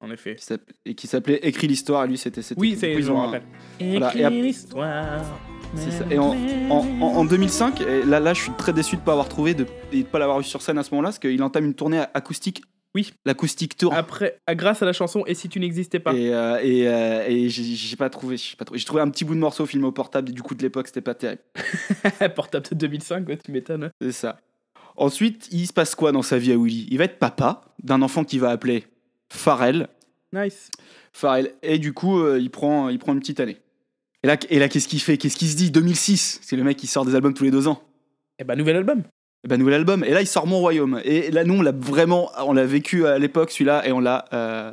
En 0.00 0.10
effet. 0.10 0.34
qui 0.36 0.54
et 0.84 0.94
qui 0.94 1.06
s'appelait 1.06 1.38
Écrit 1.42 1.68
l'histoire. 1.68 2.04
Et 2.04 2.08
lui, 2.08 2.18
c'était. 2.18 2.40
Oui, 2.56 2.76
c'est 2.78 3.00
je 3.00 3.10
ont 3.12 3.14
me 3.14 3.20
un- 3.20 3.24
rappelle. 3.26 3.42
Voilà, 3.80 4.12
Écris 4.14 4.42
l'histoire. 4.42 5.22
C'est 5.76 5.90
ça. 5.90 6.04
Et 6.10 6.18
en, 6.18 6.30
en, 6.70 6.86
en- 7.00 7.02
en 7.16 7.24
2005, 7.24 7.80
et 7.80 8.02
là, 8.04 8.18
là, 8.20 8.34
je 8.34 8.42
suis 8.42 8.52
très 8.52 8.72
déçu 8.72 8.96
de 8.96 9.00
pas 9.02 9.12
avoir 9.12 9.28
trouvé, 9.28 9.52
de 9.54 9.66
et 9.92 10.02
de 10.02 10.06
pas 10.08 10.18
l'avoir 10.18 10.40
eu 10.40 10.44
sur 10.44 10.62
scène 10.62 10.78
à 10.78 10.82
ce 10.82 10.90
moment-là, 10.92 11.08
parce 11.08 11.18
qu'il 11.18 11.42
entame 11.42 11.64
une 11.66 11.74
tournée 11.74 12.02
acoustique. 12.14 12.62
Oui. 12.96 13.12
L'acoustique 13.26 13.76
tour. 13.76 13.92
Après, 13.92 14.40
grâce 14.48 14.80
à 14.80 14.86
la 14.86 14.94
chanson 14.94 15.22
Et 15.26 15.34
si 15.34 15.50
tu 15.50 15.60
n'existais 15.60 15.98
pas. 15.98 16.14
Et, 16.14 16.32
euh, 16.32 16.58
et, 16.62 16.88
euh, 16.88 17.26
et 17.28 17.50
j'ai 17.50 17.96
pas 17.96 18.08
trouvé. 18.08 18.38
J'ai 18.38 18.84
trouvé. 18.86 19.02
Un 19.02 19.10
petit 19.10 19.26
bout 19.26 19.34
de 19.34 19.38
morceau 19.38 19.66
filmé 19.66 19.86
au 19.86 19.92
portable. 19.92 20.32
Du 20.32 20.42
coup, 20.42 20.54
de 20.54 20.62
l'époque, 20.62 20.86
c'était 20.86 21.02
pas 21.02 21.14
terrible. 21.14 21.42
Portable 22.34 22.66
de 22.70 22.74
2005, 22.74 23.28
ouais, 23.28 23.36
tu 23.36 23.52
m'étonnes. 23.52 23.90
C'est 24.00 24.12
ça. 24.12 24.38
Ensuite, 24.96 25.46
il 25.52 25.66
se 25.66 25.74
passe 25.74 25.94
quoi 25.94 26.10
dans 26.10 26.22
sa 26.22 26.38
vie 26.38 26.52
à 26.52 26.56
Willy? 26.56 26.88
Il 26.90 26.96
va 26.96 27.04
être 27.04 27.18
papa 27.18 27.60
d'un 27.82 28.00
enfant 28.00 28.24
qu'il 28.24 28.40
va 28.40 28.48
appeler 28.48 28.86
Pharrell. 29.30 29.88
Nice. 30.32 30.70
Pharrell. 31.12 31.52
Et 31.62 31.78
du 31.78 31.92
coup, 31.92 32.18
euh, 32.18 32.40
il, 32.40 32.48
prend, 32.48 32.88
il 32.88 32.98
prend 32.98 33.12
une 33.12 33.20
petite 33.20 33.40
année. 33.40 33.58
Et 34.22 34.26
là, 34.26 34.38
et 34.48 34.58
là 34.58 34.70
qu'est-ce 34.70 34.88
qu'il 34.88 35.02
fait? 35.02 35.18
Qu'est-ce 35.18 35.36
qu'il 35.36 35.50
se 35.50 35.56
dit? 35.56 35.70
2006 35.70 36.40
C'est 36.42 36.56
le 36.56 36.64
mec 36.64 36.78
qui 36.78 36.86
sort 36.86 37.04
des 37.04 37.14
albums 37.14 37.34
tous 37.34 37.44
les 37.44 37.50
deux 37.50 37.68
ans. 37.68 37.82
Et 38.38 38.44
bah, 38.44 38.56
nouvel 38.56 38.76
album. 38.76 39.02
Et 39.46 39.48
ben, 39.48 39.60
nouvel 39.60 39.74
album. 39.74 40.02
Et 40.02 40.10
là, 40.10 40.22
il 40.22 40.26
sort 40.26 40.48
Mon 40.48 40.58
Royaume. 40.58 41.00
Et 41.04 41.30
là, 41.30 41.44
nous, 41.44 41.54
on 41.54 41.62
l'a 41.62 41.70
vraiment. 41.70 42.32
On 42.44 42.52
l'a 42.52 42.66
vécu 42.66 43.06
à 43.06 43.16
l'époque, 43.16 43.52
celui-là, 43.52 43.86
et 43.86 43.92
on 43.92 44.00
l'a. 44.00 44.24
Euh... 44.32 44.72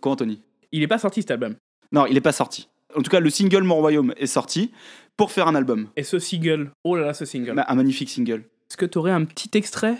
Quoi, 0.00 0.12
Anthony? 0.12 0.40
Il 0.72 0.82
est 0.82 0.88
pas 0.88 0.96
sorti 0.96 1.20
cet 1.20 1.30
album. 1.30 1.56
Non, 1.92 2.06
il 2.06 2.16
est 2.16 2.22
pas 2.22 2.32
sorti. 2.32 2.70
En 2.96 3.02
tout 3.02 3.10
cas, 3.10 3.20
le 3.20 3.28
single 3.28 3.64
Mon 3.64 3.74
Royaume 3.74 4.14
est 4.16 4.26
sorti 4.26 4.72
pour 5.18 5.30
faire 5.30 5.46
un 5.46 5.54
album. 5.54 5.88
Et 5.96 6.04
ce 6.04 6.18
single, 6.18 6.70
oh 6.84 6.96
là 6.96 7.04
là, 7.04 7.12
ce 7.12 7.26
single. 7.26 7.52
Bah, 7.54 7.66
Un 7.68 7.74
magnifique 7.74 8.08
single. 8.08 8.44
Est-ce 8.70 8.78
que 8.78 8.86
tu 8.86 8.96
aurais 8.96 9.12
un 9.12 9.26
petit 9.26 9.50
extrait? 9.58 9.98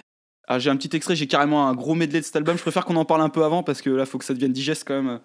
Ah, 0.48 0.59
j'ai 0.59 0.70
un 0.70 0.76
petit 0.76 0.94
extrait, 0.96 1.14
j'ai 1.14 1.28
carrément 1.28 1.68
un 1.68 1.74
gros 1.74 1.94
medley 1.94 2.20
de 2.20 2.24
cet 2.24 2.35
album. 2.37 2.57
Je 2.57 2.62
préfère 2.62 2.85
qu'on 2.85 2.96
en 2.96 3.05
parle 3.05 3.22
un 3.22 3.28
peu 3.28 3.44
avant 3.44 3.62
parce 3.62 3.81
que 3.81 3.90
là, 3.90 4.05
faut 4.07 4.18
que 4.18 4.24
ça 4.24 4.35
devienne 4.35 4.52
digeste 4.52 4.85
quand 4.87 5.00
même. 5.00 5.20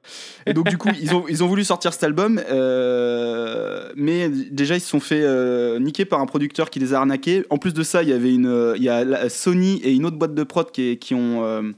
Et 0.46 0.54
donc, 0.54 0.70
du 0.70 0.78
coup, 0.78 0.90
ils 1.02 1.14
ont, 1.16 1.26
ils 1.28 1.44
ont 1.44 1.48
voulu 1.48 1.64
sortir 1.64 1.92
cet 1.92 2.04
album, 2.04 2.40
euh, 2.50 3.92
mais 3.96 4.30
déjà, 4.30 4.76
ils 4.76 4.80
se 4.82 4.88
sont 4.88 5.00
fait 5.00 5.22
euh, 5.24 5.80
niquer 5.80 6.06
par 6.06 6.22
un 6.22 6.26
producteur 6.28 6.70
qui 6.70 6.80
les 6.80 6.94
a 6.94 7.00
arnaqués. 7.00 7.46
En 7.50 7.58
plus 7.58 7.74
de 7.74 7.84
ça, 7.84 8.04
il 8.04 8.10
y 8.10 8.14
avait 8.14 8.34
une, 8.34 8.74
il 8.78 8.84
y 8.84 8.90
a 8.90 9.28
Sony 9.30 9.82
et 9.84 9.92
une 9.94 10.06
autre 10.06 10.18
boîte 10.18 10.36
de 10.36 10.44
prod 10.44 10.72
qui, 10.72 10.98
qui 10.98 11.14
ont. 11.16 11.44
euh, 11.44 11.72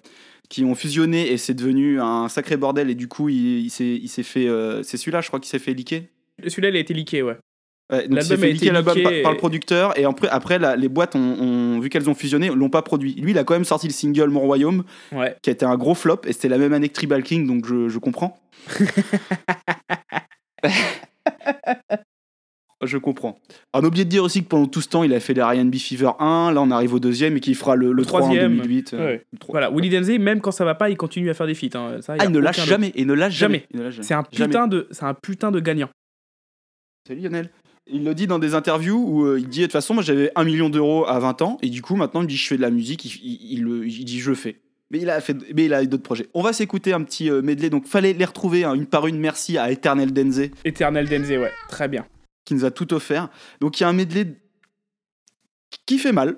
qui 0.50 0.64
ont 0.64 0.74
fusionné 0.74 1.32
et 1.32 1.38
c'est 1.38 1.54
devenu 1.54 2.02
un 2.02 2.28
sacré 2.28 2.58
bordel 2.58 2.90
et 2.90 2.96
du 2.96 3.08
coup 3.08 3.30
il, 3.30 3.68
il 3.68 3.70
s'est 4.10 4.24
fait 4.24 4.48
euh, 4.48 4.82
c'est 4.82 4.98
celui-là 4.98 5.22
je 5.22 5.28
crois 5.28 5.40
qu'il 5.40 5.48
s'est 5.48 5.60
fait 5.60 5.76
liquer 5.76 6.10
Celui-là, 6.42 6.70
il 6.70 6.76
a 6.76 6.80
été 6.80 6.92
leaké, 6.96 7.22
ouais. 7.22 7.38
Ouais, 7.92 8.08
donc 8.08 8.20
il 8.20 8.24
s'est 8.24 8.30
L'album 8.38 8.44
a 8.44 8.48
été 8.50 8.72
l'album 8.72 8.94
par, 9.02 9.12
par 9.24 9.32
le 9.32 9.36
et- 9.36 9.40
producteur 9.40 9.98
et 10.00 10.06
après, 10.06 10.28
après 10.30 10.60
la- 10.60 10.76
les 10.76 10.90
boîtes 10.90 11.16
ont, 11.16 11.20
ont- 11.40 11.80
vu 11.80 11.90
qu'elles 11.90 12.08
ont 12.10 12.14
fusionné 12.14 12.50
l'ont 12.50 12.70
pas 12.70 12.84
produit 12.84 13.14
lui 13.16 13.32
il 13.32 13.38
a 13.40 13.44
quand 13.44 13.56
même 13.56 13.66
sorti 13.66 13.88
le 13.88 13.94
single 13.94 14.30
Mon 14.30 14.42
Royaume 14.42 14.84
Ouais. 15.12 15.36
qui 15.42 15.50
a 15.50 15.54
été 15.54 15.66
un 15.66 15.76
gros 15.76 15.96
flop 15.96 16.22
et 16.28 16.34
c'était 16.34 16.50
la 16.50 16.60
même 16.60 16.74
année 16.74 16.90
que 16.90 16.94
Tribal 16.94 17.24
King 17.24 17.48
donc 17.48 17.66
je, 17.66 17.90
je 17.90 17.98
comprends 17.98 18.40
je 22.86 22.98
comprends 22.98 23.38
on 23.74 23.80
a 23.84 23.88
oublié 23.88 24.06
de 24.06 24.10
dire 24.10 24.24
aussi 24.24 24.42
que 24.44 24.48
pendant 24.48 24.68
tout 24.68 24.80
ce 24.82 24.88
temps 24.88 25.04
il 25.04 25.14
a 25.14 25.20
fait 25.20 25.34
les 25.34 25.42
R&B 25.42 25.76
Fever 25.76 26.12
1 26.20 26.52
là 26.54 26.62
on 26.62 26.72
arrive 26.72 26.94
au 26.94 27.00
deuxième 27.00 27.36
et 27.38 27.40
qu'il 27.42 27.56
fera 27.56 27.76
le, 27.76 27.92
le 27.92 28.06
3 28.06 28.22
en 28.22 28.24
troisième. 28.26 28.56
2008 28.58 28.94
euh, 28.94 29.06
Ouais. 29.06 29.26
le 29.34 29.38
3. 29.40 29.52
Voilà, 29.54 29.70
Willy 29.72 29.90
Denzey, 29.90 30.18
même 30.18 30.40
quand 30.40 30.52
ça 30.52 30.64
va 30.64 30.76
pas, 30.76 30.90
il 30.90 30.96
continue 30.96 31.30
à 31.30 31.34
faire 31.34 31.48
des 31.48 31.56
feats. 31.56 31.76
hein. 31.78 31.98
Ça, 32.02 32.16
ah 32.18 32.24
il 32.26 32.32
ne 32.32 32.40
lâche 32.40 32.64
jamais 32.66 32.94
il 32.96 33.06
ne 33.08 33.14
lâche 33.14 33.34
jamais, 33.34 33.66
Jamais. 33.74 33.92
C'est 34.02 34.14
un 34.14 34.24
Jamais. 34.32 34.48
putain 34.48 34.68
de, 34.68 34.88
c'est 34.92 35.04
un 35.04 35.14
putain 35.14 35.52
de 35.52 35.60
gagnant. 35.60 35.90
Salut 37.10 37.22
Lionel? 37.22 37.50
Il 37.92 38.04
le 38.04 38.14
dit 38.14 38.28
dans 38.28 38.38
des 38.38 38.54
interviews 38.54 39.04
où 39.04 39.26
euh, 39.26 39.40
il 39.40 39.48
dit 39.50 39.62
de 39.62 39.66
toute 39.66 39.72
façon 39.72 39.96
moi 39.96 40.04
j'avais 40.04 40.32
un 40.36 40.44
million 40.44 40.70
d'euros 40.70 41.08
à 41.08 41.18
20 41.18 41.42
ans 41.42 41.58
et 41.64 41.70
du 41.72 41.82
coup 41.82 41.96
maintenant 41.96 42.20
il 42.22 42.26
me 42.26 42.30
dit 42.30 42.38
je 42.38 42.48
fais 42.48 42.56
de 42.56 42.62
la 42.62 42.70
musique, 42.70 43.04
il, 43.04 43.20
il- 43.24 43.54
il 43.54 43.64
le- 43.64 43.88
il 43.88 44.06
dit 44.06 44.20
je 44.20 44.32
fais. 44.36 44.60
Mais 44.92 45.00
il 45.00 45.10
a 45.10 45.20
fait, 45.20 45.36
mais 45.56 45.66
il 45.66 45.74
a 45.74 45.84
d'autres 45.86 46.04
projets. 46.04 46.28
On 46.36 46.44
va 46.44 46.54
s'écouter 46.54 46.94
un 46.94 47.02
petit 47.02 47.32
euh, 47.32 47.42
medley 47.42 47.72
donc 47.72 47.88
fallait 47.88 48.14
les 48.14 48.26
retrouver 48.26 48.64
hein, 48.64 48.76
une 48.76 48.86
par 48.86 49.08
une. 49.08 49.18
Merci 49.18 49.58
à 49.58 49.72
Eternel 49.72 50.14
Denze 50.14 50.50
Eternal 50.64 51.08
Denzey, 51.10 51.40
ouais, 51.40 51.52
très 51.68 51.88
bien. 51.88 52.06
qui 52.46 52.54
nous 52.54 52.64
a 52.66 52.70
tout 52.70 52.94
offert. 52.94 53.30
Donc 53.60 53.80
il 53.80 53.84
y 53.84 53.86
a 53.88 53.90
un 53.90 53.94
medley 53.94 54.36
qui 55.88 55.98
fait 55.98 56.12
mal. 56.12 56.38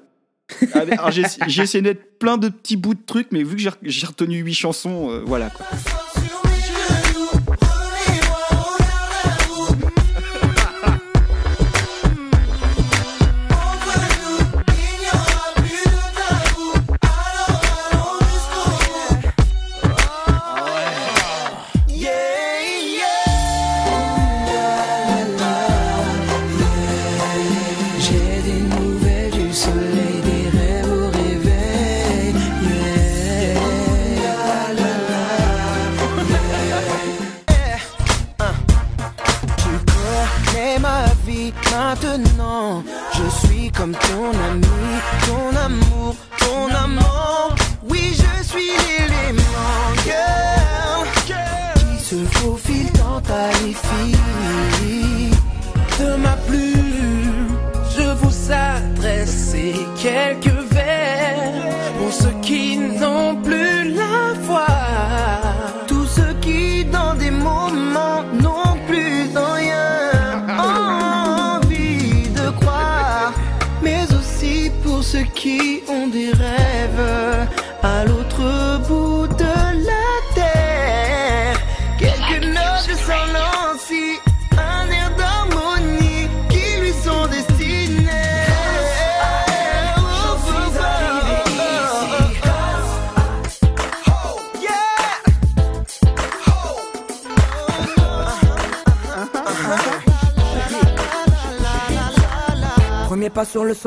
J'ai 1.47 1.61
essayé 1.63 1.81
de 1.81 1.89
mettre 1.89 2.17
plein 2.17 2.37
de 2.37 2.47
petits 2.47 2.77
bouts 2.77 2.93
de 2.93 3.01
trucs 3.05 3.31
mais 3.33 3.43
vu 3.43 3.55
que 3.57 3.61
j'ai 3.61 3.69
j'ai 3.83 4.05
retenu 4.07 4.37
huit 4.37 4.53
chansons 4.53 5.09
euh, 5.11 5.21
voilà 5.25 5.49
quoi. 5.49 5.65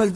Pas 0.04 0.10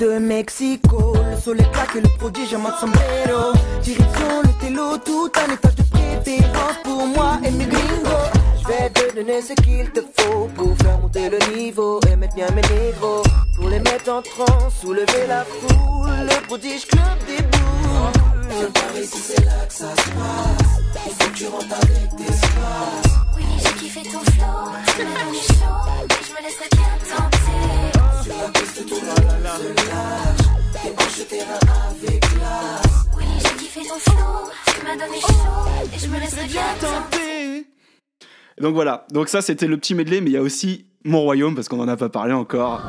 Donc 38.61 38.75
voilà, 38.75 39.07
donc 39.13 39.29
ça 39.29 39.41
c'était 39.41 39.67
le 39.67 39.77
petit 39.77 39.95
medley, 39.95 40.21
mais 40.21 40.31
il 40.31 40.33
y 40.33 40.37
a 40.37 40.43
aussi 40.43 40.87
Mon 41.05 41.21
Royaume, 41.21 41.55
parce 41.55 41.69
qu'on 41.69 41.77
n'en 41.77 41.89
a 41.89 41.97
pas 41.97 42.09
parlé 42.09 42.33
encore. 42.33 42.83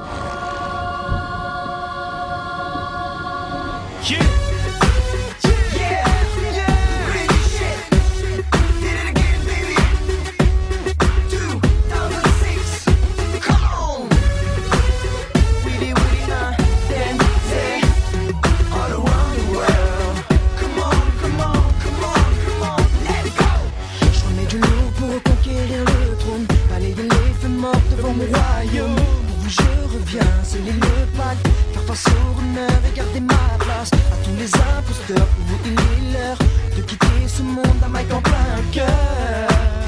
Mon 28.14 28.26
royaume. 28.26 28.96
Vous 29.40 29.50
je 29.50 29.94
reviens, 29.94 30.22
sceller 30.44 30.72
le 30.72 31.18
pacte. 31.18 31.48
Faire 31.74 31.84
face 31.84 32.06
au 32.08 32.40
honneur 32.40 32.80
et 32.88 32.96
garder 32.96 33.20
ma 33.20 33.58
place. 33.60 33.92
À 33.92 34.16
tous 34.24 34.36
les 34.38 34.52
imposteurs, 34.78 35.28
vous 35.48 35.60
il 35.66 35.74
est 35.74 36.14
l'heure 36.14 36.38
De 36.76 36.82
quitter 36.82 37.28
ce 37.28 37.42
monde 37.42 37.82
à 37.84 37.88
Mike 37.88 38.14
en 38.14 38.22
plein 38.22 38.62
cœur 38.72 39.79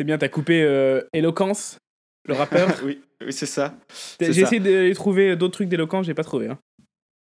C'est 0.00 0.04
bien, 0.04 0.16
t'as 0.16 0.30
coupé 0.30 0.62
euh, 0.62 1.02
Éloquence, 1.12 1.76
le 2.26 2.32
rappeur. 2.32 2.70
oui, 2.86 3.02
oui 3.20 3.34
c'est 3.34 3.44
ça. 3.44 3.74
J'ai 4.18 4.30
essayé 4.30 4.58
de 4.58 4.94
trouver 4.94 5.36
d'autres 5.36 5.52
trucs 5.52 5.68
d'éloquence, 5.68 6.06
j'ai 6.06 6.14
pas 6.14 6.24
trouvé. 6.24 6.48
Hein. 6.48 6.58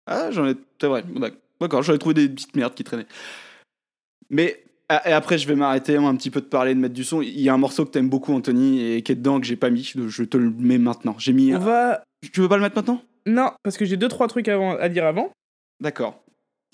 Ah, 0.05 0.31
j'en 0.31 0.45
ai. 0.45 0.55
C'est 0.81 0.87
vrai. 0.87 1.01
D'accord. 1.03 1.39
D'accord, 1.61 1.83
j'aurais 1.83 1.97
trouvé 1.97 2.15
des 2.15 2.27
petites 2.27 2.53
merdes 2.57 2.73
qui 2.75 2.83
traînaient. 2.83 3.07
Mais 4.29 4.65
Et 4.89 5.13
après, 5.13 5.37
je 5.37 5.47
vais 5.47 5.55
m'arrêter 5.55 5.95
un 5.95 6.13
petit 6.17 6.29
peu 6.29 6.41
de 6.41 6.45
parler, 6.45 6.75
de 6.75 6.79
mettre 6.81 6.93
du 6.93 7.05
son. 7.05 7.21
Il 7.21 7.39
y 7.39 7.47
a 7.47 7.53
un 7.53 7.57
morceau 7.57 7.85
que 7.85 7.91
t'aimes 7.91 8.09
beaucoup, 8.09 8.33
Anthony, 8.33 8.83
et 8.83 9.01
qui 9.01 9.13
est 9.13 9.15
dedans, 9.15 9.39
que 9.39 9.45
j'ai 9.45 9.55
pas 9.55 9.69
mis. 9.69 9.83
Je 9.85 10.23
te 10.25 10.35
le 10.35 10.49
mets 10.49 10.77
maintenant. 10.77 11.15
J'ai 11.17 11.31
mis. 11.31 11.55
On 11.55 11.59
va. 11.59 12.03
Tu 12.33 12.41
veux 12.41 12.49
pas 12.49 12.57
le 12.57 12.63
mettre 12.63 12.75
maintenant? 12.75 13.01
Non, 13.25 13.53
parce 13.63 13.77
que 13.77 13.85
j'ai 13.85 13.95
deux 13.95 14.09
trois 14.09 14.27
trucs 14.27 14.49
avant, 14.49 14.75
à 14.75 14.89
dire 14.89 15.05
avant. 15.05 15.31
D'accord. 15.79 16.21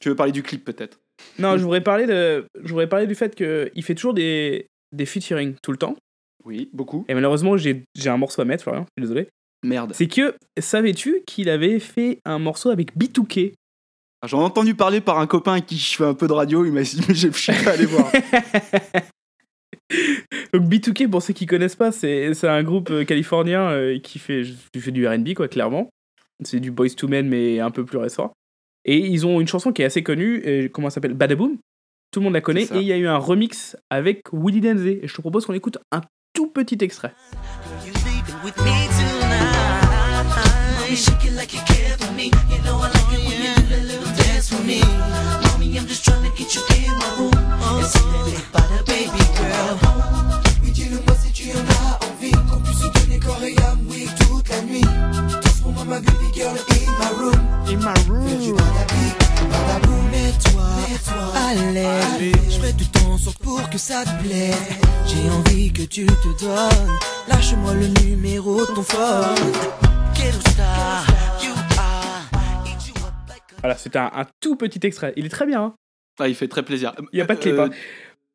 Tu 0.01 0.09
veux 0.09 0.15
parler 0.15 0.31
du 0.31 0.41
clip 0.41 0.65
peut-être? 0.65 0.99
Non, 1.37 1.55
je 1.55 1.63
voudrais 1.63 1.81
parler 1.81 2.07
de, 2.07 2.47
je 2.63 2.69
voudrais 2.69 2.89
parler 2.89 3.05
du 3.05 3.13
fait 3.13 3.35
que 3.35 3.71
il 3.75 3.83
fait 3.83 3.93
toujours 3.93 4.15
des 4.15 4.65
des 4.93 5.05
featuring 5.05 5.55
tout 5.61 5.71
le 5.71 5.77
temps. 5.77 5.95
Oui, 6.45 6.69
beaucoup. 6.73 7.05
Et 7.07 7.13
malheureusement, 7.13 7.57
j'ai 7.57 7.85
un 8.05 8.17
morceau 8.17 8.41
à 8.41 8.45
mettre, 8.45 8.63
Florian. 8.63 8.85
Je 8.95 9.01
suis 9.01 9.07
désolé. 9.07 9.27
Merde. 9.63 9.93
C'est 9.95 10.07
que 10.07 10.35
savais-tu 10.59 11.21
qu'il 11.25 11.49
avait 11.49 11.79
fait 11.79 12.19
un 12.25 12.37
morceau 12.37 12.69
avec 12.69 12.95
B2K 12.97 13.53
Ah, 14.21 14.27
J'en 14.27 14.41
ai 14.41 14.43
entendu 14.43 14.75
parler 14.75 14.99
par 14.99 15.19
un 15.19 15.27
copain 15.27 15.61
qui 15.61 15.77
je 15.77 15.95
fais 15.95 16.03
un 16.03 16.13
peu 16.13 16.27
de 16.27 16.33
radio. 16.33 16.65
Il 16.65 16.73
m'a 16.73 16.81
dit, 16.81 17.01
mais 17.07 17.15
je 17.15 17.29
suis 17.29 17.53
pas 17.63 17.71
allé 17.71 17.85
voir. 17.85 18.11
Donc 20.53 20.63
B2K, 20.63 21.09
pour 21.09 21.21
ceux 21.21 21.33
qui 21.33 21.45
connaissent 21.45 21.75
pas, 21.75 21.91
c'est 21.91 22.47
un 22.47 22.63
groupe 22.63 22.89
euh, 22.89 23.05
californien 23.05 23.69
euh, 23.69 23.99
qui 23.99 24.19
fait, 24.19 24.43
qui 24.71 24.81
fait 24.81 24.91
du 24.91 25.07
R&B 25.07 25.33
quoi, 25.33 25.47
clairement. 25.47 25.89
C'est 26.43 26.59
du 26.59 26.71
Boys 26.71 26.89
to 26.89 27.07
Men 27.07 27.27
mais 27.27 27.59
un 27.59 27.71
peu 27.71 27.85
plus 27.85 27.97
récent. 27.97 28.33
Et 28.85 28.97
ils 28.97 29.25
ont 29.25 29.39
une 29.39 29.47
chanson 29.47 29.71
qui 29.71 29.81
est 29.81 29.85
assez 29.85 30.03
connue, 30.03 30.41
et 30.43 30.69
comment 30.69 30.89
ça 30.89 30.95
s'appelle? 30.95 31.13
Badaboom? 31.13 31.57
Tout 32.13 32.19
le 32.19 32.25
monde 32.25 32.35
la 32.35 32.41
connaît 32.41 32.65
et 32.65 32.77
il 32.77 32.83
y 32.83 32.91
a 32.93 32.97
eu 32.97 33.07
un 33.07 33.17
remix 33.17 33.75
avec 33.89 34.21
Willy 34.31 34.61
Denzé. 34.61 34.99
Et 35.01 35.07
je 35.07 35.15
te 35.15 35.21
propose 35.21 35.47
qu'on 35.47 35.53
écoute 35.53 35.79
un 35.91 36.01
tout 36.31 36.45
petit 36.45 36.77
extrait. 36.79 37.11
In 46.85 46.99
my 46.99 47.13
room. 47.17 47.31
Toute 54.17 54.49
la 54.49 54.61
nuit. 54.61 54.83
Girl 56.35 56.55
in 56.69 56.99
my. 56.99 57.33
In 57.71 57.79
my 57.79 59.22
du 59.53 59.59
badabi, 59.59 59.87
badaboum, 59.87 60.13
et 60.93 60.99
toi, 61.03 61.23
allez, 61.49 62.31
je 62.49 62.57
ferai 62.57 62.73
tout 62.73 63.05
en 63.07 63.17
sorte 63.17 63.37
pour 63.39 63.69
que 63.69 63.77
ça 63.77 64.03
te 64.03 64.23
plaît. 64.23 64.51
J'ai 65.07 65.29
envie 65.29 65.71
que 65.71 65.83
tu 65.83 66.05
te 66.05 66.43
donnes, 66.43 66.91
lâche-moi 67.27 67.73
le 67.73 67.87
numéro 68.03 68.61
de 68.61 68.73
ton 68.73 68.83
phone. 68.83 69.35
Voilà, 73.61 73.77
c'est 73.77 73.95
un, 73.95 74.11
un 74.13 74.25
tout 74.41 74.57
petit 74.57 74.85
extrait. 74.85 75.13
Il 75.15 75.25
est 75.25 75.29
très 75.29 75.45
bien. 75.45 75.63
Hein 75.63 75.75
Ah, 76.19 76.27
il 76.27 76.35
fait 76.35 76.49
très 76.49 76.63
plaisir. 76.63 76.93
Il 77.13 77.19
y 77.19 77.21
a 77.21 77.25
pas 77.25 77.35
de 77.35 77.39
clip. 77.39 77.53
Euh, 77.53 77.67
hein. 77.67 77.69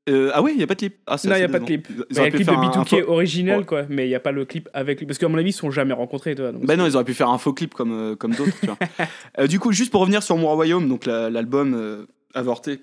Euh, 0.08 0.30
ah 0.34 0.42
oui, 0.42 0.52
il 0.54 0.60
y 0.60 0.62
a 0.62 0.66
pas 0.66 0.74
de 0.74 0.78
clip. 0.80 0.96
Ah, 1.06 1.18
c'est 1.18 1.28
Non, 1.28 1.36
il 1.36 1.40
y 1.40 1.44
a 1.44 1.48
pas 1.48 1.58
de 1.60 1.64
clip. 1.64 1.86
Il 2.10 2.16
y 2.16 2.20
a 2.20 2.24
le 2.24 2.30
clip 2.30 2.46
de 2.46 2.52
un 2.52 2.60
B2K 2.60 2.88
faux- 3.04 3.10
original, 3.12 3.58
Ouais. 3.60 3.64
quoi. 3.64 3.82
Mais 3.88 4.06
il 4.06 4.08
n'y 4.08 4.14
a 4.14 4.20
pas 4.20 4.32
le 4.32 4.44
clip 4.44 4.68
avec 4.72 4.98
lui. 4.98 5.06
Parce 5.06 5.18
qu'à 5.18 5.28
mon 5.28 5.38
avis, 5.38 5.50
ils 5.50 5.52
se 5.52 5.58
sont 5.60 5.70
jamais 5.70 5.92
rencontrés, 5.94 6.34
toi. 6.34 6.50
donc 6.52 6.64
Ben 6.66 6.76
non, 6.76 6.86
ils 6.86 6.94
auraient 6.96 7.04
pu 7.04 7.14
faire 7.14 7.28
un 7.30 7.38
faux 7.38 7.52
clip 7.52 7.74
comme, 7.74 7.92
euh, 7.92 8.16
comme 8.16 8.34
d'autres. 8.34 8.50
Euh, 9.38 9.46
du 9.46 9.60
coup, 9.60 9.72
juste 9.72 9.90
pour 9.92 10.00
revenir 10.00 10.22
sur 10.22 10.36
Mon 10.36 10.48
Royaume, 10.54 10.88
donc 10.88 11.06
la- 11.06 11.30
l'album 11.30 11.74
euh, 11.74 12.06
avorté, 12.34 12.80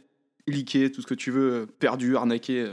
leaké, 0.48 0.92
tout 0.92 1.02
ce 1.02 1.08
que 1.08 1.14
tu 1.16 1.32
veux, 1.32 1.68
perdu, 1.80 2.16
arnaqué, 2.16 2.68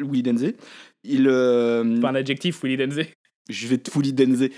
Willy 0.00 0.22
Denzé. 0.22 0.56
Il, 1.04 1.24
Pas 1.24 2.08
un 2.10 2.14
adjectif, 2.14 2.62
Willy 2.62 2.76
Denzé. 2.76 3.08
je 3.48 3.66
vais 3.68 3.78
te 3.78 3.90
fully 3.90 4.12
Denzé. 4.12 4.52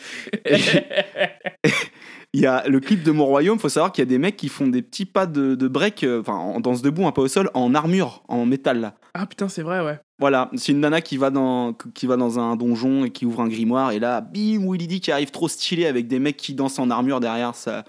Il 2.33 2.41
y 2.41 2.47
a 2.47 2.67
le 2.69 2.79
clip 2.79 3.03
de 3.03 3.11
Mon 3.11 3.27
Royaume, 3.27 3.59
faut 3.59 3.69
savoir 3.69 3.91
qu'il 3.91 4.03
y 4.03 4.07
a 4.07 4.09
des 4.09 4.19
mecs 4.19 4.37
qui 4.37 4.49
font 4.49 4.69
des 4.69 4.83
petits 4.83 5.05
pas 5.05 5.27
de, 5.27 5.57
de 5.57 5.69
break, 5.69 6.07
enfin 6.21 6.35
en 6.35 6.61
danse 6.61 6.81
debout, 6.81 7.05
un 7.07 7.13
pas 7.13 7.23
au 7.23 7.29
sol, 7.29 7.51
en 7.55 7.75
armure, 7.75 8.23
en 8.29 8.47
métal 8.47 8.81
là. 8.81 8.95
Ah 9.15 9.27
putain, 9.27 9.49
c'est 9.49 9.63
vrai, 9.63 9.81
ouais. 9.85 9.99
Voilà, 10.19 10.51
c'est 10.55 10.73
une 10.73 10.81
nana 10.81 11.01
qui 11.01 11.17
va, 11.17 11.31
dans, 11.31 11.73
qui 11.95 12.07
va 12.07 12.17
dans 12.17 12.39
un 12.39 12.55
donjon 12.57 13.05
et 13.05 13.11
qui 13.11 13.27
ouvre 13.27 13.41
un 13.41 13.49
grimoire, 13.49 13.93
et 13.93 13.99
là, 13.99 14.21
bim, 14.21 14.61
Willy 14.71 14.87
D 14.87 15.01
qui 15.01 15.11
arrive 15.13 15.31
trop 15.31 15.49
stylé 15.49 15.87
avec 15.87 16.07
des 16.09 16.19
mecs 16.19 16.37
qui 16.37 16.55
dansent 16.55 16.79
en 16.79 16.91
armure 16.91 17.21
derrière, 17.21 17.55
ça, 17.55 17.85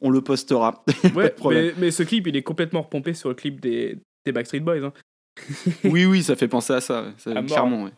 on 0.00 0.10
le 0.10 0.20
postera. 0.20 0.84
Pas 1.02 1.08
Ouais, 1.14 1.34
mais, 1.50 1.72
mais 1.78 1.90
ce 1.90 2.02
clip, 2.02 2.26
il 2.26 2.36
est 2.36 2.42
complètement 2.42 2.82
repompé 2.82 3.14
sur 3.14 3.28
le 3.28 3.34
clip 3.34 3.60
des, 3.60 3.98
des 4.26 4.32
Backstreet 4.32 4.60
Boys. 4.60 4.84
Hein. 4.84 4.92
oui, 5.84 6.04
oui, 6.04 6.22
ça 6.22 6.36
fait 6.36 6.48
penser 6.48 6.72
à 6.74 6.80
ça, 6.80 7.04
À 7.26 7.42
clairement. 7.42 7.84
ouais. 7.84 7.92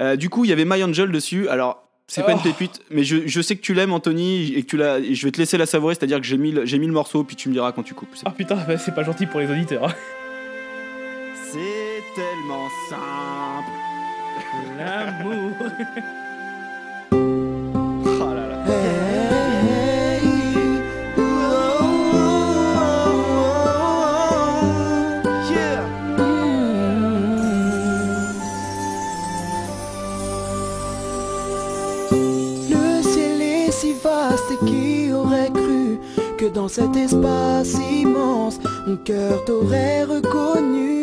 Euh, 0.00 0.16
du 0.16 0.28
coup, 0.30 0.44
il 0.44 0.48
y 0.48 0.52
avait 0.52 0.64
My 0.64 0.82
Angel 0.84 1.10
dessus, 1.10 1.48
alors. 1.48 1.82
C'est 2.08 2.22
pas 2.22 2.34
Oh. 2.34 2.36
une 2.36 2.42
pépite, 2.52 2.82
mais 2.88 3.02
je, 3.02 3.26
je 3.26 3.40
sais 3.40 3.56
que 3.56 3.60
tu 3.62 3.74
l'aimes, 3.74 3.92
Anthony, 3.92 4.52
et 4.54 4.62
que 4.62 4.68
tu 4.68 4.76
l'as. 4.76 5.02
Je 5.02 5.24
vais 5.26 5.32
te 5.32 5.38
laisser 5.38 5.58
la 5.58 5.66
savourer, 5.66 5.96
c'est-à-dire 5.96 6.20
que 6.20 6.24
j'ai 6.24 6.36
mis, 6.38 6.52
le- 6.52 6.64
j'ai 6.64 6.78
mis 6.78 6.86
le 6.86 6.92
morceau, 6.92 7.24
puis 7.24 7.34
tu 7.34 7.48
me 7.48 7.52
diras 7.54 7.72
quand 7.72 7.82
tu 7.82 7.94
coupes. 7.94 8.14
Ah 8.24 8.30
putain, 8.30 8.54
bah, 8.68 8.78
c'est 8.78 8.94
pas 8.94 9.02
gentil 9.02 9.26
pour 9.26 9.40
les 9.40 9.50
auditeurs. 9.50 9.88
hein. 9.88 9.94
C'est 11.50 11.58
tellement 12.14 12.68
simple. 12.88 13.70
L'amour. 14.78 15.52
Oh 18.18 18.32
là 18.34 18.46
là. 18.48 18.58
Hey, 18.66 20.20
oh, 21.18 21.22
oh, 22.14 22.26
oh, 23.78 25.50
yeah. 25.50 25.82
Le 32.70 33.02
ciel 33.02 33.42
est 33.42 33.70
si 33.70 33.92
vaste 33.92 34.50
et 34.52 34.64
qui 34.66 35.12
aurait 35.12 35.50
cru 35.50 35.98
que 36.38 36.46
dans 36.46 36.68
cet 36.68 36.96
espace 36.96 37.74
immense, 37.90 38.58
mon 38.86 38.96
cœur 38.96 39.44
t'aurait 39.44 40.04
reconnu. 40.04 40.95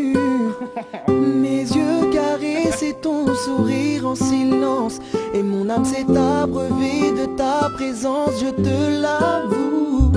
Mes 1.07 1.61
yeux 1.61 2.09
caressaient 2.11 2.97
ton 3.01 3.33
sourire 3.33 4.07
en 4.07 4.15
silence 4.15 4.99
et 5.33 5.43
mon 5.43 5.69
âme 5.69 5.85
s'est 5.85 6.05
abreuvée 6.09 7.11
de 7.11 7.25
ta 7.37 7.69
présence, 7.75 8.31
je 8.39 8.49
te 8.49 9.01
l'avoue. 9.01 10.11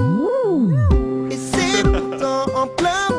Et 1.30 1.36
c'est 1.36 1.82
pourtant 1.82 2.46
en 2.54 2.66
plein 2.66 3.15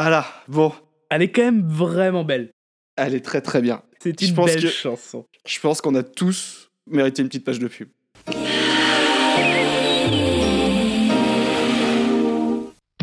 Voilà, 0.00 0.24
bon, 0.48 0.72
elle 1.10 1.20
est 1.22 1.30
quand 1.30 1.42
même 1.42 1.62
vraiment 1.68 2.24
belle. 2.24 2.50
elle 2.96 3.14
est 3.14 3.20
très 3.24 3.40
très 3.42 3.60
bien. 3.60 3.82
C'est 4.02 4.18
Je 4.18 4.28
une 4.28 4.34
pense 4.34 4.46
belle 4.46 4.62
que- 4.62 4.68
chanson. 4.68 5.26
Je 5.46 5.60
pense 5.60 5.80
qu'on 5.82 5.94
a 5.94 6.02
tous 6.02 6.68
mérité 6.86 7.20
une 7.22 7.28
petite 7.28 7.44
page 7.44 7.58
de 7.58 7.68
pub. 7.68 7.88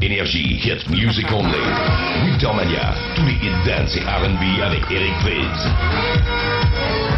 Énergie, 0.02 0.60
hit 0.64 0.88
music 0.90 1.26
only. 1.32 1.58
Wintermania, 2.24 2.94
tous 3.16 3.26
les 3.26 3.34
hits 3.34 3.66
dance 3.66 3.96
et 3.96 4.02
R&B 4.02 4.62
avec 4.64 4.84
Eric 4.92 5.14
Fritz. 5.22 5.60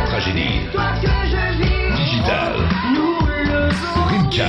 Tragédie. 0.06 0.62
Digital. 1.96 2.56
Rimka. 4.10 4.48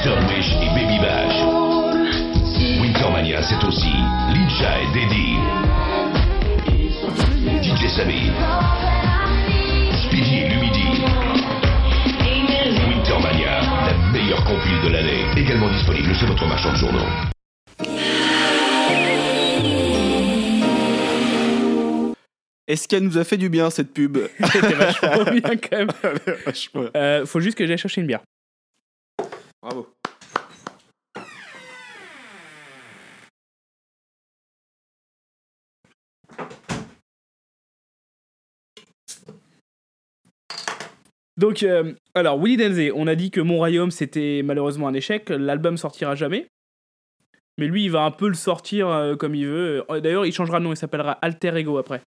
Stonwish 0.00 0.50
et 0.62 0.68
Baby 0.74 0.98
Bash. 1.00 1.59
C'est 3.38 3.64
aussi 3.64 3.92
Lincha 4.34 4.80
et 4.82 4.86
Deddy. 4.92 5.36
DJ 7.62 7.88
Samy. 7.88 8.28
Speedy 10.04 10.36
et 10.38 10.48
Lumidi. 10.48 11.02
Wintermania, 12.88 13.60
la 13.86 14.12
meilleure 14.12 14.44
compile 14.44 14.80
de 14.84 14.88
l'année. 14.88 15.24
Également 15.36 15.70
disponible 15.70 16.12
chez 16.12 16.26
votre 16.26 16.44
marchand 16.46 16.72
de 16.72 16.76
journaux. 16.76 17.06
Est-ce 22.66 22.88
qu'elle 22.88 23.04
nous 23.04 23.16
a 23.16 23.22
fait 23.22 23.36
du 23.36 23.48
bien 23.48 23.70
cette 23.70 23.92
pub? 23.94 24.18
C'était 24.52 24.74
vachement 24.74 25.24
bien 25.30 25.56
quand 25.56 25.76
même. 25.76 25.90
Euh, 26.96 27.26
faut 27.26 27.40
juste 27.40 27.56
que 27.56 27.64
j'aille 27.64 27.78
chercher 27.78 28.00
une 28.00 28.08
bière. 28.08 28.22
Bravo. 29.62 29.86
Donc, 41.40 41.62
euh, 41.62 41.94
alors, 42.14 42.38
Willy 42.38 42.56
Denzé, 42.58 42.92
on 42.94 43.06
a 43.06 43.14
dit 43.14 43.30
que 43.30 43.40
Mon 43.40 43.56
Royaume, 43.56 43.90
c'était 43.90 44.42
malheureusement 44.44 44.88
un 44.88 44.94
échec. 44.94 45.30
L'album 45.30 45.76
sortira 45.78 46.14
jamais. 46.14 46.46
Mais 47.58 47.66
lui, 47.66 47.84
il 47.84 47.90
va 47.90 48.02
un 48.02 48.10
peu 48.10 48.28
le 48.28 48.34
sortir 48.34 48.88
euh, 48.88 49.16
comme 49.16 49.34
il 49.34 49.46
veut. 49.46 49.84
Euh, 49.90 50.00
D'ailleurs, 50.00 50.26
il 50.26 50.32
changera 50.32 50.58
de 50.58 50.64
nom, 50.64 50.72
il 50.72 50.76
s'appellera 50.76 51.12
Alter 51.22 51.56
Ego 51.56 51.78
après. 51.78 52.02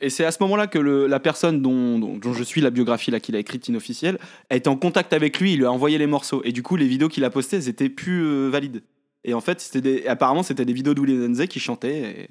Et 0.00 0.08
c'est 0.08 0.24
à 0.24 0.30
ce 0.30 0.42
moment-là 0.42 0.68
que 0.68 0.78
le- 0.78 1.06
la 1.06 1.20
personne 1.20 1.60
dont, 1.60 1.98
dont- 1.98 2.16
dont 2.16 2.32
je 2.32 2.42
suis 2.42 2.62
la 2.62 2.70
biographie 2.70 3.10
là 3.10 3.20
qu'il 3.20 3.36
a 3.36 3.38
écrite 3.38 3.68
inofficielle 3.68 4.18
a 4.48 4.56
été 4.56 4.70
en 4.70 4.76
contact 4.76 5.12
avec 5.12 5.38
lui, 5.38 5.52
il 5.52 5.58
lui 5.58 5.66
a 5.66 5.70
envoyé 5.72 5.98
les 5.98 6.06
morceaux 6.06 6.40
et 6.44 6.52
du 6.52 6.62
coup 6.62 6.76
les 6.76 6.86
vidéos 6.88 7.10
qu'il 7.10 7.24
a 7.24 7.30
postées 7.30 7.56
elles 7.58 7.68
étaient 7.68 7.90
plus 7.90 8.22
euh, 8.24 8.48
valides. 8.48 8.82
Et 9.24 9.34
en 9.34 9.42
fait 9.42 9.60
c'était 9.60 9.82
des, 9.82 10.06
apparemment 10.06 10.42
c'était 10.42 10.64
des 10.64 10.72
vidéos 10.72 10.94
d'Uli 10.94 11.18
Denze 11.18 11.44
qui 11.46 11.60
chantait 11.60 12.22
et- 12.22 12.28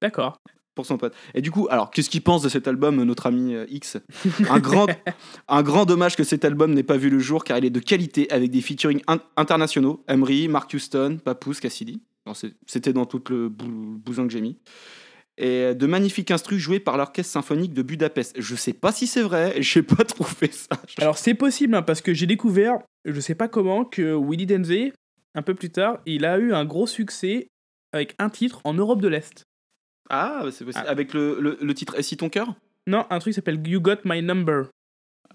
D'accord. 0.00 0.38
Pour 0.76 0.86
son 0.86 0.96
pote. 0.98 1.12
Et 1.34 1.40
du 1.42 1.50
coup 1.50 1.66
alors 1.70 1.90
qu'est-ce 1.90 2.08
qu'il 2.08 2.22
pense 2.22 2.42
de 2.42 2.48
cet 2.48 2.68
album 2.68 3.02
notre 3.02 3.26
ami 3.26 3.54
euh, 3.54 3.66
X? 3.68 3.96
Un 4.48 4.60
grand 4.60 4.86
un 5.48 5.62
grand 5.64 5.84
dommage 5.86 6.14
que 6.14 6.22
cet 6.22 6.44
album 6.44 6.72
n'ait 6.74 6.84
pas 6.84 6.96
vu 6.96 7.10
le 7.10 7.18
jour 7.18 7.42
car 7.42 7.58
il 7.58 7.64
est 7.64 7.70
de 7.70 7.80
qualité 7.80 8.30
avec 8.30 8.52
des 8.52 8.60
featuring 8.60 9.00
in- 9.08 9.18
internationaux 9.36 10.04
Emery, 10.06 10.46
Mark 10.46 10.72
Houston, 10.72 11.18
Papoose, 11.24 11.58
Cassidy. 11.58 12.00
C'était 12.66 12.92
dans 12.92 13.06
tout 13.06 13.22
le 13.30 13.48
bou- 13.48 13.98
bousin 14.04 14.26
que 14.26 14.32
j'ai 14.32 14.40
mis 14.40 14.58
et 15.38 15.74
de 15.74 15.86
magnifiques 15.86 16.30
instrus 16.30 16.58
joués 16.58 16.80
par 16.80 16.96
l'orchestre 16.96 17.30
symphonique 17.32 17.74
de 17.74 17.82
Budapest. 17.82 18.34
Je 18.40 18.54
sais 18.56 18.72
pas 18.72 18.90
si 18.90 19.06
c'est 19.06 19.20
vrai, 19.20 19.54
j'ai 19.60 19.82
pas 19.82 20.02
trouvé 20.04 20.50
ça. 20.50 20.80
Alors, 20.98 21.18
c'est 21.18 21.34
possible, 21.34 21.74
hein, 21.74 21.82
parce 21.82 22.00
que 22.00 22.14
j'ai 22.14 22.26
découvert, 22.26 22.78
je 23.04 23.20
sais 23.20 23.34
pas 23.34 23.46
comment, 23.46 23.84
que 23.84 24.14
Willy 24.14 24.46
Denzé, 24.46 24.94
un 25.34 25.42
peu 25.42 25.54
plus 25.54 25.68
tard, 25.68 25.98
il 26.06 26.24
a 26.24 26.38
eu 26.38 26.54
un 26.54 26.64
gros 26.64 26.86
succès 26.86 27.48
avec 27.92 28.14
un 28.18 28.30
titre 28.30 28.60
en 28.64 28.72
Europe 28.72 29.02
de 29.02 29.08
l'Est. 29.08 29.44
Ah, 30.10 30.40
bah, 30.44 30.50
c'est 30.50 30.64
possible. 30.64 30.86
Avec 30.86 31.12
le, 31.14 31.38
le, 31.40 31.58
le 31.60 31.74
titre 31.74 31.98
Et 31.98 32.02
si 32.02 32.16
ton 32.16 32.28
cœur? 32.28 32.54
Non, 32.86 33.04
un 33.10 33.18
truc 33.18 33.32
qui 33.32 33.36
s'appelle 33.36 33.66
You 33.66 33.80
Got 33.80 33.98
My 34.04 34.22
Number. 34.22 34.66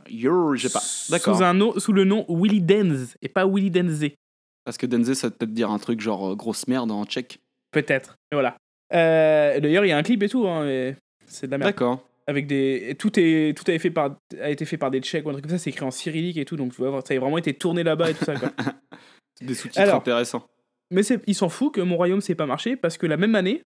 Yo, 0.09 0.55
j'ai 0.55 0.69
pas. 0.69 0.81
D'accord. 1.09 1.37
Sous, 1.37 1.43
un 1.43 1.53
nom, 1.53 1.77
sous 1.79 1.93
le 1.93 2.03
nom 2.03 2.25
Willy 2.29 2.61
Denz, 2.61 3.15
et 3.21 3.29
pas 3.29 3.45
Willy 3.45 3.69
Denzé. 3.69 4.15
Parce 4.63 4.77
que 4.77 4.85
Denze, 4.85 5.13
ça 5.13 5.29
peut 5.29 5.37
peut-être 5.37 5.53
dire 5.53 5.69
un 5.69 5.79
truc 5.79 6.01
genre 6.01 6.31
euh, 6.31 6.35
grosse 6.35 6.67
merde 6.67 6.91
en 6.91 7.05
tchèque. 7.05 7.39
Peut-être. 7.71 8.17
Et 8.31 8.35
voilà. 8.35 8.55
Euh, 8.93 9.59
D'ailleurs, 9.59 9.85
il 9.85 9.89
y 9.89 9.91
a 9.91 9.97
un 9.97 10.03
clip 10.03 10.21
et 10.23 10.29
tout, 10.29 10.47
hein, 10.47 10.65
mais 10.65 10.95
c'est 11.25 11.47
de 11.47 11.51
la 11.51 11.57
merde. 11.57 11.69
D'accord. 11.69 12.07
Avec 12.27 12.47
des, 12.47 12.85
et 12.89 12.95
tout 12.95 13.11
est, 13.19 13.57
tout 13.57 13.69
a, 13.69 13.77
fait 13.79 13.89
par, 13.89 14.15
a 14.39 14.49
été 14.49 14.65
fait 14.65 14.77
par 14.77 14.91
des 14.91 15.01
Tchèques 15.01 15.25
ou 15.25 15.29
un 15.29 15.33
truc 15.33 15.45
comme 15.45 15.51
ça. 15.51 15.57
C'est 15.57 15.71
écrit 15.71 15.85
en 15.85 15.91
cyrillique 15.91 16.37
et 16.37 16.45
tout, 16.45 16.55
donc 16.55 16.73
tu 16.73 16.81
vois, 16.81 17.01
ça 17.05 17.13
a 17.13 17.19
vraiment 17.19 17.37
été 17.37 17.53
tourné 17.53 17.83
là-bas 17.83 18.11
et 18.11 18.13
tout 18.13 18.25
ça. 18.25 18.35
Quoi. 18.35 18.51
Des 19.41 19.55
sous-titres 19.55 19.93
intéressants. 19.93 20.47
Mais 20.91 21.01
il 21.25 21.35
s'en 21.35 21.49
fout 21.49 21.73
que 21.73 21.81
Mon 21.81 21.95
Royaume 21.95 22.21
c'est 22.21 22.35
pas 22.35 22.45
marché 22.45 22.75
parce 22.75 22.97
que 22.97 23.07
la 23.07 23.17
même 23.17 23.33
année, 23.33 23.63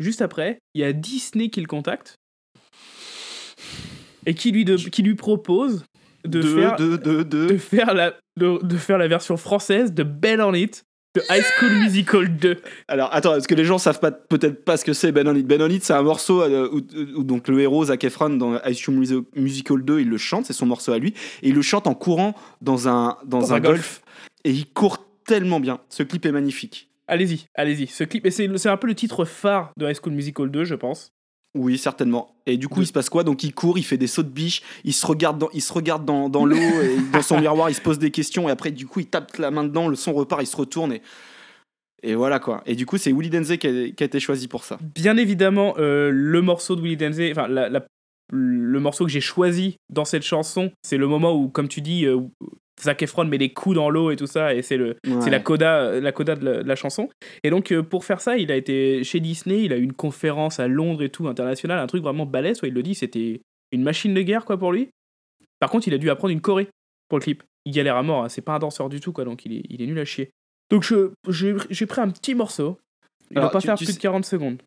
juste 0.00 0.22
après, 0.22 0.58
il 0.74 0.80
y 0.80 0.84
a 0.84 0.92
Disney 0.92 1.48
qui 1.50 1.60
le 1.60 1.66
contacte 1.66 2.14
et 4.26 4.34
qui 4.34 4.50
lui, 4.52 4.64
de- 4.64 4.76
qui 4.76 5.02
lui 5.02 5.14
propose 5.14 5.84
de, 6.24 6.40
faire, 6.42 6.76
de, 6.76 7.92
la, 7.94 8.14
de, 8.38 8.58
de 8.64 8.76
faire 8.76 8.98
la 8.98 9.08
version 9.08 9.36
française 9.36 9.92
de 9.92 10.02
Ben 10.02 10.40
on 10.40 10.54
It 10.54 10.84
de 11.14 11.22
High 11.30 11.44
School 11.58 11.70
Musical 11.78 12.36
2. 12.36 12.56
Alors 12.88 13.08
attends, 13.14 13.36
est-ce 13.36 13.46
que 13.46 13.54
les 13.54 13.64
gens 13.64 13.78
savent 13.78 14.00
pas 14.00 14.10
peut-être 14.10 14.64
pas 14.64 14.76
ce 14.76 14.84
que 14.84 14.92
c'est 14.94 15.12
Ben 15.12 15.28
On 15.28 15.34
It? 15.36 15.46
Ben 15.46 15.60
On 15.62 15.68
It, 15.68 15.84
c'est 15.84 15.92
un 15.92 16.02
morceau 16.02 16.42
euh, 16.42 16.68
où, 16.72 16.78
où 17.18 17.22
donc 17.22 17.46
le 17.48 17.60
héros 17.60 17.84
Zac 17.84 18.02
Efron 18.02 18.30
dans 18.30 18.60
Ice 18.64 18.80
Cream 18.82 18.98
Musi- 18.98 19.24
Musical 19.36 19.84
2, 19.84 20.00
il 20.00 20.08
le 20.08 20.16
chante, 20.18 20.46
c'est 20.46 20.52
son 20.54 20.66
morceau 20.66 20.90
à 20.92 20.98
lui, 20.98 21.10
et 21.42 21.50
il 21.50 21.54
le 21.54 21.62
chante 21.62 21.86
en 21.86 21.94
courant 21.94 22.34
dans 22.62 22.88
un 22.88 23.16
dans, 23.26 23.38
Dans 23.40 23.52
un, 23.52 23.56
un 23.56 23.60
golf. 23.60 24.02
et 24.44 24.50
il 24.50 24.66
court 24.66 25.06
tellement 25.26 25.60
bien. 25.60 25.78
Ce 25.88 26.02
clip 26.02 26.26
est 26.26 26.32
magnifique. 26.32 26.88
Allez-y, 27.06 27.46
allez-y. 27.54 27.86
Ce 27.86 28.04
clip, 28.04 28.24
et 28.26 28.30
c'est 28.30 28.48
un 28.68 28.76
peu 28.76 28.86
le 28.86 28.94
titre 28.94 29.24
phare 29.24 29.72
de 29.76 29.86
High 29.88 29.96
School 30.00 30.14
Musical 30.14 30.50
2, 30.50 30.64
je 30.64 30.74
pense. 30.74 31.10
Oui, 31.56 31.78
certainement. 31.78 32.34
Et 32.46 32.56
du 32.56 32.66
coup, 32.68 32.80
il 32.80 32.86
se 32.86 32.92
passe 32.92 33.08
quoi? 33.08 33.22
Donc, 33.22 33.44
il 33.44 33.54
court, 33.54 33.78
il 33.78 33.84
fait 33.84 33.96
des 33.98 34.06
sauts 34.08 34.22
de 34.24 34.28
biche, 34.28 34.62
il 34.82 34.92
se 34.92 35.06
regarde 35.06 35.38
dans, 35.38 35.48
il 35.52 35.62
se 35.62 35.72
regarde 35.72 36.04
dans, 36.04 36.28
dans 36.28 36.44
l'eau, 36.46 36.56
et 36.82 36.96
dans 37.12 37.22
son 37.22 37.38
miroir, 37.40 37.70
il 37.70 37.74
se 37.74 37.80
pose 37.80 37.98
des 37.98 38.10
questions, 38.10 38.48
et 38.48 38.52
après, 38.52 38.70
du 38.72 38.86
coup, 38.86 39.00
il 39.00 39.06
tape 39.06 39.36
la 39.36 39.50
main 39.50 39.62
dedans, 39.64 39.86
le 39.88 39.94
son 39.96 40.12
repart, 40.12 40.42
il 40.42 40.46
se 40.46 40.56
retourne, 40.56 40.92
et, 40.94 41.02
et 42.02 42.14
voilà 42.16 42.38
quoi. 42.40 42.62
Et 42.66 42.74
du 42.74 42.86
coup, 42.86 42.98
c'est 42.98 43.12
Willy 43.12 43.30
Denze 43.30 43.56
qui 43.56 43.66
a, 43.68 43.90
qui 43.90 44.02
a 44.02 44.06
été 44.06 44.18
choisi 44.18 44.48
pour 44.48 44.64
ça. 44.64 44.78
Bien 44.94 45.16
évidemment, 45.16 45.74
euh, 45.78 46.10
le 46.12 46.42
morceau 46.42 46.74
de 46.74 46.80
Willy 46.82 46.96
Denzé, 46.96 47.30
enfin, 47.30 47.46
la- 47.48 47.68
la- 47.68 47.86
le 48.32 48.80
morceau 48.80 49.04
que 49.04 49.10
j'ai 49.12 49.20
choisi 49.20 49.76
dans 49.90 50.04
cette 50.06 50.22
chanson, 50.24 50.72
c'est 50.82 50.96
le 50.96 51.06
moment 51.06 51.34
où, 51.34 51.48
comme 51.48 51.68
tu 51.68 51.82
dis, 51.82 52.04
euh, 52.06 52.20
Zac 52.82 53.02
Efron 53.02 53.24
met 53.24 53.38
les 53.38 53.52
coups 53.52 53.76
dans 53.76 53.88
l'eau 53.90 54.10
et 54.10 54.16
tout 54.16 54.26
ça, 54.26 54.54
et 54.54 54.62
c'est 54.62 54.76
le, 54.76 54.96
Ouais. 55.06 55.20
c'est 55.20 55.30
la 55.30 55.40
coda, 55.40 56.00
la 56.00 56.12
coda 56.12 56.34
de 56.36 56.44
la, 56.44 56.62
de 56.62 56.68
la 56.68 56.76
chanson. 56.76 57.08
Et 57.44 57.50
donc, 57.50 57.70
euh, 57.72 57.82
pour 57.82 58.04
faire 58.04 58.20
ça, 58.20 58.36
il 58.36 58.50
a 58.50 58.56
été 58.56 59.04
chez 59.04 59.20
Disney, 59.20 59.62
il 59.64 59.72
a 59.72 59.76
eu 59.76 59.82
une 59.82 59.92
conférence 59.92 60.58
à 60.60 60.66
Londres 60.68 61.02
et 61.02 61.08
tout, 61.08 61.28
internationale, 61.28 61.78
un 61.78 61.86
truc 61.86 62.02
vraiment 62.02 62.26
balèze, 62.26 62.62
ouais, 62.62 62.68
il 62.68 62.74
le 62.74 62.82
dit, 62.82 62.94
c'était 62.94 63.40
une 63.72 63.82
machine 63.82 64.12
de 64.14 64.22
guerre, 64.22 64.44
quoi, 64.44 64.58
pour 64.58 64.72
lui. 64.72 64.88
Par 65.60 65.70
contre, 65.70 65.86
il 65.88 65.94
a 65.94 65.98
dû 65.98 66.10
apprendre 66.10 66.32
une 66.32 66.40
choré 66.40 66.68
pour 67.08 67.18
le 67.18 67.22
clip. 67.22 67.42
Il 67.64 67.72
galère 67.72 67.96
à 67.96 68.02
mort, 68.02 68.24
hein, 68.24 68.28
c'est 68.28 68.42
pas 68.42 68.54
un 68.54 68.58
danseur 68.58 68.88
du 68.88 69.00
tout, 69.00 69.12
quoi, 69.12 69.24
donc 69.24 69.44
il 69.46 69.52
est, 69.54 69.62
il 69.70 69.80
est 69.80 69.86
nul 69.86 69.98
à 69.98 70.04
chier. 70.04 70.30
Donc, 70.70 70.82
je- 70.82 71.10
j'ai 71.28 71.54
j'ai 71.70 71.86
pris 71.86 72.00
un 72.00 72.08
petit 72.10 72.34
morceau. 72.34 72.78
Il 73.30 73.38
Alors, 73.38 73.48
va 73.50 73.52
pas 73.52 73.60
tu- 73.60 73.66
faire 73.68 73.76
tu 73.76 73.84
plus 73.84 73.92
sais- 73.92 73.98
de 73.98 74.02
40 74.02 74.24
secondes. 74.24 74.60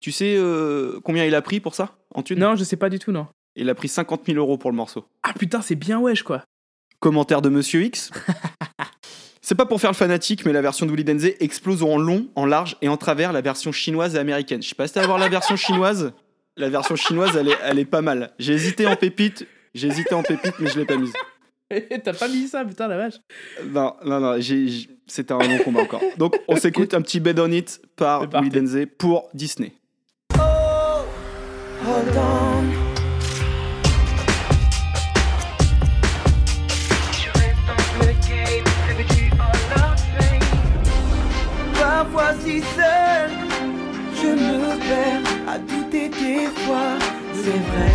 Tu 0.00 0.12
sais 0.12 0.36
euh, 0.38 1.00
combien 1.02 1.24
il 1.24 1.34
a 1.34 1.42
pris 1.42 1.58
pour 1.60 1.74
ça 1.74 1.96
en 2.14 2.22
thunes 2.22 2.38
Non, 2.38 2.54
je 2.54 2.62
sais 2.64 2.76
pas 2.76 2.88
du 2.88 2.98
tout, 3.00 3.10
non. 3.12 3.26
Il 3.56 3.68
a 3.68 3.74
pris 3.74 3.88
50 3.88 4.24
000 4.26 4.38
euros 4.38 4.56
pour 4.56 4.70
le 4.70 4.76
morceau. 4.76 5.04
Ah 5.24 5.32
putain, 5.36 5.60
c'est 5.60 5.74
bien 5.74 5.98
wesh, 5.98 6.22
quoi. 6.22 6.44
Commentaire 7.00 7.42
de 7.42 7.48
Monsieur 7.48 7.82
X. 7.82 8.10
C'est 9.40 9.54
pas 9.54 9.64
pour 9.64 9.80
faire 9.80 9.90
le 9.90 9.96
fanatique, 9.96 10.44
mais 10.44 10.52
la 10.52 10.60
version 10.60 10.84
de 10.84 10.90
Willy 10.90 11.04
Denze 11.04 11.30
explose 11.40 11.82
en 11.82 11.96
long, 11.96 12.28
en 12.34 12.44
large 12.44 12.76
et 12.82 12.88
en 12.88 12.98
travers 12.98 13.32
la 13.32 13.40
version 13.40 13.72
chinoise 13.72 14.14
et 14.14 14.18
américaine. 14.18 14.62
Je 14.62 14.68
sais 14.68 14.74
pas 14.74 14.86
si 14.86 14.94
t'as 14.94 15.02
à 15.02 15.06
voir 15.06 15.18
la 15.18 15.28
version 15.28 15.56
chinoise. 15.56 16.12
La 16.56 16.68
version 16.68 16.96
chinoise, 16.96 17.34
elle 17.36 17.48
est, 17.48 17.56
elle 17.64 17.78
est 17.78 17.84
pas 17.84 18.02
mal. 18.02 18.32
J'ai 18.38 18.52
hésité 18.52 18.86
en 18.86 18.96
pépite, 18.96 19.46
j'ai 19.74 19.88
hésité 19.88 20.14
en 20.14 20.22
pépite, 20.22 20.54
mais 20.58 20.68
je 20.68 20.78
l'ai 20.78 20.84
pas 20.84 20.96
mise. 20.96 21.12
T'as 22.04 22.14
pas 22.14 22.28
mis 22.28 22.48
ça, 22.48 22.64
putain, 22.64 22.88
la 22.88 22.96
vache. 22.96 23.14
Non, 23.64 23.94
non, 24.04 24.20
non, 24.20 24.38
c'était 25.06 25.32
un 25.32 25.38
long 25.38 25.58
combat 25.58 25.82
encore. 25.82 26.02
Donc, 26.16 26.34
on 26.48 26.56
s'écoute 26.56 26.94
un 26.94 27.02
petit 27.02 27.20
Bed 27.20 27.38
on 27.38 27.50
It 27.50 27.80
par. 27.96 28.28
Willy 28.28 28.50
Denze 28.50 28.86
pour 28.98 29.28
Disney. 29.34 29.72
Hold 31.88 32.16
on. 32.16 32.87
Si 42.48 42.60
seul, 42.76 43.30
je 44.20 44.30
me 44.46 44.78
perds 44.88 45.28
à 45.52 45.58
douter 45.58 46.08
des 46.08 46.46
fois. 46.62 46.94
C'est 47.40 47.62
vrai, 47.68 47.92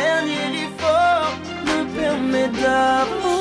dernier 0.00 0.48
effort 0.64 1.34
me 1.68 1.78
permet 1.98 2.48
d'avancer. 2.48 3.33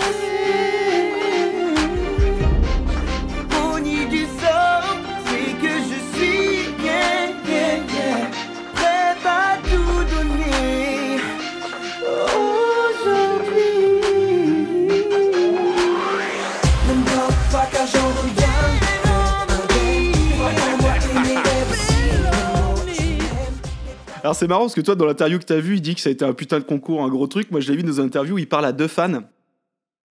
Alors 24.24 24.36
c'est 24.36 24.48
marrant 24.48 24.62
parce 24.62 24.74
que 24.76 24.82
toi 24.82 24.96
dans 24.96 25.06
l'interview 25.06 25.38
que 25.38 25.44
t'as 25.46 25.60
vu, 25.60 25.76
il 25.76 25.82
dit 25.82 25.96
que 25.96 26.02
ça 26.02 26.10
a 26.10 26.12
été 26.14 26.24
un 26.26 26.34
putain 26.34 26.60
de 26.60 26.64
concours, 26.64 27.04
un 27.04 27.10
gros 27.10 27.28
truc. 27.28 27.52
Moi 27.52 27.60
je 27.60 27.70
l'ai 27.70 27.78
vu 27.78 27.84
dans 27.84 27.94
une 28.00 28.06
interview 28.06 28.36
où 28.36 28.40
il 28.40 28.48
parle 28.48 28.66
à 28.66 28.72
deux 28.72 28.88
fans. 28.88 29.22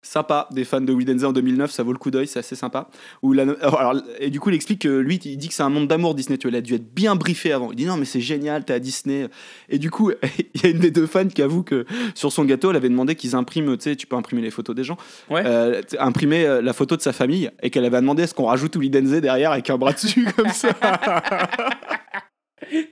Sympa, 0.02 0.48
des 0.52 0.62
fans 0.64 0.80
de 0.80 0.92
Willy 0.92 1.04
Denze 1.06 1.24
en 1.24 1.32
2009, 1.32 1.68
ça 1.72 1.82
vaut 1.82 1.90
le 1.90 1.98
coup 1.98 2.12
d'œil, 2.12 2.28
c'est 2.28 2.38
assez 2.38 2.54
sympa. 2.54 2.88
Où 3.22 3.32
la- 3.32 3.42
alors, 3.60 3.96
et 4.20 4.30
du 4.30 4.38
coup, 4.38 4.50
il 4.50 4.54
explique 4.54 4.82
que 4.82 4.98
lui, 4.98 5.16
il 5.16 5.36
dit 5.36 5.48
que 5.48 5.54
c'est 5.54 5.64
un 5.64 5.68
monde 5.68 5.88
d'amour 5.88 6.14
Disney. 6.14 6.38
Tu 6.38 6.46
vois, 6.46 6.54
il 6.54 6.58
a 6.58 6.60
dû 6.60 6.74
être 6.74 6.94
bien 6.94 7.16
briefé 7.16 7.50
avant. 7.50 7.72
Il 7.72 7.76
dit 7.76 7.86
non, 7.86 7.96
mais 7.96 8.04
c'est 8.04 8.20
génial, 8.20 8.64
t'es 8.64 8.72
à 8.74 8.78
Disney. 8.78 9.26
Et 9.68 9.80
du 9.80 9.90
coup, 9.90 10.12
il 10.54 10.62
y 10.62 10.66
a 10.66 10.68
une 10.70 10.78
des 10.78 10.92
deux 10.92 11.06
fans 11.06 11.26
qui 11.26 11.42
avoue 11.42 11.64
que 11.64 11.86
sur 12.14 12.30
son 12.30 12.44
gâteau, 12.44 12.70
elle 12.70 12.76
avait 12.76 12.88
demandé 12.88 13.16
qu'ils 13.16 13.34
impriment, 13.34 13.76
tu 13.76 13.82
sais, 13.90 13.96
tu 13.96 14.06
peux 14.06 14.14
imprimer 14.14 14.42
les 14.42 14.52
photos 14.52 14.76
des 14.76 14.84
gens, 14.84 14.96
Ouais. 15.28 15.42
euh, 15.44 15.82
imprimer 15.98 16.46
euh, 16.46 16.62
la 16.62 16.72
photo 16.72 16.96
de 16.96 17.02
sa 17.02 17.12
famille 17.12 17.50
et 17.60 17.70
qu'elle 17.70 17.84
avait 17.84 18.00
demandé 18.00 18.22
est-ce 18.22 18.34
qu'on 18.34 18.46
rajoute 18.46 18.76
Willy 18.76 18.90
Denze 18.90 19.20
derrière 19.20 19.50
avec 19.50 19.68
un 19.70 19.76
bras 19.78 19.92
dessus 19.92 20.24
comme 20.36 20.50
ça? 20.50 20.68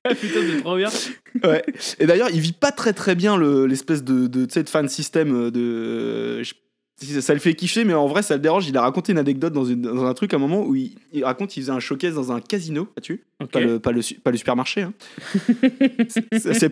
Ah, 0.04 0.14
putain, 0.14 0.40
c'est 0.46 0.60
trop 0.60 0.76
bien. 0.76 0.90
Ouais. 1.42 1.64
Et 1.98 2.06
d'ailleurs, 2.06 2.28
il 2.32 2.40
vit 2.40 2.52
pas 2.52 2.70
très 2.70 2.92
très 2.92 3.14
bien 3.14 3.36
le- 3.36 3.66
l'espèce 3.66 4.04
de, 4.04 4.26
de, 4.26 4.44
de 4.44 4.68
fan 4.68 4.88
system 4.88 5.50
de. 5.50 6.42
je- 6.42 6.52
si 6.54 6.54
ça 6.96 7.34
le 7.34 7.40
fait 7.40 7.54
kiffer, 7.54 7.84
mais 7.84 7.92
en 7.94 8.06
vrai, 8.06 8.22
ça 8.22 8.34
le 8.34 8.40
dérange. 8.40 8.68
Il 8.68 8.76
a 8.76 8.82
raconté 8.82 9.12
une 9.12 9.18
anecdote 9.18 9.52
dans, 9.52 9.64
une- 9.64 9.82
dans 9.82 10.04
un 10.04 10.14
truc 10.14 10.32
à 10.32 10.36
un 10.36 10.40
moment 10.40 10.64
où 10.64 10.74
il, 10.76 10.94
il 11.12 11.24
raconte 11.24 11.50
qu'il 11.50 11.62
faisait 11.62 11.72
un 11.72 11.80
showcase 11.80 12.14
dans 12.14 12.30
un 12.32 12.40
casino, 12.40 12.88
vois-tu? 12.96 13.24
Ok. 13.42 13.50
pas, 13.50 13.60
le, 13.60 13.78
pas, 13.80 13.90
le, 13.92 14.00
pas 14.22 14.30
le 14.30 14.36
supermarché. 14.36 14.82
Hein. 14.82 14.92
C'est- 16.08 16.68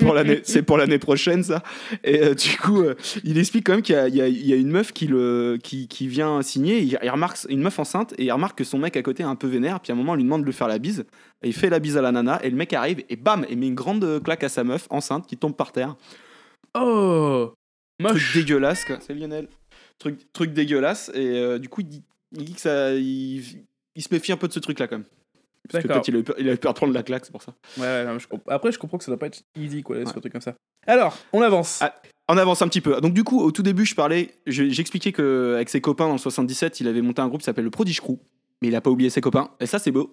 pour 0.62 0.76
l'année 0.78 0.98
prochaine, 0.98 1.42
ça. 1.42 1.62
Et 2.04 2.22
euh, 2.22 2.34
du 2.34 2.56
coup, 2.56 2.82
euh, 2.82 2.94
il 3.24 3.36
explique 3.38 3.66
quand 3.66 3.72
même 3.72 3.82
qu'il 3.82 3.94
y 3.96 3.98
a, 3.98 4.08
y 4.28 4.30
y 4.30 4.52
une 4.52 4.70
meuf 4.70 4.92
qui, 4.92 5.06
le, 5.08 5.58
qui, 5.62 5.88
qui 5.88 6.06
vient 6.08 6.40
signer. 6.42 6.78
Il, 6.78 6.98
il 7.02 7.10
remarque 7.10 7.38
une 7.48 7.60
meuf 7.60 7.78
enceinte 7.78 8.14
et 8.18 8.24
il 8.24 8.30
remarque 8.32 8.56
que 8.58 8.64
son 8.64 8.78
mec 8.78 8.96
à 8.96 9.02
côté 9.02 9.22
est 9.22 9.26
un 9.26 9.34
peu 9.36 9.48
vénère. 9.48 9.80
Puis 9.80 9.90
à 9.92 9.94
un 9.94 9.98
moment, 9.98 10.12
on 10.12 10.16
lui 10.16 10.24
demande 10.24 10.42
de 10.42 10.46
lui 10.46 10.52
faire 10.54 10.68
la 10.68 10.78
bise. 10.78 11.04
Et 11.42 11.48
il 11.48 11.52
fait 11.52 11.68
la 11.70 11.80
bise 11.80 11.96
à 11.96 12.02
la 12.02 12.12
nana. 12.12 12.38
Et 12.44 12.50
le 12.50 12.56
mec 12.56 12.72
arrive 12.72 13.02
et 13.10 13.16
bam, 13.16 13.44
il 13.50 13.58
met 13.58 13.66
une 13.66 13.74
grande 13.74 14.22
claque 14.22 14.44
à 14.44 14.48
sa 14.48 14.62
meuf 14.62 14.86
enceinte 14.90 15.26
qui 15.26 15.36
tombe 15.36 15.56
par 15.56 15.72
terre. 15.72 15.96
Oh 16.74 17.52
truc 17.98 18.12
Moche. 18.14 18.34
dégueulasse. 18.34 18.84
quoi. 18.84 18.98
C'est 19.00 19.14
Lionel. 19.14 19.48
Truc, 20.02 20.32
truc 20.32 20.52
dégueulasse. 20.52 21.10
Et 21.14 21.26
euh, 21.38 21.58
du 21.60 21.68
coup, 21.68 21.82
il 21.82 21.86
dit, 21.86 22.02
il 22.36 22.44
dit 22.44 22.54
que 22.54 22.60
ça. 22.60 22.92
Il, 22.94 23.42
il 23.94 24.02
se 24.02 24.08
méfie 24.12 24.32
un 24.32 24.36
peu 24.36 24.48
de 24.48 24.52
ce 24.52 24.58
truc-là, 24.58 24.88
quand 24.88 24.96
même. 24.96 25.06
Parce 25.70 25.84
que 25.84 25.88
peut-être 25.94 26.08
il 26.08 26.16
a 26.16 26.18
eu 26.18 26.22
peur, 26.24 26.36
il 26.40 26.48
a 26.48 26.52
eu 26.54 26.56
peur 26.56 26.72
de 26.72 26.76
prendre 26.76 26.92
la 26.92 27.04
claque, 27.04 27.24
c'est 27.24 27.30
pour 27.30 27.42
ça. 27.42 27.54
Ouais, 27.78 27.84
ouais, 27.84 28.04
non, 28.04 28.18
je 28.18 28.26
comp- 28.26 28.42
Après, 28.48 28.72
je 28.72 28.78
comprends 28.80 28.98
que 28.98 29.04
ça 29.04 29.12
doit 29.12 29.18
pas 29.18 29.26
être 29.28 29.44
easy, 29.56 29.82
quoi, 29.84 29.96
sur 30.04 30.08
un 30.16 30.20
truc 30.20 30.32
comme 30.32 30.40
ça. 30.42 30.54
Alors, 30.88 31.16
on 31.32 31.40
avance. 31.40 31.78
Ah, 31.82 31.94
On 32.28 32.36
avance 32.36 32.62
un 32.62 32.68
petit 32.68 32.80
peu. 32.80 33.00
Donc, 33.00 33.14
du 33.14 33.22
coup, 33.22 33.40
au 33.40 33.52
tout 33.52 33.62
début, 33.62 33.86
je 33.86 33.94
parlais. 33.94 34.30
je- 34.48 34.68
J'expliquais 34.70 35.12
qu'avec 35.12 35.68
ses 35.68 35.80
copains 35.80 36.06
dans 36.06 36.12
le 36.14 36.18
77, 36.18 36.80
il 36.80 36.88
avait 36.88 37.00
monté 37.02 37.22
un 37.22 37.28
groupe 37.28 37.42
qui 37.42 37.44
s'appelle 37.44 37.64
le 37.64 37.70
Prodigy 37.70 38.00
Crew. 38.00 38.18
Mais 38.60 38.68
il 38.68 38.74
a 38.74 38.80
pas 38.80 38.90
oublié 38.90 39.08
ses 39.10 39.20
copains. 39.20 39.50
Et 39.60 39.66
ça, 39.66 39.78
c'est 39.78 39.90
beau. 39.92 40.10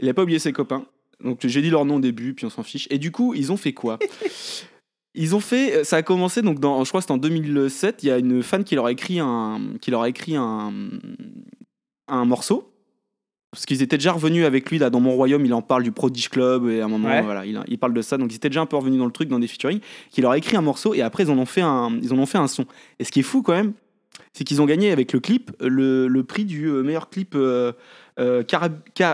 Il 0.00 0.08
a 0.08 0.14
pas 0.14 0.22
oublié 0.22 0.38
ses 0.40 0.52
copains. 0.52 0.84
Donc, 1.22 1.40
j'ai 1.46 1.62
dit 1.62 1.70
leur 1.70 1.84
nom 1.84 1.96
au 1.96 2.00
début, 2.00 2.34
puis 2.34 2.46
on 2.46 2.50
s'en 2.50 2.62
fiche. 2.64 2.86
Et 2.90 2.98
du 2.98 3.12
coup, 3.12 3.34
ils 3.34 3.52
ont 3.52 3.56
fait 3.56 3.72
quoi? 3.74 3.98
Ils 5.14 5.34
ont 5.34 5.40
fait, 5.40 5.84
ça 5.84 5.96
a 5.96 6.02
commencé 6.02 6.42
donc 6.42 6.60
dans, 6.60 6.84
je 6.84 6.88
crois 6.90 7.00
que 7.00 7.04
c'était 7.04 7.12
en 7.12 7.16
2007. 7.18 8.02
Il 8.02 8.06
y 8.06 8.10
a 8.12 8.18
une 8.18 8.42
fan 8.42 8.62
qui 8.64 8.74
leur 8.74 8.86
a 8.86 8.92
écrit 8.92 9.18
un, 9.20 9.58
qui 9.80 9.90
leur 9.90 10.02
a 10.02 10.08
écrit 10.08 10.36
un, 10.36 10.72
un 12.08 12.24
morceau. 12.24 12.72
Parce 13.50 13.64
qu'ils 13.64 13.80
étaient 13.80 13.96
déjà 13.96 14.12
revenus 14.12 14.44
avec 14.44 14.70
lui 14.70 14.76
là 14.78 14.90
dans 14.90 15.00
mon 15.00 15.12
royaume. 15.12 15.44
Il 15.46 15.54
en 15.54 15.62
parle 15.62 15.82
du 15.82 15.90
Prodigy 15.90 16.28
Club 16.28 16.68
et 16.68 16.82
à 16.82 16.84
un 16.84 16.88
moment, 16.88 17.08
Ouais. 17.08 17.22
voilà, 17.22 17.46
il, 17.46 17.58
il 17.66 17.78
parle 17.78 17.94
de 17.94 18.02
ça. 18.02 18.18
Donc 18.18 18.30
ils 18.30 18.36
étaient 18.36 18.50
déjà 18.50 18.60
un 18.60 18.66
peu 18.66 18.76
revenus 18.76 18.98
dans 18.98 19.06
le 19.06 19.10
truc, 19.10 19.28
dans 19.30 19.38
des 19.38 19.46
featuring. 19.48 19.80
Qui 20.10 20.20
leur 20.20 20.32
a 20.32 20.38
écrit 20.38 20.56
un 20.56 20.60
morceau 20.62 20.92
et 20.92 21.00
après 21.00 21.22
ils 21.24 21.30
en 21.30 21.38
ont 21.38 21.46
fait 21.46 21.62
un, 21.62 21.98
ils 22.02 22.12
en 22.12 22.18
ont 22.18 22.26
fait 22.26 22.38
un 22.38 22.46
son. 22.46 22.66
Et 22.98 23.04
ce 23.04 23.10
qui 23.10 23.20
est 23.20 23.24
fou 23.24 23.40
quand 23.42 23.54
même, 23.54 23.72
c'est 24.34 24.44
qu'ils 24.44 24.60
ont 24.60 24.66
gagné 24.66 24.90
avec 24.92 25.14
le 25.14 25.20
clip 25.20 25.50
le, 25.60 26.06
le 26.08 26.24
prix 26.24 26.44
du 26.44 26.66
euh, 26.66 26.82
meilleur 26.82 27.08
clip 27.08 27.34
euh, 27.34 27.72
euh, 28.20 28.42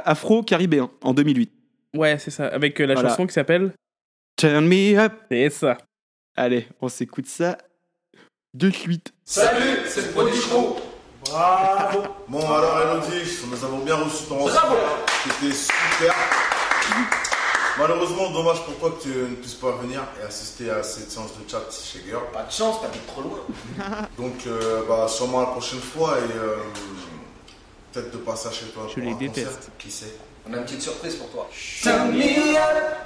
afro-caribéen 0.04 0.90
en 1.02 1.14
2008. 1.14 1.50
Ouais, 1.96 2.18
c'est 2.18 2.30
ça. 2.32 2.46
Avec 2.48 2.80
euh, 2.80 2.86
la 2.86 2.94
Voilà. 2.94 3.10
chanson 3.10 3.26
qui 3.26 3.32
s'appelle. 3.34 3.72
Turn 4.36 4.66
me 4.66 4.96
up. 4.98 5.12
C'est 5.30 5.50
ça. 5.50 5.78
Allez, 6.36 6.66
on 6.80 6.88
s'écoute 6.88 7.26
ça 7.26 7.56
de 8.52 8.70
suite. 8.70 9.12
Salut, 9.24 9.80
c'est 9.86 10.02
le 10.02 10.08
Prodigy 10.12 10.40
Crew. 10.40 10.76
Bravo. 11.24 12.02
Bon, 12.28 12.40
alors 12.52 12.80
Elodie, 12.80 13.30
nous 13.48 13.64
avons 13.64 13.78
bien 13.78 13.96
reçu 13.96 14.24
ton 14.28 14.44
Bravo. 14.44 14.76
C'était 15.24 15.54
super. 15.54 16.14
Malheureusement, 17.78 18.30
dommage 18.30 18.62
pour 18.64 18.76
toi 18.78 18.96
que 18.98 19.02
tu 19.02 19.08
ne 19.08 19.34
puisses 19.36 19.54
pas 19.54 19.72
venir 19.72 20.02
et 20.20 20.26
assister 20.26 20.70
à 20.70 20.82
cette 20.82 21.10
séance 21.10 21.32
de 21.38 21.48
chat 21.50 21.62
chez 21.72 22.04
Girl. 22.06 22.22
Pas 22.32 22.44
de 22.44 22.52
chance, 22.52 22.80
t'habites 22.80 23.06
trop 23.06 23.22
loin. 23.22 23.40
Donc, 24.18 24.46
euh, 24.46 24.82
bah, 24.86 25.06
sûrement 25.08 25.40
la 25.40 25.46
prochaine 25.46 25.80
fois 25.80 26.18
et 26.18 26.38
euh, 26.38 26.56
peut-être 27.92 28.12
de 28.12 28.18
passer 28.18 28.50
chez 28.52 28.66
toi. 28.66 28.86
Je 28.88 28.94
pour 28.94 29.02
les 29.02 29.10
un 29.10 29.14
concert, 29.14 29.30
déteste. 29.32 29.70
Qui 29.78 29.90
sait? 29.90 30.14
On 30.48 30.52
a 30.52 30.58
une 30.58 30.64
petite 30.64 30.82
surprise 30.82 31.16
pour 31.16 31.30
toi. 31.30 31.48
Turn 31.82 32.12
me 32.12 32.56
up, 32.56 32.96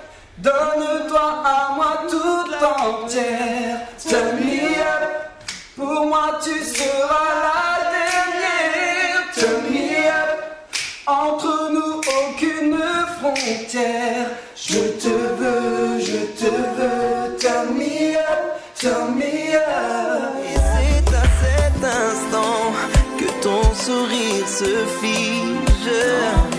donne-toi 0.43 1.43
à 1.45 1.75
moi 1.75 2.03
toute 2.09 2.63
entière. 2.63 3.81
Turn 4.09 4.39
up, 4.39 5.43
pour 5.77 6.07
moi 6.07 6.39
tu 6.43 6.63
seras 6.65 7.31
la 7.45 7.91
dernière. 7.97 9.23
Turn 9.35 9.63
me 9.71 10.09
up, 10.09 10.41
entre 11.07 11.71
nous 11.73 12.01
aucune 12.21 12.79
frontière. 13.19 14.27
Je 14.57 14.79
te 14.79 15.09
veux, 15.09 15.99
je 16.01 16.21
te 16.41 16.51
veux. 16.51 17.37
Turn 17.39 17.75
me 17.75 18.17
up, 18.17 18.61
turn 18.75 19.21
up. 19.21 19.59
Et 20.45 20.57
c'est 20.57 21.15
à 21.15 21.27
cet 21.43 21.85
instant 21.85 22.73
que 23.19 23.29
ton 23.43 23.63
sourire 23.75 24.47
se 24.47 24.87
fige. 25.01 26.58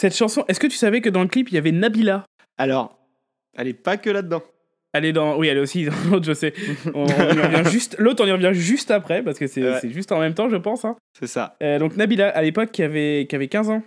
Cette 0.00 0.16
chanson, 0.16 0.44
est-ce 0.48 0.58
que 0.58 0.66
tu 0.66 0.76
savais 0.78 1.02
que 1.02 1.10
dans 1.10 1.20
le 1.20 1.28
clip, 1.28 1.50
il 1.50 1.54
y 1.56 1.58
avait 1.58 1.72
Nabila? 1.72 2.24
Alors, 2.56 2.98
elle 3.58 3.68
est 3.68 3.74
pas 3.74 3.98
que 3.98 4.08
là-dedans. 4.08 4.42
Elle 4.94 5.04
est 5.04 5.12
dans. 5.12 5.36
Oui, 5.36 5.48
elle 5.48 5.58
est 5.58 5.60
aussi 5.60 5.84
dans 5.84 5.92
l'autre, 6.10 6.24
je 6.24 6.32
sais. 6.32 6.54
On, 6.94 7.02
on 7.02 7.06
y 7.06 7.12
revient 7.12 7.62
juste. 7.70 7.96
L'autre, 7.98 8.24
on 8.24 8.26
y 8.26 8.32
revient 8.32 8.52
juste 8.54 8.90
après, 8.90 9.22
parce 9.22 9.38
que 9.38 9.46
c'est 9.46 9.62
Ouais. 9.62 9.80
juste 9.90 10.10
en 10.10 10.18
même 10.18 10.32
temps, 10.32 10.48
je 10.48 10.56
pense. 10.56 10.86
hein. 10.86 10.96
C'est 11.18 11.26
ça. 11.26 11.54
Euh, 11.62 11.78
donc, 11.78 11.98
Nabila, 11.98 12.30
à 12.30 12.40
l'époque, 12.40 12.70
qui 12.70 12.82
avait, 12.82 13.26
qui 13.28 13.36
avait 13.36 13.48
15 13.48 13.68
ans. 13.68 13.82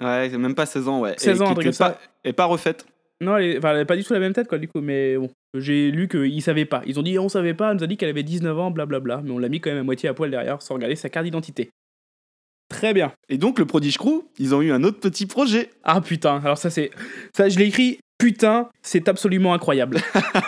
Ouais, 0.00 0.28
c'est 0.30 0.38
même 0.38 0.54
pas 0.54 0.64
16 0.64 0.86
ans, 0.86 1.00
ouais. 1.00 1.14
16 1.16 1.38
Et 1.38 1.42
ans, 1.42 1.54
comme 1.54 1.72
ça. 1.72 1.90
pas, 1.90 1.98
et 2.24 2.32
pas 2.32 2.44
refaite. 2.44 2.86
Non, 3.20 3.36
elle, 3.36 3.44
est- 3.46 3.58
enfin, 3.58 3.74
elle 3.76 3.84
pas 3.84 3.96
du 3.96 4.04
tout 4.04 4.12
la 4.12 4.20
même 4.20 4.32
tête, 4.32 4.46
quoi, 4.46 4.58
du 4.58 4.68
coup. 4.68 4.80
Mais 4.80 5.16
bon, 5.16 5.28
j'ai 5.54 5.90
lu 5.90 6.06
qu'ils 6.06 6.40
savaient 6.40 6.66
pas. 6.66 6.82
Ils 6.86 7.00
ont 7.00 7.02
dit, 7.02 7.18
on 7.18 7.28
savait 7.28 7.52
pas, 7.54 7.70
elle 7.72 7.78
nous 7.78 7.82
a 7.82 7.88
dit 7.88 7.96
qu'elle 7.96 8.10
avait 8.10 8.22
19 8.22 8.56
ans, 8.60 8.70
blablabla. 8.70 9.22
Mais 9.24 9.32
on 9.32 9.38
l'a 9.40 9.48
mis 9.48 9.60
quand 9.60 9.70
même 9.70 9.80
à 9.80 9.82
moitié 9.82 10.08
à 10.08 10.14
poil 10.14 10.30
derrière, 10.30 10.62
sans 10.62 10.74
regarder 10.74 10.94
sa 10.94 11.08
carte 11.08 11.24
d'identité. 11.24 11.68
Très 12.68 12.92
bien. 12.92 13.12
Et 13.28 13.38
donc, 13.38 13.58
le 13.58 13.64
Prodigy 13.64 13.96
Crew, 13.96 14.24
ils 14.38 14.54
ont 14.54 14.60
eu 14.60 14.72
un 14.72 14.84
autre 14.84 15.00
petit 15.00 15.26
projet. 15.26 15.70
Ah 15.84 16.00
putain, 16.00 16.40
alors 16.44 16.58
ça, 16.58 16.70
c'est. 16.70 16.90
Ça, 17.34 17.48
je 17.48 17.58
l'ai 17.58 17.66
écrit. 17.66 17.98
Putain, 18.18 18.68
c'est 18.82 19.08
absolument 19.08 19.54
incroyable. 19.54 20.00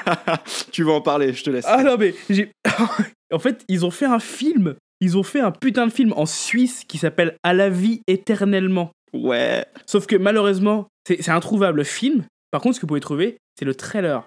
tu 0.73 0.83
vas 0.83 0.93
en 0.93 1.01
parler, 1.01 1.33
je 1.33 1.45
te 1.45 1.51
laisse. 1.51 1.65
Ah 1.69 1.83
non, 1.85 1.97
mais 1.97 2.15
j'ai. 2.29 2.51
en 3.33 3.39
fait, 3.39 3.65
ils 3.69 3.87
ont 3.87 3.91
fait 3.91 4.07
un 4.07 4.19
film. 4.19 4.75
Ils 5.01 5.17
ont 5.17 5.23
fait 5.23 5.41
un 5.41 5.53
putain 5.53 5.87
de 5.87 5.93
film 5.93 6.13
en 6.17 6.27
Suisse 6.27 6.85
qui 6.87 6.99
s'appelle 6.99 7.37
À 7.43 7.55
la 7.55 7.71
vie 7.71 8.03
éternellement. 8.07 8.91
Ouais. 9.15 9.65
Sauf 9.87 10.07
que 10.07 10.17
malheureusement, 10.17 10.89
c'est 11.07 11.23
c'est 11.23 11.31
introuvable 11.31 11.79
le 11.79 11.85
film. 11.85 12.25
Par 12.51 12.61
contre, 12.61 12.75
ce 12.75 12.81
que 12.81 12.87
vous 12.87 12.89
pouvez 12.89 13.01
trouver, 13.01 13.39
c'est 13.59 13.65
le 13.65 13.75
trailer. 13.75 14.25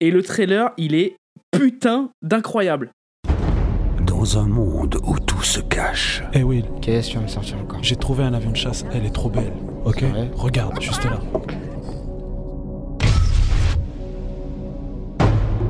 Et 0.00 0.10
le 0.10 0.22
trailer, 0.22 0.72
il 0.78 0.94
est 0.94 1.16
putain 1.52 2.10
d'incroyable. 2.22 2.90
Dans 4.18 4.36
un 4.36 4.48
monde 4.48 4.98
où 5.04 5.16
tout 5.16 5.44
se 5.44 5.60
cache. 5.60 6.24
Eh 6.32 6.42
Will, 6.42 6.64
Qu'est-ce 6.82 7.06
que 7.06 7.12
tu 7.12 7.18
vas 7.18 7.22
me 7.22 7.28
sortir 7.28 7.56
encore? 7.62 7.78
J'ai 7.82 7.94
trouvé 7.94 8.24
un 8.24 8.34
avion 8.34 8.50
de 8.50 8.56
chasse, 8.56 8.84
elle 8.92 9.06
est 9.06 9.14
trop 9.14 9.30
belle. 9.30 9.52
Ok. 9.84 10.02
Regarde, 10.34 10.82
juste 10.82 11.04
là. 11.04 11.20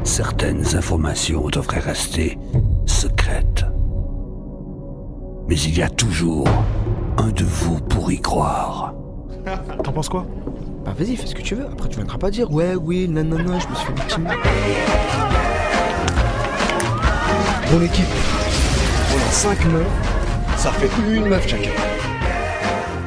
Certaines 0.02 0.64
informations 0.74 1.46
devraient 1.50 1.78
rester 1.78 2.38
secrètes. 2.86 3.66
Mais 5.46 5.56
il 5.60 5.76
y 5.76 5.82
a 5.82 5.90
toujours 5.90 6.48
un 7.18 7.28
de 7.28 7.44
vous 7.44 7.80
pour 7.80 8.10
y 8.10 8.18
croire. 8.18 8.94
T'en 9.84 9.92
penses 9.92 10.08
quoi? 10.08 10.26
Bah 10.86 10.94
vas-y, 10.98 11.16
fais 11.16 11.26
ce 11.26 11.34
que 11.34 11.42
tu 11.42 11.54
veux. 11.54 11.66
Après, 11.66 11.90
tu 11.90 11.96
viendras 11.96 12.16
pas 12.16 12.30
dire 12.30 12.50
ouais, 12.50 12.76
oui, 12.76 13.08
non, 13.08 13.24
non, 13.24 13.36
non, 13.36 13.60
je 13.60 13.68
me 13.68 13.74
suis 13.74 13.86
fait 13.88 13.92
victime. 13.92 14.28
Bon 17.70 17.82
équipe, 17.82 18.06
on 19.12 19.28
a 19.28 19.30
5 19.30 19.64
meufs, 19.66 19.82
ça 20.56 20.70
fait 20.70 20.88
une 21.06 21.26
meuf 21.26 21.46
chacun. 21.46 21.68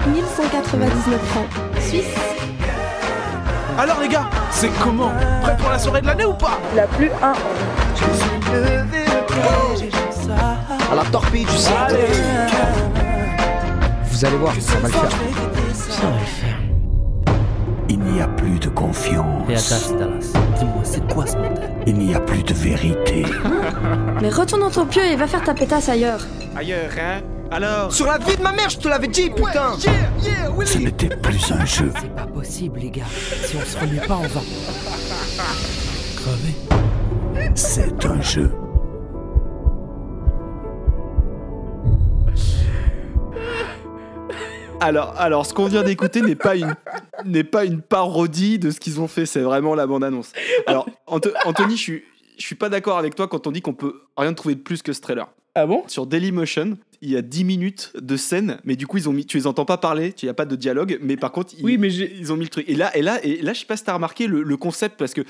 1199 0.05 1.19
francs. 1.29 1.47
Suisse. 1.79 2.05
Alors 3.79 3.99
les 3.99 4.07
gars, 4.07 4.29
c'est 4.51 4.69
comment? 4.79 5.11
Prêt 5.41 5.57
pour 5.57 5.71
la 5.71 5.79
soirée 5.79 6.01
de 6.01 6.05
l'année 6.05 6.25
ou 6.25 6.33
pas? 6.33 6.59
La 6.75 6.85
plus 6.85 7.09
1. 7.23 7.33
À 10.91 10.95
la 10.95 11.03
torpille 11.05 11.45
du 11.45 11.57
site. 11.57 11.73
Vous 14.11 14.25
allez 14.25 14.37
voir, 14.37 14.53
ça 14.59 14.77
va 14.77 14.87
le 14.89 14.93
faire. 14.93 15.09
Ça 15.73 16.03
va 16.03 16.19
le 16.19 16.25
faire. 16.25 16.59
Il 17.89 17.99
n'y 17.99 18.21
a 18.21 18.27
plus 18.27 18.59
de 18.59 18.69
confiance. 18.69 19.47
Dallas, 19.47 19.89
dis-moi, 19.97 20.40
c'est 20.91 21.13
quoi 21.13 21.25
ce 21.25 21.35
bordel? 21.37 21.71
Il 21.87 21.97
n'y 21.97 22.13
a 22.13 22.19
plus 22.19 22.43
de 22.43 22.53
vérité. 22.53 23.23
Mais 24.21 24.29
retourne 24.29 24.61
dans 24.61 24.69
ton 24.69 24.85
pieu 24.85 25.03
et 25.03 25.15
va 25.15 25.25
faire 25.25 25.43
ta 25.43 25.53
pétasse 25.53 25.87
ailleurs. 25.87 26.19
Ailleurs, 26.55 26.91
hein? 26.99 27.21
Alors? 27.49 27.93
Sur 27.93 28.07
la 28.07 28.17
vie 28.17 28.35
de 28.35 28.41
ma 28.41 28.51
mère, 28.51 28.69
je 28.69 28.77
te 28.77 28.87
l'avais 28.87 29.07
dit, 29.07 29.29
putain 29.29 29.73
Ce 30.65 30.77
n'était 30.77 31.15
plus 31.15 31.51
un 31.51 31.65
jeu. 31.65 31.91
C'est 32.01 32.15
pas 32.15 32.25
possible, 32.27 32.79
les 32.79 32.89
gars. 32.89 33.05
Si 33.45 33.55
on 33.55 33.65
se 33.65 33.77
remet 33.77 34.05
pas, 34.05 34.15
on 34.17 34.27
va. 34.27 34.41
Crevé. 36.17 37.51
C'est 37.55 38.05
un 38.05 38.21
jeu. 38.21 38.51
Alors, 44.81 45.13
alors, 45.17 45.45
ce 45.45 45.53
qu'on 45.53 45.67
vient 45.67 45.83
d'écouter 45.83 46.21
n'est 46.21 46.35
pas 46.35 46.55
une 46.55 46.75
n'est 47.25 47.43
pas 47.43 47.65
une 47.65 47.81
parodie 47.81 48.57
de 48.57 48.71
ce 48.71 48.79
qu'ils 48.79 48.99
ont 48.99 49.07
fait. 49.07 49.27
C'est 49.27 49.41
vraiment 49.41 49.75
la 49.75 49.85
bande 49.85 50.03
annonce. 50.03 50.33
Alors, 50.65 50.87
Anthony, 51.05 51.77
je 51.77 51.81
suis 51.81 52.03
je 52.37 52.45
suis 52.45 52.55
pas 52.55 52.69
d'accord 52.69 52.97
avec 52.97 53.13
toi 53.13 53.27
quand 53.27 53.45
on 53.45 53.51
dit 53.51 53.61
qu'on 53.61 53.75
peut 53.75 54.01
rien 54.17 54.33
trouver 54.33 54.55
de 54.55 54.61
plus 54.61 54.81
que 54.81 54.93
ce 54.93 55.01
trailer. 55.01 55.29
Ah 55.53 55.67
bon? 55.67 55.83
Sur 55.87 56.07
Dailymotion, 56.07 56.77
il 57.01 57.11
y 57.11 57.17
a 57.17 57.21
10 57.21 57.43
minutes 57.43 57.91
de 57.99 58.17
scène, 58.17 58.57
mais 58.63 58.75
du 58.75 58.87
coup, 58.87 58.97
ils 58.97 59.07
ont 59.07 59.13
mis, 59.13 59.25
tu 59.25 59.37
les 59.37 59.45
entends 59.45 59.65
pas 59.65 59.77
parler, 59.77 60.15
il 60.21 60.25
n'y 60.25 60.29
a 60.29 60.33
pas 60.33 60.45
de 60.45 60.55
dialogue, 60.55 60.97
mais 61.01 61.17
par 61.17 61.31
contre, 61.31 61.53
ils, 61.57 61.63
Oui, 61.63 61.77
mais 61.77 61.93
ils 61.93 62.31
ont 62.33 62.37
mis 62.37 62.45
le 62.45 62.49
truc. 62.49 62.67
Et 62.67 62.75
là, 62.75 62.95
et 62.97 63.01
là, 63.01 63.23
et 63.23 63.41
là 63.41 63.53
je 63.53 63.59
sais 63.59 63.65
pas 63.65 63.77
si 63.77 63.83
t'as 63.83 63.93
remarqué 63.93 64.27
le, 64.27 64.41
le 64.41 64.57
concept, 64.57 64.97
parce 64.97 65.13
que 65.13 65.21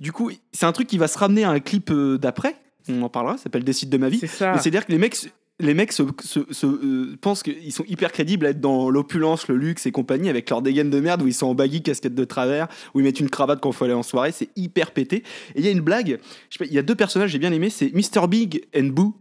du 0.00 0.12
coup, 0.12 0.30
c'est 0.52 0.64
un 0.64 0.72
truc 0.72 0.86
qui 0.86 0.96
va 0.96 1.08
se 1.08 1.18
ramener 1.18 1.44
à 1.44 1.50
un 1.50 1.60
clip 1.60 1.90
euh, 1.90 2.16
d'après, 2.16 2.56
on 2.88 3.02
en 3.02 3.08
parlera, 3.08 3.36
ça 3.36 3.44
s'appelle 3.44 3.64
Décide 3.64 3.90
de 3.90 3.98
ma 3.98 4.08
vie. 4.08 4.18
C'est 4.18 4.26
ça. 4.26 4.56
C'est-à-dire 4.58 4.86
que 4.86 4.92
les 4.92 4.98
mecs, 4.98 5.16
les 5.60 5.72
mecs 5.74 5.92
se, 5.92 6.02
se- 6.22 6.52
se, 6.52 6.66
euh, 6.66 7.16
pensent 7.20 7.42
qu'ils 7.44 7.72
sont 7.72 7.84
hyper 7.86 8.10
crédibles 8.12 8.44
à 8.46 8.50
être 8.50 8.60
dans 8.60 8.90
l'opulence, 8.90 9.46
le 9.48 9.56
luxe 9.56 9.86
et 9.86 9.92
compagnie 9.92 10.28
avec 10.28 10.50
leur 10.50 10.62
dégaine 10.62 10.90
de 10.90 10.98
merde 11.00 11.22
où 11.22 11.26
ils 11.28 11.34
sont 11.34 11.46
en 11.46 11.54
baggy, 11.54 11.80
casquette 11.82 12.14
de 12.14 12.24
travers, 12.24 12.66
où 12.92 13.00
ils 13.00 13.04
mettent 13.04 13.20
une 13.20 13.30
cravate 13.30 13.60
quand 13.60 13.70
il 13.70 13.74
faut 13.74 13.84
aller 13.84 13.94
en 13.94 14.02
soirée. 14.02 14.32
C'est 14.32 14.48
hyper 14.56 14.90
pété. 14.90 15.18
Et 15.54 15.60
il 15.60 15.64
y 15.64 15.68
a 15.68 15.70
une 15.70 15.80
blague, 15.80 16.18
il 16.60 16.72
y 16.72 16.78
a 16.78 16.82
deux 16.82 16.96
personnages 16.96 17.28
que 17.28 17.32
j'ai 17.32 17.38
bien 17.38 17.52
aimé, 17.52 17.70
c'est 17.70 17.92
Mr. 17.94 18.26
Big 18.28 18.64
and 18.76 18.86
Boo 18.88 19.14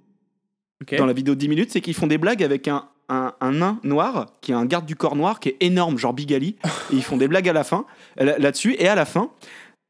dans 0.97 1.05
la 1.05 1.13
vidéo 1.13 1.35
de 1.35 1.39
10 1.39 1.49
minutes, 1.49 1.69
c'est 1.71 1.81
qu'ils 1.81 1.93
font 1.93 2.07
des 2.07 2.17
blagues 2.17 2.43
avec 2.43 2.67
un, 2.67 2.87
un, 3.09 3.33
un 3.39 3.51
nain 3.51 3.79
noir 3.83 4.25
qui 4.41 4.51
est 4.51 4.55
un 4.55 4.65
garde 4.65 4.85
du 4.87 4.95
corps 4.95 5.15
noir 5.15 5.39
qui 5.39 5.49
est 5.49 5.57
énorme, 5.61 5.97
genre 5.99 6.13
Big 6.13 6.33
Ali. 6.33 6.55
et 6.91 6.95
ils 6.95 7.03
font 7.03 7.17
des 7.17 7.27
blagues 7.27 7.47
à 7.47 7.53
la 7.53 7.63
fin, 7.63 7.85
là- 8.17 8.37
là-dessus. 8.39 8.75
Et 8.79 8.87
à 8.87 8.95
la 8.95 9.05
fin, 9.05 9.29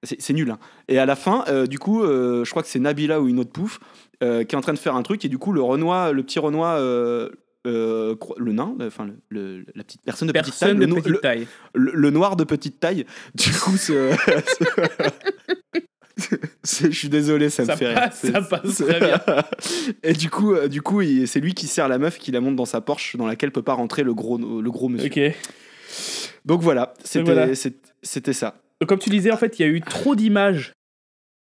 c'est 0.04 0.34
nul. 0.34 0.52
hein. 0.52 0.60
Et 0.90 0.98
à 1.00 1.06
la 1.06 1.16
fin, 1.16 1.46
euh, 1.48 1.66
du 1.66 1.80
coup, 1.80 2.04
euh, 2.04 2.44
je 2.44 2.50
crois 2.52 2.62
que 2.62 2.68
c'est 2.68 2.80
Nabila 2.80 3.22
ou 3.22 3.30
une 3.30 3.40
autre 3.40 3.52
pouf 3.52 3.80
euh, 4.22 4.44
qui 4.44 4.56
est 4.56 4.58
en 4.58 4.62
train 4.62 4.74
de 4.74 4.80
faire 4.80 4.96
un 4.96 5.04
truc. 5.04 5.24
Et 5.26 5.30
du 5.30 5.38
coup, 5.38 5.52
le 5.54 5.62
Renoir, 5.62 6.14
le 6.14 6.24
petit 6.24 6.40
Renoir, 6.40 6.76
euh, 6.80 7.30
euh, 7.66 8.16
le 8.38 8.52
nain, 8.52 8.76
enfin 8.82 9.06
le- 9.06 9.18
le- 9.30 9.66
la 9.74 9.84
petite 9.84 10.02
personne 10.04 10.28
de 10.28 10.34
petite 10.34 10.60
taille, 10.60 10.76
le, 10.76 10.88
petite 10.88 11.22
taille. 11.22 11.48
noir 11.76 12.36
de 12.36 12.44
petite 12.44 12.80
taille, 12.80 13.06
du 13.36 13.52
coup, 13.52 13.78
c'est- 13.78 14.12
je 16.90 16.90
suis 16.92 17.10
désolé, 17.10 17.50
ça, 17.50 17.66
Ça 17.66 17.74
me 17.74 17.78
fait 17.78 17.94
passe, 17.94 18.22
rire. 18.22 18.32
ça 18.34 18.42
passe 18.42 18.76
très 18.78 19.00
bien. 19.00 19.22
Et 20.04 20.14
du 20.14 20.30
coup, 20.30 20.56
du 20.68 20.82
coup, 20.82 21.02
c'est 21.26 21.40
lui 21.40 21.54
qui 21.54 21.68
sert 21.68 21.88
la 21.88 21.98
meuf 21.98 22.18
qui 22.20 22.32
la 22.32 22.40
monte 22.42 22.56
dans 22.56 22.66
sa 22.66 22.82
Porsche 22.82 23.16
dans 23.18 23.28
laquelle 23.28 23.52
peut 23.52 23.64
pas 23.64 23.74
rentrer 23.74 24.04
le 24.04 24.14
gros, 24.14 24.38
le 24.38 24.70
gros 24.72 24.90
monsieur. 24.90 25.10
Ok. 25.30 25.36
Donc 26.46 26.62
voilà, 26.62 26.94
c'était 27.04 27.24
voilà. 27.24 27.56
ça. 27.56 28.56
Donc, 28.82 28.90
comme 28.90 29.00
tu 29.00 29.10
disais, 29.10 29.32
en 29.32 29.38
fait, 29.38 29.60
il 29.60 29.62
y 29.62 29.66
a 29.66 29.70
eu 29.70 29.82
trop 29.82 30.16
d'images 30.16 30.74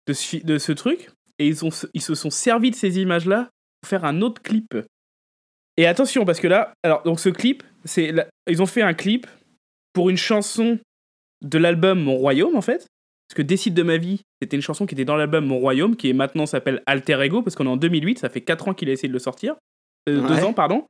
de 0.07 0.13
ce, 0.13 0.37
de 0.39 0.59
ce 0.59 0.73
truc, 0.73 1.11
et 1.43 1.47
ils, 1.47 1.65
ont, 1.65 1.71
ils 1.93 2.03
se 2.03 2.15
sont 2.15 2.31
servis 2.31 2.71
de 2.71 2.77
ces 2.77 3.01
images-là 3.01 3.51
pour 3.81 3.89
faire 3.89 4.05
un 4.05 4.23
autre 4.23 4.41
clip. 4.41 4.77
Et 5.77 5.87
attention, 5.87 6.25
parce 6.25 6.39
que 6.39 6.47
là, 6.47 6.73
alors, 6.83 7.03
donc 7.03 7.19
ce 7.19 7.29
clip, 7.29 7.63
c'est 7.85 8.15
ils 8.49 8.63
ont 8.63 8.67
fait 8.67 8.83
un 8.83 8.95
clip 8.95 9.27
pour 9.93 10.09
une 10.09 10.17
chanson 10.17 10.79
de 11.43 11.59
l'album 11.59 12.01
Mon 12.01 12.15
Royaume, 12.15 12.55
en 12.57 12.61
fait. 12.61 12.87
Parce 13.29 13.37
que 13.37 13.43
Décide 13.43 13.75
de 13.75 13.83
ma 13.83 13.97
vie, 13.97 14.21
c'était 14.41 14.57
une 14.57 14.63
chanson 14.63 14.87
qui 14.87 14.95
était 14.95 15.05
dans 15.05 15.17
l'album 15.17 15.45
Mon 15.47 15.59
Royaume, 15.59 15.97
qui 15.97 16.09
est 16.11 16.13
maintenant 16.13 16.47
s'appelle 16.47 16.83
Alter 16.87 17.19
Ego, 17.23 17.43
parce 17.43 17.57
qu'on 17.57 17.67
est 17.67 17.71
en 17.71 17.77
2008, 17.77 18.19
ça 18.21 18.29
fait 18.29 18.43
4 18.43 18.69
ans 18.69 18.75
qu'il 18.75 18.89
a 18.89 18.93
essayé 18.93 19.09
de 19.09 19.13
le 19.13 19.19
sortir. 19.19 19.57
Euh, 20.09 20.21
Ouais. 20.21 20.29
Deux 20.29 20.45
ans, 20.45 20.53
pardon. 20.53 20.85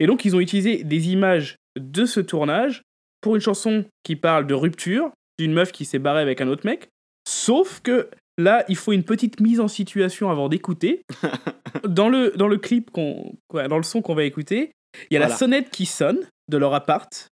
Et 0.00 0.06
donc, 0.06 0.24
ils 0.24 0.34
ont 0.34 0.40
utilisé 0.40 0.84
des 0.84 1.10
images 1.10 1.56
de 1.78 2.06
ce 2.06 2.20
tournage 2.20 2.82
pour 3.20 3.34
une 3.34 3.40
chanson 3.42 3.84
qui 4.04 4.16
parle 4.16 4.46
de 4.46 4.54
rupture, 4.54 5.10
d'une 5.38 5.52
meuf 5.52 5.72
qui 5.72 5.84
s'est 5.84 5.98
barrée 5.98 6.22
avec 6.22 6.40
un 6.40 6.48
autre 6.48 6.64
mec. 6.64 6.88
Sauf 7.28 7.80
que 7.80 8.08
là, 8.38 8.64
il 8.68 8.76
faut 8.76 8.92
une 8.92 9.04
petite 9.04 9.40
mise 9.40 9.60
en 9.60 9.68
situation 9.68 10.30
avant 10.30 10.48
d'écouter. 10.48 11.02
dans, 11.88 12.08
le, 12.08 12.32
dans 12.36 12.48
le 12.48 12.56
clip, 12.58 12.90
qu'on, 12.90 13.34
dans 13.52 13.76
le 13.76 13.82
son 13.82 14.02
qu'on 14.02 14.14
va 14.14 14.24
écouter, 14.24 14.72
il 15.10 15.14
y 15.14 15.16
a 15.16 15.20
la 15.20 15.28
sonnette 15.28 15.70
qui 15.70 15.86
sonne 15.86 16.20
de 16.48 16.56
leur 16.56 16.74
appart. 16.74 17.28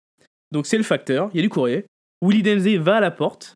Donc 0.53 0.66
c'est 0.66 0.76
le 0.76 0.82
facteur, 0.82 1.30
il 1.32 1.36
y 1.36 1.40
a 1.40 1.42
du 1.42 1.48
courrier. 1.48 1.84
Willy 2.22 2.42
Denzey 2.42 2.76
va 2.76 2.96
à 2.96 3.00
la 3.00 3.11
porte. 3.11 3.55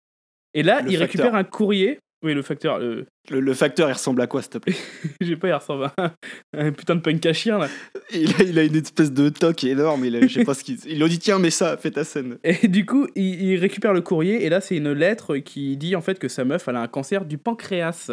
Et 0.55 0.63
là, 0.63 0.81
Le 0.81 0.91
il 0.91 0.99
facteur. 0.99 1.01
récupère 1.25 1.35
un 1.35 1.45
courrier. 1.45 1.99
Oui, 2.23 2.33
le 2.35 2.43
facteur. 2.43 2.79
le- 2.79 3.07
Le, 3.31 3.41
le 3.41 3.55
facteur, 3.55 3.89
il 3.89 3.93
ressemble 3.93 4.21
à 4.23 4.27
quoi, 4.27 4.41
s'il 4.41 4.51
te 4.53 4.59
plaît? 4.59 4.75
J'ai 5.21 5.37
pas, 5.37 5.49
il 5.49 5.53
ressemble 5.53 5.85
à 5.85 5.93
un, 5.99 6.13
un 6.55 6.73
putain 6.73 6.95
de 6.97 7.01
punk 7.01 7.25
à 7.27 7.33
chien 7.33 7.59
là. 7.59 7.69
il 8.13 8.31
a, 8.37 8.43
il 8.43 8.59
a 8.59 8.63
une 8.65 8.77
espèce 8.77 9.13
de 9.13 9.29
toque 9.29 9.65
énorme. 9.65 10.05
Il 10.05 10.17
a, 10.17 10.21
je 10.27 10.33
sais 10.33 10.45
pas 10.45 10.55
ce 10.55 10.65
qu'il. 10.65 10.79
Ils 10.87 10.97
lui 10.97 11.03
ont 11.05 11.09
dit 11.09 11.19
tiens, 11.19 11.39
mets 11.39 11.51
ça, 11.51 11.77
fais 11.77 11.91
ta 11.91 12.05
scène. 12.05 12.39
Et 12.45 12.69
du 12.69 12.87
coup, 12.87 13.07
il, 13.17 13.43
il 13.43 13.57
récupère 13.59 13.93
le 13.93 14.01
courrier 14.01 14.45
et 14.45 14.49
là, 14.49 14.61
c'est 14.61 14.77
une 14.77 14.93
lettre 14.93 15.37
qui 15.39 15.77
dit 15.77 15.95
en 15.97 16.01
fait 16.01 16.19
que 16.19 16.29
sa 16.29 16.45
meuf, 16.45 16.67
elle 16.69 16.77
a 16.77 16.81
un 16.81 16.89
cancer 16.89 17.25
du 17.25 17.37
pancréas. 17.39 18.11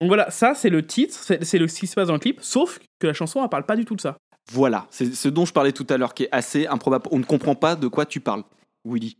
Donc 0.00 0.08
voilà, 0.08 0.30
ça 0.30 0.54
c'est 0.54 0.70
le 0.70 0.86
titre, 0.86 1.14
c'est 1.14 1.42
c'est 1.44 1.58
le 1.58 1.66
ce 1.66 1.80
qui 1.80 1.86
se 1.88 1.94
passe 1.96 2.06
dans 2.08 2.14
le 2.14 2.20
clip, 2.20 2.38
sauf 2.42 2.78
que 3.00 3.06
la 3.08 3.12
chanson, 3.14 3.42
elle 3.42 3.48
parle 3.48 3.66
pas 3.66 3.74
du 3.76 3.84
tout 3.84 3.96
de 3.96 4.00
ça. 4.00 4.16
Voilà, 4.52 4.86
c'est 4.90 5.12
ce 5.14 5.28
dont 5.28 5.44
je 5.44 5.52
parlais 5.52 5.72
tout 5.72 5.86
à 5.90 5.96
l'heure, 5.98 6.14
qui 6.14 6.22
est 6.24 6.28
assez 6.30 6.66
improbable. 6.68 7.08
On 7.10 7.18
ne 7.18 7.24
comprend 7.24 7.54
pas 7.56 7.74
de 7.74 7.88
quoi 7.88 8.06
tu 8.06 8.20
parles, 8.20 8.44
Willy. 8.84 9.18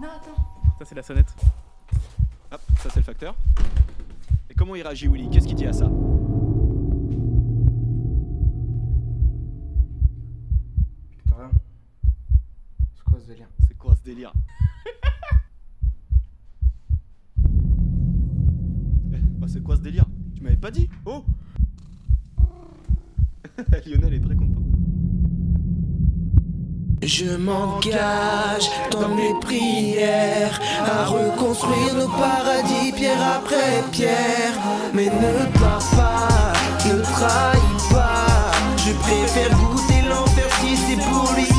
Non, 0.00 0.08
attends. 0.08 0.42
Ça 0.78 0.84
c'est 0.86 0.94
la 0.94 1.02
sonnette. 1.02 1.34
Hop, 2.52 2.60
ça 2.78 2.90
c'est 2.90 3.00
le 3.00 3.04
facteur. 3.04 3.36
Et 4.50 4.54
comment 4.54 4.74
il 4.74 4.82
réagit, 4.82 5.06
Willy? 5.08 5.30
Qu'est-ce 5.30 5.46
qu'il 5.46 5.56
dit 5.56 5.66
à 5.66 5.72
ça? 5.72 5.86
Putain. 11.10 11.50
C'est 12.96 13.04
quoi 13.04 13.20
ce 13.20 13.26
délire? 13.26 13.48
C'est 13.68 13.78
quoi 13.78 13.94
ce 13.94 14.02
délire? 14.02 14.32
Bah, 19.38 19.46
C'est 19.48 19.62
quoi 19.62 19.76
ce 19.76 19.80
délire? 19.80 20.04
Tu 20.34 20.42
m'avais 20.42 20.56
pas 20.56 20.70
dit? 20.70 20.88
Oh! 21.06 21.24
Lionel 23.86 24.14
est 24.14 24.20
très 24.20 24.36
content. 24.36 24.60
Je 27.02 27.34
m'engage 27.34 28.70
dans 28.90 29.08
mes 29.08 29.32
prières 29.40 30.60
à 30.84 31.06
reconstruire 31.06 31.94
nos 31.94 32.08
paradis 32.08 32.92
pierre 32.92 33.36
après 33.36 33.82
pierre. 33.90 34.52
Mais 34.92 35.06
ne 35.06 35.58
pars 35.58 35.82
pas, 35.96 36.52
ne 36.86 37.00
trahis 37.00 37.58
pas. 37.90 38.50
Je 38.76 38.92
préfère 38.92 39.50
goûter 39.50 40.02
l'enfer 40.10 40.48
si 40.60 40.76
c'est 40.76 41.02
pour 41.08 41.32
lui 41.34 41.49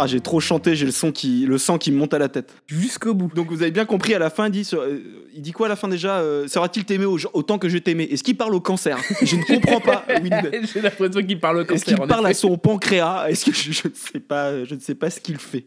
Ah, 0.00 0.06
j'ai 0.06 0.20
trop 0.20 0.38
chanté, 0.38 0.76
j'ai 0.76 0.86
le 0.86 0.92
son 0.92 1.10
qui, 1.10 1.44
le 1.44 1.58
sang 1.58 1.76
qui 1.76 1.90
me 1.90 1.96
monte 1.98 2.14
à 2.14 2.18
la 2.18 2.28
tête. 2.28 2.54
Jusqu'au 2.68 3.14
bout. 3.14 3.30
Donc 3.34 3.48
vous 3.50 3.62
avez 3.62 3.70
bien 3.72 3.84
compris 3.84 4.14
à 4.14 4.18
la 4.20 4.30
fin, 4.30 4.46
il 4.46 4.52
dit, 4.52 4.68
euh, 4.74 5.00
il 5.34 5.42
dit 5.42 5.50
quoi 5.52 5.66
à 5.66 5.68
la 5.70 5.74
fin 5.76 5.88
déjà 5.88 6.18
euh, 6.20 6.46
Sera-t-il 6.46 6.84
t'aimer 6.84 7.04
au- 7.04 7.18
autant 7.32 7.58
que 7.58 7.68
je 7.68 7.78
t'aimais 7.78 8.04
Est-ce 8.04 8.22
qu'il 8.22 8.36
parle 8.36 8.54
au 8.54 8.60
cancer? 8.60 8.96
Je 9.22 9.36
ne 9.36 9.42
comprends 9.42 9.80
pas. 9.80 10.04
J'ai 10.72 10.80
l'impression 10.80 11.22
qu'il 11.22 11.40
parle 11.40 11.56
au 11.58 11.60
Est-ce 11.62 11.68
cancer. 11.72 11.94
qu'il 11.94 12.02
en 12.02 12.06
parle 12.06 12.26
à 12.26 12.34
son 12.34 12.56
pancréas? 12.58 13.26
Est-ce 13.28 13.44
que 13.46 13.52
je, 13.52 13.72
je 13.72 13.88
ne 13.88 13.94
sais 13.94 14.20
pas 14.20 14.64
Je 14.64 14.74
ne 14.74 14.80
sais 14.80 14.94
pas 14.94 15.10
ce 15.10 15.18
qu'il 15.20 15.38
fait? 15.38 15.66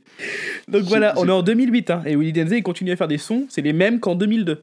Donc 0.67 0.83
voilà, 0.83 1.13
on 1.17 1.27
est 1.27 1.31
en 1.31 1.43
2008 1.43 1.89
hein, 1.91 2.03
et 2.05 2.15
Willy 2.15 2.31
Denzey 2.31 2.59
il 2.59 2.63
continue 2.63 2.91
à 2.91 2.95
faire 2.95 3.07
des 3.09 3.17
sons, 3.17 3.45
c'est 3.49 3.61
les 3.61 3.73
mêmes 3.73 3.99
qu'en 3.99 4.15
2002. 4.15 4.55
Ça 4.55 4.61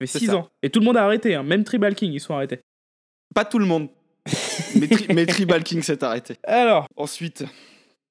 fait 0.00 0.06
C'est 0.06 0.18
6 0.20 0.26
ça. 0.28 0.36
ans. 0.36 0.48
Et 0.62 0.70
tout 0.70 0.80
le 0.80 0.86
monde 0.86 0.96
a 0.96 1.04
arrêté, 1.04 1.34
hein, 1.34 1.42
même 1.42 1.62
Tribal 1.64 1.94
King 1.94 2.12
ils 2.14 2.20
sont 2.20 2.34
arrêtés. 2.34 2.60
Pas 3.34 3.44
tout 3.44 3.58
le 3.58 3.66
monde. 3.66 3.88
mais, 4.76 4.86
Tri- 4.88 5.06
mais 5.14 5.26
Tribal 5.26 5.62
King 5.62 5.82
s'est 5.82 6.02
arrêté. 6.02 6.36
Alors, 6.44 6.86
Ensuite, 6.96 7.44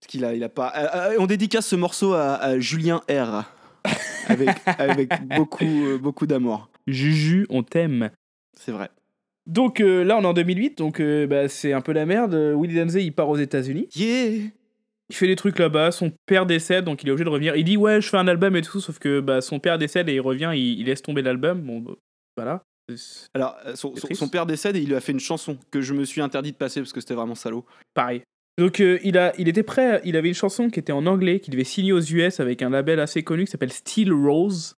qu'il 0.07 0.25
a, 0.25 0.33
il 0.33 0.43
a 0.43 0.49
pas. 0.49 0.71
euh, 0.75 0.87
euh, 1.13 1.15
on 1.19 1.27
dédicace 1.27 1.67
ce 1.67 1.75
morceau 1.75 2.13
à, 2.13 2.35
à 2.35 2.59
Julien 2.59 3.01
R. 3.09 3.43
Avec, 4.27 4.49
avec 4.77 5.09
beaucoup, 5.27 5.63
euh, 5.65 5.97
beaucoup 5.97 6.25
d'amour. 6.25 6.69
Juju, 6.87 7.45
on 7.49 7.63
t'aime. 7.63 8.09
C'est 8.57 8.71
vrai. 8.71 8.89
Donc 9.45 9.81
euh, 9.81 10.03
là 10.03 10.17
on 10.17 10.21
est 10.21 10.25
en 10.25 10.33
2008, 10.33 10.77
donc 10.77 11.01
bah, 11.01 11.49
c'est 11.49 11.73
un 11.73 11.81
peu 11.81 11.91
la 11.91 12.05
merde. 12.05 12.33
Willy 12.33 12.75
Denzey 12.75 13.03
il 13.03 13.11
part 13.11 13.27
aux 13.29 13.37
États-Unis. 13.37 13.89
Yeah 13.95 14.49
Il 15.09 15.15
fait 15.15 15.27
des 15.27 15.35
trucs 15.35 15.59
là-bas, 15.59 15.91
son 15.91 16.13
père 16.25 16.45
décède, 16.45 16.85
donc 16.85 17.03
il 17.03 17.09
est 17.09 17.11
obligé 17.11 17.25
de 17.25 17.29
revenir. 17.29 17.55
Il 17.57 17.65
dit 17.65 17.75
ouais, 17.75 17.99
je 17.99 18.07
fais 18.07 18.17
un 18.17 18.27
album 18.29 18.55
et 18.55 18.61
tout, 18.61 18.79
sauf 18.79 18.99
que 18.99 19.19
bah, 19.19 19.41
son 19.41 19.59
père 19.59 19.77
décède 19.77 20.07
et 20.07 20.13
il 20.15 20.21
revient, 20.21 20.51
il, 20.53 20.79
il 20.79 20.85
laisse 20.85 21.01
tomber 21.01 21.21
l'album. 21.21 21.61
Bon, 21.61 21.79
bah, 21.79 21.91
voilà. 22.37 22.63
Alors, 23.33 23.55
son, 23.75 23.93
son 24.13 24.27
père 24.29 24.45
décède 24.45 24.75
et 24.75 24.79
il 24.81 24.87
lui 24.87 24.95
a 24.95 25.01
fait 25.01 25.11
une 25.13 25.19
chanson 25.19 25.57
que 25.71 25.81
je 25.81 25.93
me 25.93 26.03
suis 26.05 26.21
interdit 26.21 26.51
de 26.51 26.57
passer 26.57 26.79
parce 26.81 26.91
que 26.93 26.99
c'était 27.01 27.13
vraiment 27.13 27.35
salaud. 27.35 27.65
Pareil. 27.93 28.23
Donc 28.57 28.79
euh, 28.79 28.99
il, 29.03 29.17
a, 29.17 29.33
il 29.39 29.47
était 29.47 29.63
prêt, 29.63 30.01
il 30.05 30.15
avait 30.15 30.27
une 30.27 30.35
chanson 30.35 30.69
qui 30.69 30.79
était 30.79 30.91
en 30.91 31.05
anglais, 31.05 31.39
qu'il 31.39 31.51
devait 31.51 31.63
signer 31.63 31.91
aux 31.91 32.01
US 32.01 32.39
avec 32.39 32.61
un 32.61 32.69
label 32.69 32.99
assez 32.99 33.23
connu 33.23 33.45
qui 33.45 33.51
s'appelle 33.51 33.71
Steel 33.71 34.13
Rose. 34.13 34.75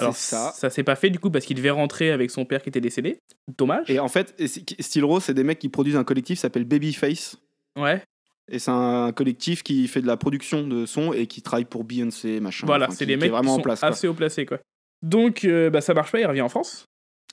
Alors 0.00 0.16
ça. 0.16 0.52
ça 0.56 0.70
s'est 0.70 0.82
pas 0.82 0.96
fait 0.96 1.08
du 1.08 1.20
coup 1.20 1.30
parce 1.30 1.44
qu'il 1.44 1.56
devait 1.56 1.70
rentrer 1.70 2.10
avec 2.10 2.32
son 2.32 2.44
père 2.44 2.62
qui 2.62 2.68
était 2.68 2.80
décédé. 2.80 3.20
Dommage. 3.56 3.88
Et 3.88 4.00
en 4.00 4.08
fait, 4.08 4.34
Steel 4.80 5.04
Rose, 5.04 5.22
c'est 5.22 5.34
des 5.34 5.44
mecs 5.44 5.60
qui 5.60 5.68
produisent 5.68 5.96
un 5.96 6.02
collectif 6.02 6.38
qui 6.38 6.40
s'appelle 6.40 6.64
Babyface. 6.64 7.36
Ouais. 7.76 8.02
Et 8.50 8.58
c'est 8.58 8.72
un 8.72 9.12
collectif 9.12 9.62
qui 9.62 9.86
fait 9.86 10.00
de 10.00 10.06
la 10.06 10.16
production 10.16 10.66
de 10.66 10.84
son 10.86 11.12
et 11.12 11.26
qui 11.26 11.42
travaille 11.42 11.66
pour 11.66 11.84
Beyoncé, 11.84 12.40
machin. 12.40 12.66
Voilà, 12.66 12.86
enfin, 12.86 12.94
c'est 12.96 13.06
des 13.06 13.16
mecs 13.16 13.30
vraiment 13.30 13.54
qui 13.54 13.60
en 13.60 13.62
place. 13.62 13.80
sont 13.80 13.86
assez 13.86 14.08
haut 14.08 14.14
placés 14.14 14.46
quoi. 14.46 14.58
Donc 15.02 15.44
euh, 15.44 15.70
bah, 15.70 15.80
ça 15.80 15.94
marche 15.94 16.10
pas, 16.10 16.18
il 16.18 16.26
revient 16.26 16.40
en 16.40 16.48
France. 16.48 16.86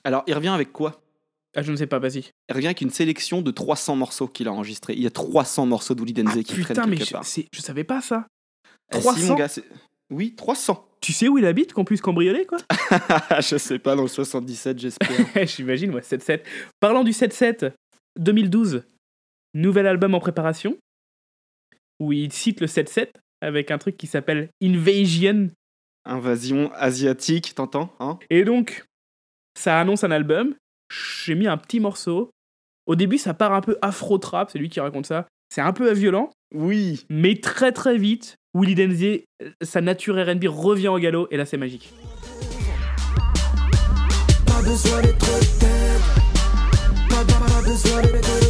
Alors, 0.04 0.22
il 0.28 0.34
revient 0.34 0.48
avec 0.48 0.72
quoi? 0.72 1.00
Ah 1.58 1.62
je 1.62 1.72
ne 1.72 1.76
sais 1.76 1.86
pas, 1.86 1.98
vas-y. 1.98 2.30
Il 2.48 2.54
revient 2.54 2.66
avec 2.66 2.82
une 2.82 2.90
sélection 2.90 3.40
de 3.42 3.50
300 3.50 3.96
morceaux 3.96 4.28
qu'il 4.28 4.46
a 4.46 4.52
enregistrés. 4.52 4.92
Il 4.92 5.02
y 5.02 5.06
a 5.06 5.10
300 5.10 5.66
morceaux 5.66 5.94
d'Uli 5.94 6.12
Denze 6.12 6.34
qui 6.44 6.52
Ah, 6.52 6.54
Putain 6.54 6.74
traînent 6.74 6.90
mais 6.90 6.96
quelque 6.96 7.08
je, 7.08 7.12
part. 7.12 7.24
je 7.52 7.60
savais 7.60 7.84
pas 7.84 8.00
ça. 8.02 8.26
Eh, 8.92 8.96
si, 8.96 9.00
300 9.00 9.26
mon 9.28 9.34
gars, 9.34 9.48
c'est- 9.48 9.64
oui, 10.10 10.34
300. 10.36 10.82
Tu 11.00 11.12
sais 11.12 11.28
où 11.28 11.38
il 11.38 11.44
habite 11.46 11.72
qu'on 11.72 11.84
puisse 11.84 12.00
cambrioler 12.00 12.46
quoi? 12.46 12.58
Je 13.40 13.58
sais 13.58 13.78
pas, 13.78 13.94
dans 13.94 14.02
le 14.02 14.08
77, 14.08 14.78
j'espère. 14.78 15.08
J'imagine, 15.46 15.94
ouais, 15.94 16.00
7-7. 16.00 16.40
Parlant 16.80 17.04
du 17.04 17.12
7-7, 17.12 17.72
2012, 18.18 18.82
nouvel 19.54 19.86
album 19.86 20.14
en 20.14 20.20
préparation, 20.20 20.76
où 22.00 22.12
il 22.12 22.32
cite 22.32 22.60
le 22.60 22.66
7-7 22.66 23.10
avec 23.40 23.70
un 23.70 23.78
truc 23.78 23.96
qui 23.96 24.06
s'appelle 24.08 24.48
Invasion. 24.62 25.50
Invasion 26.04 26.72
asiatique, 26.74 27.54
t'entends 27.54 27.94
hein? 28.00 28.18
Et 28.30 28.44
donc, 28.44 28.84
ça 29.56 29.78
annonce 29.78 30.02
un 30.02 30.10
album. 30.10 30.54
J'ai 30.90 31.34
mis 31.34 31.46
un 31.46 31.56
petit 31.56 31.80
morceau. 31.80 32.30
Au 32.86 32.94
début, 32.94 33.18
ça 33.18 33.34
part 33.34 33.52
un 33.52 33.60
peu 33.60 33.76
afro-trap, 33.82 34.50
c'est 34.50 34.58
lui 34.58 34.68
qui 34.68 34.80
raconte 34.80 35.06
ça. 35.06 35.26
C'est 35.52 35.60
un 35.60 35.72
peu 35.72 35.92
violent. 35.92 36.30
Oui. 36.54 37.04
Mais 37.10 37.40
très 37.40 37.72
très 37.72 37.98
vite, 37.98 38.36
Willy 38.54 38.74
Denze, 38.74 39.02
euh, 39.42 39.50
sa 39.62 39.80
nature 39.80 40.14
R&B 40.16 40.44
revient 40.48 40.88
au 40.88 40.98
galop, 40.98 41.28
et 41.30 41.36
là 41.36 41.44
c'est 41.46 41.56
magique. 41.56 41.92
Pas 44.46 44.62
besoin 44.62 45.02
d'être 45.02 45.18
tête. 45.18 46.00
Pas, 47.08 47.24
pas, 47.24 47.46
pas 47.46 47.62
besoin 47.62 48.02
d'être 48.02 48.45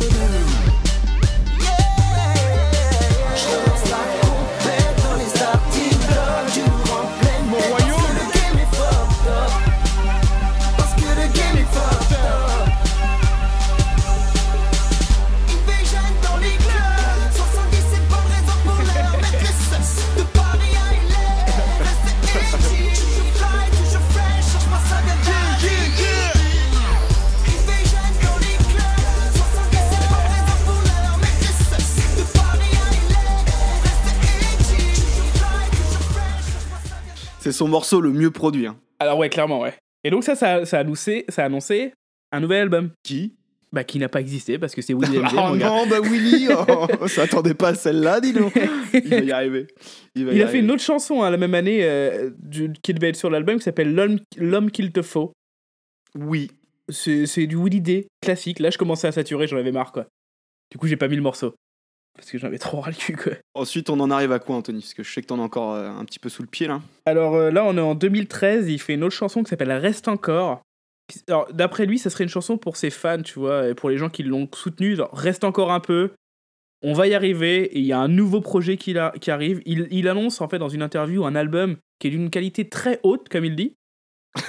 C'est 37.47 37.53
son 37.53 37.69
morceau 37.69 38.01
le 38.01 38.11
mieux 38.13 38.31
produit. 38.33 38.67
hein. 38.67 38.77
Alors 38.99 39.19
ouais, 39.19 39.29
clairement, 39.29 39.61
ouais. 39.61 39.75
Et 40.05 40.11
donc 40.11 40.25
ça, 40.25 40.35
ça, 40.35 40.65
ça, 40.67 40.79
a, 40.79 40.81
annoncé, 40.81 41.25
ça 41.29 41.43
a 41.43 41.47
annoncé 41.47 41.93
un 42.33 42.41
nouvel 42.41 42.63
album. 42.63 42.91
Qui? 43.05 43.35
Bah 43.73 43.85
qui 43.85 43.99
n'a 43.99 44.09
pas 44.09 44.21
existé 44.21 44.59
parce 44.59 44.75
que 44.75 44.83
c'est 44.83 44.95
Willy 44.95 45.19
Denze, 45.21 45.33
Oh 45.33 45.57
gars. 45.57 45.69
non, 45.69 45.87
bah 45.87 46.01
Willy 46.01 46.49
oh, 46.69 46.87
On 47.01 47.07
s'attendait 47.09 47.55
pas 47.55 47.69
à 47.69 47.75
celle-là, 47.75 48.21
dis 48.21 48.33
donc 48.33 48.53
Il 48.95 49.09
va 49.09 49.19
y 49.21 49.31
arriver. 49.33 49.67
Il, 50.17 50.25
va 50.25 50.33
y 50.33 50.37
Il 50.37 50.41
a 50.41 50.45
arriver. 50.45 50.59
fait 50.59 50.65
une 50.65 50.71
autre 50.73 50.83
chanson 50.83 51.23
hein, 51.23 51.31
la 51.31 51.37
même 51.37 51.55
année 51.55 51.81
euh, 51.85 52.31
du- 52.39 52.73
qui 52.83 52.95
devait 52.95 53.11
être 53.11 53.17
sur 53.17 53.31
l'album 53.31 53.59
qui 53.59 53.63
s'appelle 53.63 53.95
L'homme 54.37 54.71
qu'il 54.73 54.91
te 54.93 55.03
faut. 55.03 55.33
Oui. 56.19 56.51
C'est 56.89 57.27
c'est 57.27 57.47
du 57.47 57.57
Willy 57.57 57.81
D 57.81 58.07
classique. 58.23 58.61
Là, 58.61 58.71
je 58.71 58.79
commençais 58.79 59.09
à 59.09 59.13
saturer, 59.13 59.47
j'en 59.49 59.57
avais 59.57 59.73
marre 59.73 59.93
quoi. 59.93 60.07
Du 60.71 60.79
coup, 60.79 60.87
j'ai 60.87 60.97
pas 60.97 61.09
mis 61.09 61.17
le 61.17 61.23
morceau. 61.23 61.55
Parce 62.17 62.31
que 62.31 62.39
j'en 62.39 62.47
avais 62.47 62.59
trop 62.59 62.81
ras 62.81 62.91
le 62.91 62.97
cul 62.97 63.17
quoi. 63.17 63.33
Ensuite, 63.55 63.91
on 63.91 64.01
en 64.01 64.11
arrive 64.11 64.33
à 64.33 64.39
quoi, 64.39 64.57
Anthony? 64.57 64.81
Parce 64.81 64.95
que 64.95 65.03
je 65.03 65.13
sais 65.13 65.21
que 65.23 65.27
t'en 65.27 65.39
as 65.39 65.43
encore 65.43 65.75
euh, 65.75 65.91
un 65.91 66.05
petit 66.05 66.19
peu 66.19 66.29
sous 66.29 66.43
le 66.43 66.49
pied, 66.49 66.67
là. 66.67 66.81
Alors 67.05 67.35
euh, 67.35 67.51
là, 67.51 67.65
on 67.65 67.77
est 67.77 67.81
en 67.81 67.95
2013. 67.95 68.69
Il 68.69 68.79
fait 68.81 68.95
une 68.95 69.05
autre 69.05 69.15
chanson 69.15 69.43
qui 69.43 69.51
s'appelle 69.51 69.73
Reste 69.73 70.09
encore. 70.09 70.63
Alors, 71.29 71.53
d'après 71.53 71.87
lui, 71.87 71.99
ça 71.99 72.11
serait 72.11 72.25
une 72.25 72.31
chanson 72.31 72.59
pour 72.59 72.77
ses 72.77 72.91
fans, 72.91 73.23
tu 73.23 73.39
vois, 73.39 73.69
et 73.69 73.75
pour 73.75 73.91
les 73.91 73.97
gens 73.99 74.09
qui 74.09 74.23
l'ont 74.25 74.49
soutenu. 74.53 74.97
Genre, 74.97 75.11
reste 75.13 75.45
encore 75.45 75.71
un 75.71 75.81
peu. 75.81 76.11
On 76.83 76.95
va 76.95 77.07
y 77.07 77.15
arriver. 77.15 77.65
Et 77.77 77.79
il 77.79 77.85
y 77.87 77.93
a 77.93 77.99
un 77.99 78.09
nouveau 78.09 78.41
projet 78.41 78.77
qui, 78.77 78.97
arrive. 78.99 79.63
Il, 79.67 79.87
il 79.91 80.09
annonce 80.09 80.41
en 80.41 80.49
fait 80.49 80.59
dans 80.59 80.69
une 80.69 80.83
interview 80.83 81.25
un 81.25 81.35
album 81.35 81.77
qui 81.99 82.09
est 82.09 82.11
d'une 82.11 82.31
qualité 82.31 82.69
très 82.69 82.99
haute, 83.03 83.29
comme 83.29 83.45
il 83.45 83.55
dit. 83.57 83.75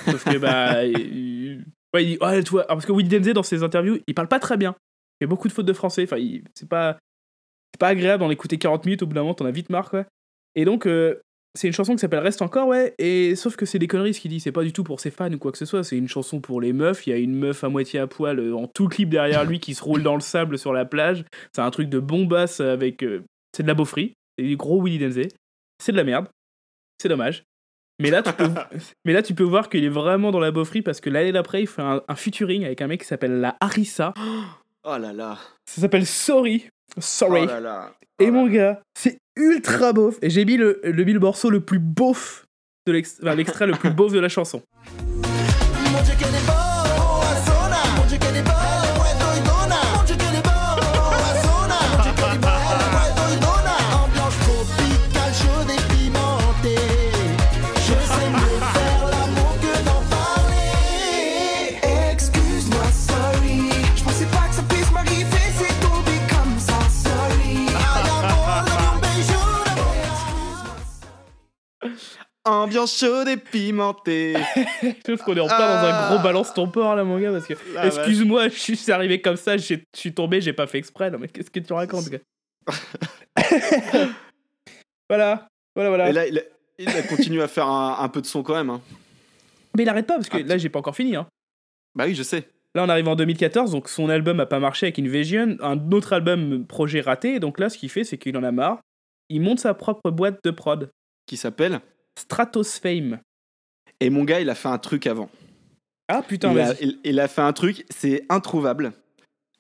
Parce 0.06 0.24
que 0.24 0.38
bah, 0.38 0.84
il, 0.86 1.64
ouais, 1.94 2.04
il 2.04 2.08
dit, 2.12 2.18
ouais, 2.22 2.44
tu 2.44 2.52
vois, 2.52 2.66
parce 2.66 2.86
que 2.86 2.92
Willy 2.92 3.10
Denze 3.10 3.34
dans 3.34 3.44
ses 3.44 3.64
interviews, 3.64 4.00
il 4.08 4.14
parle 4.16 4.28
pas 4.28 4.40
très 4.40 4.58
bien. 4.58 4.76
Il 5.20 5.26
fait 5.26 5.28
beaucoup 5.28 5.48
de 5.48 5.54
fautes 5.54 5.66
de 5.66 5.74
français. 5.74 6.04
Enfin, 6.04 6.18
il- 6.18 6.44
c'est 6.56 6.68
pas, 6.70 6.98
c'est 7.78 7.80
pas 7.80 7.90
agréable 7.90 8.22
d'en 8.24 8.32
écouter 8.32 8.58
40 8.58 8.86
minutes. 8.86 9.04
Au 9.04 9.06
bout 9.06 9.14
d'un 9.14 9.22
moment, 9.22 9.36
t'en 9.36 9.46
as 9.46 9.52
vite 9.52 9.70
marre, 9.70 9.92
quoi. 9.92 10.06
Et 10.56 10.66
donc, 10.66 10.88
euh, 10.88 11.22
c'est 11.54 11.68
une 11.68 11.74
chanson 11.74 11.94
qui 11.94 12.00
s'appelle 12.00 12.20
Reste 12.20 12.42
encore, 12.42 12.68
ouais. 12.68 12.96
Et 12.98 13.36
sauf 13.36 13.56
que 13.56 13.68
c'est 13.68 13.78
des 13.78 13.86
conneries 13.88 14.16
ce 14.16 14.20
qu'il 14.20 14.32
dit. 14.32 14.40
C'est 14.40 14.52
pas 14.52 14.64
du 14.64 14.74
tout 14.74 14.84
pour 14.84 15.00
ses 15.00 15.12
fans 15.12 15.32
ou 15.32 15.38
quoi 15.38 15.52
que 15.52 15.58
ce 15.60 15.66
soit. 15.66 15.84
C'est 15.84 15.96
une 15.98 16.08
chanson 16.08 16.42
pour 16.42 16.60
les 16.60 16.74
meufs. 16.74 17.06
Il 17.06 17.12
y 17.12 17.14
a 17.14 17.18
une 17.18 17.36
meuf 17.36 17.64
à 17.64 17.70
moitié 17.70 18.00
à 18.00 18.08
poil 18.08 18.40
euh, 18.40 18.56
en 18.56 18.66
tout 18.68 18.88
clip 18.88 19.10
derrière 19.10 19.46
lui 19.46 19.60
qui 19.60 19.76
se 19.76 19.84
roule 19.84 20.02
dans 20.02 20.16
le 20.16 20.22
sable 20.22 20.58
sur 20.58 20.74
la 20.74 20.86
plage. 20.86 21.24
C'est 21.54 21.62
un 21.62 21.70
truc 21.70 21.90
de 21.90 22.00
bombasse 22.00 22.60
avec. 22.60 23.04
euh, 23.04 23.24
c'est 23.56 23.62
de 23.64 23.68
la 23.68 23.76
beaufrie. 23.76 24.14
C'est 24.38 24.46
du 24.46 24.58
gros 24.58 24.82
Willy 24.84 24.98
Denze. 24.98 25.28
C'est 25.80 25.92
de 25.92 25.98
la 25.98 26.04
merde. 26.04 26.28
C'est 27.00 27.10
dommage. 27.10 27.44
Mais 28.00 28.10
là, 28.12 28.22
tu 28.24 28.34
peux, 28.34 28.50
mais 29.06 29.14
là, 29.14 29.22
tu 29.24 29.34
peux 29.36 29.44
voir 29.44 29.70
qu'il 29.70 29.84
est 29.84 29.90
vraiment 29.90 30.32
dans 30.32 30.40
la 30.40 30.52
beaufrie 30.52 30.82
parce 30.82 31.02
que 31.02 31.10
l'année 31.10 31.32
d'après, 31.32 31.62
il 31.62 31.68
fait 31.68 31.82
un, 31.82 32.02
un 32.08 32.16
featuring 32.16 32.66
avec 32.66 32.82
un 32.82 32.88
mec 32.88 33.02
qui 33.02 33.08
s'appelle 33.08 33.40
la 33.40 33.56
Harissa. 33.60 34.14
Oh 34.84 34.98
là 34.98 35.14
là. 35.14 35.38
Ça 35.66 35.82
s'appelle 35.82 36.06
Sorry. 36.06 36.68
Sorry. 37.00 37.42
Oh 37.44 37.46
là 37.48 37.60
là. 37.60 37.92
Et 38.20 38.32
mon 38.32 38.48
gars, 38.48 38.82
c'est 38.98 39.18
ultra 39.36 39.94
beauf. 39.94 40.18
Et 40.22 40.30
j'ai 40.30 40.44
mis 40.46 40.58
le, 40.58 40.80
le, 40.84 41.04
mis 41.04 41.14
le 41.14 41.20
morceau 41.20 41.50
le 41.50 41.60
plus 41.60 41.80
beauf 41.80 42.46
de 42.88 42.92
l'ex- 42.94 43.20
enfin, 43.22 43.36
l'extrait 43.36 43.68
le 43.68 43.74
plus 43.74 43.90
beauf 43.94 44.12
de 44.12 44.20
la 44.20 44.30
chanson. 44.30 44.62
Mon 45.92 46.02
Dieu 46.04 46.14
Ambiance 72.48 72.98
chaude 72.98 73.28
et 73.28 73.38
pimentée. 73.38 74.36
Je 74.82 75.02
trouve 75.04 75.24
qu'on 75.24 75.36
est 75.36 75.40
en 75.40 75.48
plein 75.48 75.58
dans 75.58 75.88
un 75.88 76.10
gros 76.10 76.24
balance 76.24 76.54
ton 76.54 76.68
port 76.70 76.96
là, 76.96 77.04
mon 77.04 77.20
gars, 77.20 77.32
parce 77.32 77.46
que. 77.48 77.54
Vache. 77.74 77.86
Excuse-moi, 77.98 78.50
je 78.50 78.56
suis 78.56 78.92
arrivé 78.92 79.22
comme 79.22 79.38
ça, 79.38 79.58
je 79.58 79.76
suis 79.94 80.14
tombé, 80.14 80.42
j'ai 80.42 80.54
pas 80.54 80.68
fait 80.68 80.78
exprès. 80.78 81.12
Non, 81.12 81.18
mais 81.20 81.28
qu'est-ce 81.28 81.52
que 81.52 81.60
tu 81.60 81.74
racontes, 81.74 82.10
gars 82.10 82.20
Voilà, 85.10 85.48
voilà, 85.76 85.90
voilà. 85.90 86.10
Et 86.10 86.32
là, 86.32 86.42
il 86.78 87.08
continué 87.08 87.42
à 87.42 87.48
faire 87.48 87.68
un, 87.68 87.98
un 88.00 88.10
peu 88.10 88.22
de 88.22 88.26
son 88.28 88.44
quand 88.44 88.56
même. 88.56 88.70
hein. 88.70 88.82
Mais 89.76 89.84
il 89.84 89.90
arrête 89.90 90.08
pas, 90.08 90.16
parce 90.16 90.30
que 90.30 90.38
là, 90.38 90.58
j'ai 90.58 90.70
pas 90.70 90.80
encore 90.80 90.96
fini. 90.96 91.16
Hein. 91.16 91.28
Bah 91.96 92.06
oui, 92.06 92.16
je 92.16 92.24
sais. 92.24 92.50
Là, 92.76 92.84
on 92.84 92.90
arrive 92.90 93.08
en 93.08 93.16
2014, 93.16 93.72
donc 93.72 93.90
son 93.90 94.10
album 94.10 94.40
a 94.40 94.46
pas 94.46 94.60
marché 94.60 94.86
avec 94.88 95.00
Invasion. 95.00 95.58
Un 95.62 95.92
autre 95.92 96.14
album, 96.14 96.66
projet 96.68 97.02
raté. 97.02 97.40
Donc 97.40 97.60
là, 97.60 97.70
ce 97.70 97.78
qu'il 97.78 97.90
fait, 97.90 98.04
c'est 98.04 98.18
qu'il 98.18 98.38
en 98.38 98.44
a 98.44 98.52
marre. 98.52 98.80
Il 99.30 99.42
monte 99.42 99.60
sa 99.60 99.74
propre 99.74 100.12
boîte 100.12 100.40
de 100.44 100.52
prod. 100.52 100.92
Qui 101.26 101.38
s'appelle 101.38 101.82
Stratos 102.18 102.80
Fame. 102.82 103.20
Et 104.00 104.10
mon 104.10 104.24
gars, 104.24 104.40
il 104.42 104.50
a 104.50 104.56
fait 104.56 104.68
un 104.70 104.78
truc 104.78 105.08
avant. 105.08 105.30
Ah 106.08 106.22
putain, 106.22 106.52
il, 106.54 106.60
a, 106.60 106.74
il- 106.82 107.00
il 107.04 107.20
a 107.20 107.28
fait 107.28 107.42
un 107.42 107.54
truc, 107.54 107.86
c'est 107.90 108.26
introuvable. 108.30 108.94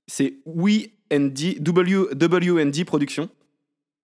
C'est 0.08 0.36
WND, 0.46 1.60
W, 1.60 1.96
WND 2.14 2.86
Productions. 2.86 3.30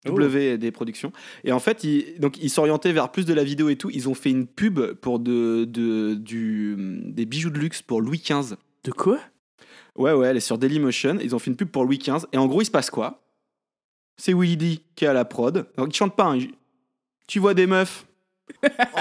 Oh. 0.05 0.11
WD 0.19 0.71
Productions. 0.71 1.13
Et 1.45 1.53
en 1.53 1.59
fait, 1.59 1.85
il, 1.85 2.19
donc, 2.19 2.37
ils 2.43 2.49
s'orientaient 2.49 2.91
vers 2.91 3.09
plus 3.09 3.25
de 3.25 3.33
la 3.33 3.43
vidéo 3.45 3.69
et 3.69 3.77
tout. 3.77 3.89
Ils 3.89 4.09
ont 4.09 4.13
fait 4.13 4.31
une 4.31 4.47
pub 4.47 4.81
pour 4.95 5.19
de, 5.19 5.63
de- 5.63 6.15
du, 6.15 6.75
des 7.05 7.25
bijoux 7.25 7.49
de 7.51 7.57
luxe 7.59 7.81
pour 7.81 8.01
Louis 8.01 8.19
XV. 8.21 8.55
De 8.83 8.91
quoi? 8.91 9.19
Ouais, 9.95 10.11
ouais, 10.11 10.27
elle 10.27 10.35
est 10.37 10.41
sur 10.41 10.57
Dailymotion. 10.57 11.19
Ils 11.21 11.33
ont 11.35 11.39
fait 11.39 11.51
une 11.51 11.55
pub 11.55 11.69
pour 11.69 11.85
Louis 11.85 11.99
XV. 11.99 12.25
Et 12.33 12.37
en 12.37 12.47
gros, 12.47 12.61
il 12.61 12.65
se 12.65 12.71
passe 12.71 12.89
quoi? 12.89 13.21
C'est 14.17 14.33
Willy 14.33 14.57
D 14.57 14.79
qui 14.95 15.05
est 15.05 15.07
à 15.07 15.13
la 15.13 15.23
prod. 15.23 15.65
Donc, 15.77 15.93
il 15.93 15.97
chante 15.97 16.15
pas. 16.17 16.25
hein. 16.33 16.39
Tu 17.27 17.39
vois 17.39 17.53
des 17.53 17.65
meufs? 17.67 18.05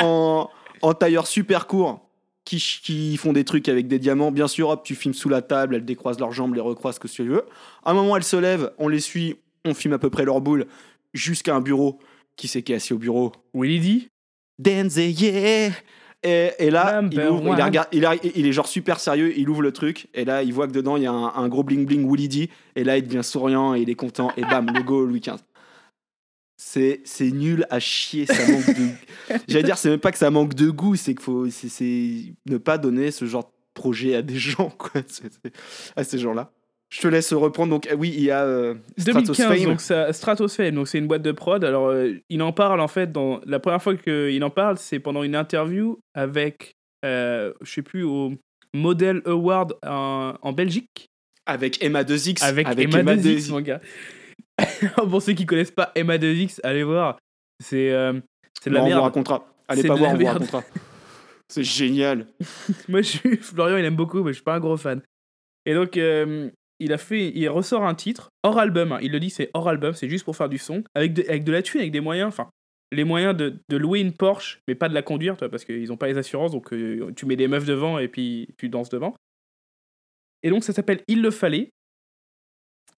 En, 0.00 0.48
en 0.82 0.94
tailleur 0.94 1.26
super 1.26 1.66
court 1.66 2.00
qui, 2.44 2.56
qui 2.82 3.16
font 3.16 3.32
des 3.32 3.44
trucs 3.44 3.68
avec 3.68 3.86
des 3.88 3.98
diamants. 3.98 4.32
Bien 4.32 4.48
sûr, 4.48 4.68
hop, 4.70 4.82
tu 4.84 4.94
filmes 4.94 5.14
sous 5.14 5.28
la 5.28 5.42
table, 5.42 5.76
elles 5.76 5.84
décroisent 5.84 6.18
leurs 6.18 6.32
jambes, 6.32 6.54
les 6.54 6.60
recroisent, 6.60 6.96
ce 6.96 7.00
que 7.00 7.08
tu 7.08 7.22
veux. 7.24 7.44
À 7.84 7.90
un 7.92 7.94
moment, 7.94 8.16
elles 8.16 8.24
se 8.24 8.36
lèvent, 8.36 8.72
on 8.78 8.88
les 8.88 9.00
suit, 9.00 9.36
on 9.64 9.74
fume 9.74 9.92
à 9.92 9.98
peu 9.98 10.10
près 10.10 10.24
leur 10.24 10.40
boule 10.40 10.66
jusqu'à 11.14 11.54
un 11.54 11.60
bureau. 11.60 11.98
Qui 12.34 12.48
c'est 12.48 12.62
qui 12.62 12.72
est 12.72 12.76
assis 12.76 12.94
au 12.94 12.98
bureau 12.98 13.30
Willy 13.54 13.78
D. 13.80 14.08
Denze, 14.58 14.96
yeah 14.96 15.70
et, 16.24 16.50
et 16.60 16.70
là, 16.70 17.00
il, 17.10 17.16
ouvre- 17.32 17.42
il, 17.48 17.56
regarde- 17.66 17.88
il, 17.92 18.06
a- 18.06 18.14
il 18.36 18.46
est 18.46 18.52
genre 18.52 18.68
super 18.68 19.00
sérieux, 19.00 19.32
il 19.36 19.50
ouvre 19.50 19.60
le 19.60 19.72
truc, 19.72 20.06
et 20.14 20.24
là, 20.24 20.42
il 20.44 20.52
voit 20.54 20.68
que 20.68 20.72
dedans, 20.72 20.96
il 20.96 21.02
y 21.02 21.06
a 21.06 21.10
un, 21.12 21.34
un 21.34 21.48
gros 21.48 21.64
bling 21.64 21.84
bling 21.84 22.08
Willy 22.08 22.28
D, 22.28 22.50
et 22.76 22.84
là, 22.84 22.96
il 22.96 23.04
devient 23.06 23.24
souriant, 23.24 23.74
et 23.74 23.80
il 23.80 23.90
est 23.90 23.96
content, 23.96 24.30
et 24.36 24.42
bam, 24.42 24.66
logo 24.74 25.04
Louis 25.04 25.18
XV. 25.20 25.38
C'est 26.56 27.02
nul 27.20 27.66
à 27.70 27.80
chier, 27.80 28.26
ça 28.26 28.46
manque 28.50 28.66
de. 28.66 28.88
J'allais 29.48 29.64
dire, 29.64 29.78
c'est 29.78 29.90
même 29.90 29.98
pas 29.98 30.12
que 30.12 30.18
ça 30.18 30.30
manque 30.30 30.54
de 30.54 30.70
goût, 30.70 30.94
c'est 30.96 31.14
qu'il 31.14 31.22
faut 31.24 31.48
c'est- 31.50 32.34
ne 32.46 32.56
pas 32.58 32.78
donner 32.78 33.10
ce 33.10 33.24
genre 33.24 33.44
de 33.44 33.50
projet 33.74 34.14
à 34.14 34.22
des 34.22 34.36
gens, 34.38 34.70
quoi. 34.70 35.00
À 35.96 36.04
ces 36.04 36.18
gens-là. 36.18 36.52
Je 36.90 37.00
te 37.00 37.08
laisse 37.08 37.32
reprendre. 37.32 37.70
Donc, 37.70 37.86
euh, 37.86 37.96
oui, 37.96 38.12
il 38.14 38.22
y 38.22 38.30
a 38.30 38.44
euh, 38.44 38.74
Stratos 38.98 39.34
2015, 39.34 39.58
Fame. 39.58 39.64
donc 39.64 39.80
ça, 39.80 40.70
donc 40.70 40.88
c'est 40.88 40.98
une 40.98 41.06
boîte 41.06 41.22
de 41.22 41.32
prod. 41.32 41.64
Alors, 41.64 41.88
euh, 41.88 42.12
il 42.28 42.42
en 42.42 42.52
parle 42.52 42.80
en 42.80 42.88
fait, 42.88 43.10
dans, 43.10 43.40
la 43.46 43.58
première 43.58 43.82
fois 43.82 43.96
qu'il 43.96 44.44
en 44.44 44.50
parle, 44.50 44.76
c'est 44.76 44.98
pendant 44.98 45.22
une 45.22 45.34
interview 45.34 45.98
avec, 46.12 46.76
euh, 47.06 47.54
je 47.62 47.72
sais 47.72 47.82
plus, 47.82 48.02
au 48.02 48.34
Model 48.74 49.22
Award 49.24 49.74
en, 49.86 50.34
en 50.42 50.52
Belgique. 50.52 51.08
Avec 51.46 51.82
Emma 51.82 52.02
2X. 52.04 52.44
Avec, 52.44 52.66
avec 52.66 52.84
Emma, 52.84 53.00
Emma 53.00 53.16
2X, 53.16 53.46
2X. 53.46 53.50
mon 53.50 53.60
gars. 53.62 53.80
Pour 54.96 55.22
ceux 55.22 55.32
qui 55.32 55.46
connaissent 55.46 55.70
pas 55.70 55.92
Emma 55.94 56.18
2X, 56.18 56.60
allez 56.62 56.82
voir. 56.84 57.18
C'est 57.60 57.90
euh, 57.92 58.20
c'est 58.60 58.70
de 58.70 58.74
la 58.74 58.80
on 58.80 58.84
vous 58.84 58.88
merde. 58.90 59.02
racontera. 59.02 59.46
Allez 59.68 59.82
pas 59.84 59.94
voir, 59.94 60.12
on 60.12 60.16
vous 60.16 60.26
racontera. 60.26 60.62
C'est 61.48 61.64
génial. 61.64 62.26
Moi, 62.88 63.02
je 63.02 63.08
suis... 63.18 63.36
Florian, 63.38 63.76
il 63.76 63.84
aime 63.84 63.96
beaucoup, 63.96 64.22
mais 64.22 64.30
je 64.30 64.36
suis 64.36 64.44
pas 64.44 64.54
un 64.54 64.60
gros 64.60 64.76
fan. 64.76 65.02
Et 65.66 65.74
donc, 65.74 65.96
euh, 65.96 66.50
il 66.80 66.92
a 66.92 66.98
fait, 66.98 67.30
il 67.34 67.48
ressort 67.48 67.84
un 67.84 67.94
titre 67.94 68.30
hors 68.42 68.58
album. 68.58 68.92
hein. 68.92 68.98
Il 69.02 69.12
le 69.12 69.20
dit, 69.20 69.30
c'est 69.30 69.50
hors 69.54 69.68
album, 69.68 69.94
c'est 69.94 70.08
juste 70.08 70.24
pour 70.24 70.36
faire 70.36 70.48
du 70.48 70.58
son, 70.58 70.82
avec 70.94 71.12
de, 71.14 71.22
avec 71.28 71.44
de 71.44 71.52
la 71.52 71.62
thune, 71.62 71.80
avec 71.80 71.92
des 71.92 72.00
moyens. 72.00 72.28
Enfin, 72.28 72.48
les 72.90 73.04
moyens 73.04 73.36
de, 73.36 73.60
de 73.68 73.76
louer 73.76 74.00
une 74.00 74.12
Porsche, 74.12 74.60
mais 74.68 74.74
pas 74.74 74.88
de 74.88 74.94
la 74.94 75.02
conduire, 75.02 75.36
toi, 75.36 75.48
parce 75.48 75.64
qu'ils 75.64 75.92
ont 75.92 75.96
pas 75.96 76.08
les 76.08 76.18
assurances, 76.18 76.52
donc 76.52 76.72
euh, 76.72 77.12
tu 77.16 77.26
mets 77.26 77.36
des 77.36 77.48
meufs 77.48 77.64
devant 77.66 77.98
et 77.98 78.08
puis 78.08 78.48
tu 78.58 78.68
danses 78.68 78.90
devant. 78.90 79.14
Et 80.42 80.50
donc, 80.50 80.64
ça 80.64 80.72
s'appelle 80.72 81.02
Il 81.08 81.22
le 81.22 81.30
fallait. 81.30 81.70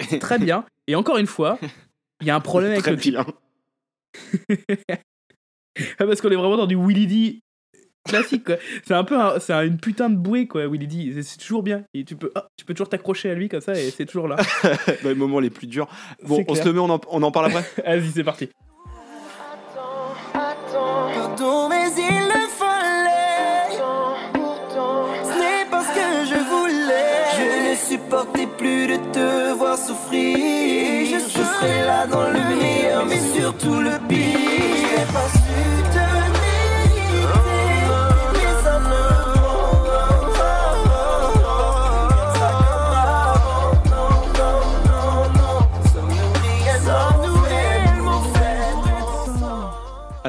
C'est 0.08 0.18
très 0.18 0.38
bien. 0.38 0.64
Et 0.86 0.94
encore 0.94 1.18
une 1.18 1.26
fois, 1.26 1.58
il 2.20 2.26
y 2.26 2.30
a 2.30 2.36
un 2.36 2.40
problème 2.40 2.70
avec 2.72 2.82
Très 2.82 2.90
le 2.92 2.96
bien. 2.96 3.24
Ah, 5.98 6.06
Parce 6.06 6.20
qu'on 6.20 6.30
est 6.30 6.36
vraiment 6.36 6.56
dans 6.56 6.66
du 6.66 6.76
Willy 6.76 7.06
D 7.08 7.40
classique, 8.06 8.44
quoi. 8.44 8.56
C'est 8.86 8.94
un 8.94 9.02
peu 9.02 9.18
un- 9.18 9.40
c'est 9.40 9.52
un- 9.52 9.64
une 9.64 9.78
putain 9.78 10.08
de 10.08 10.14
bouée, 10.16 10.46
quoi, 10.46 10.66
Willy 10.68 10.86
D. 10.86 11.22
C'est- 11.22 11.38
toujours 11.38 11.62
bien. 11.64 11.82
Et 11.94 12.04
tu 12.04 12.14
peux, 12.16 12.30
ah, 12.36 12.46
tu 12.56 12.64
peux 12.64 12.74
toujours 12.74 12.88
t'accrocher 12.88 13.30
à 13.30 13.34
lui 13.34 13.48
comme 13.48 13.60
ça 13.60 13.72
et 13.74 13.90
c'est 13.90 14.06
toujours 14.06 14.28
là. 14.28 14.36
Dans 15.02 15.08
les 15.08 15.14
moments 15.16 15.40
les 15.40 15.50
plus 15.50 15.66
durs. 15.66 15.88
Bon, 16.22 16.44
on 16.46 16.54
se 16.54 16.64
le 16.64 16.72
met, 16.72 16.78
on 16.78 16.90
en, 16.90 17.00
on 17.08 17.22
en 17.22 17.30
parle 17.32 17.46
après. 17.46 17.64
Vas-y, 17.98 18.10
c'est 18.12 18.22
parti. 18.24 18.50
Pardon, 20.32 21.68
mais 21.68 21.90
il 21.96 22.33
supportais 28.14 28.46
plus 28.58 28.86
de 28.86 28.96
te 29.12 29.52
voir 29.54 29.76
souffrir. 29.76 31.18
Je 31.20 31.42
serai 31.42 31.84
là 31.86 32.06
dans 32.06 32.28
le 32.30 32.56
meilleur, 32.56 33.06
mais 33.06 33.20
surtout 33.34 33.80
le 33.80 33.98
pire. 34.08 34.54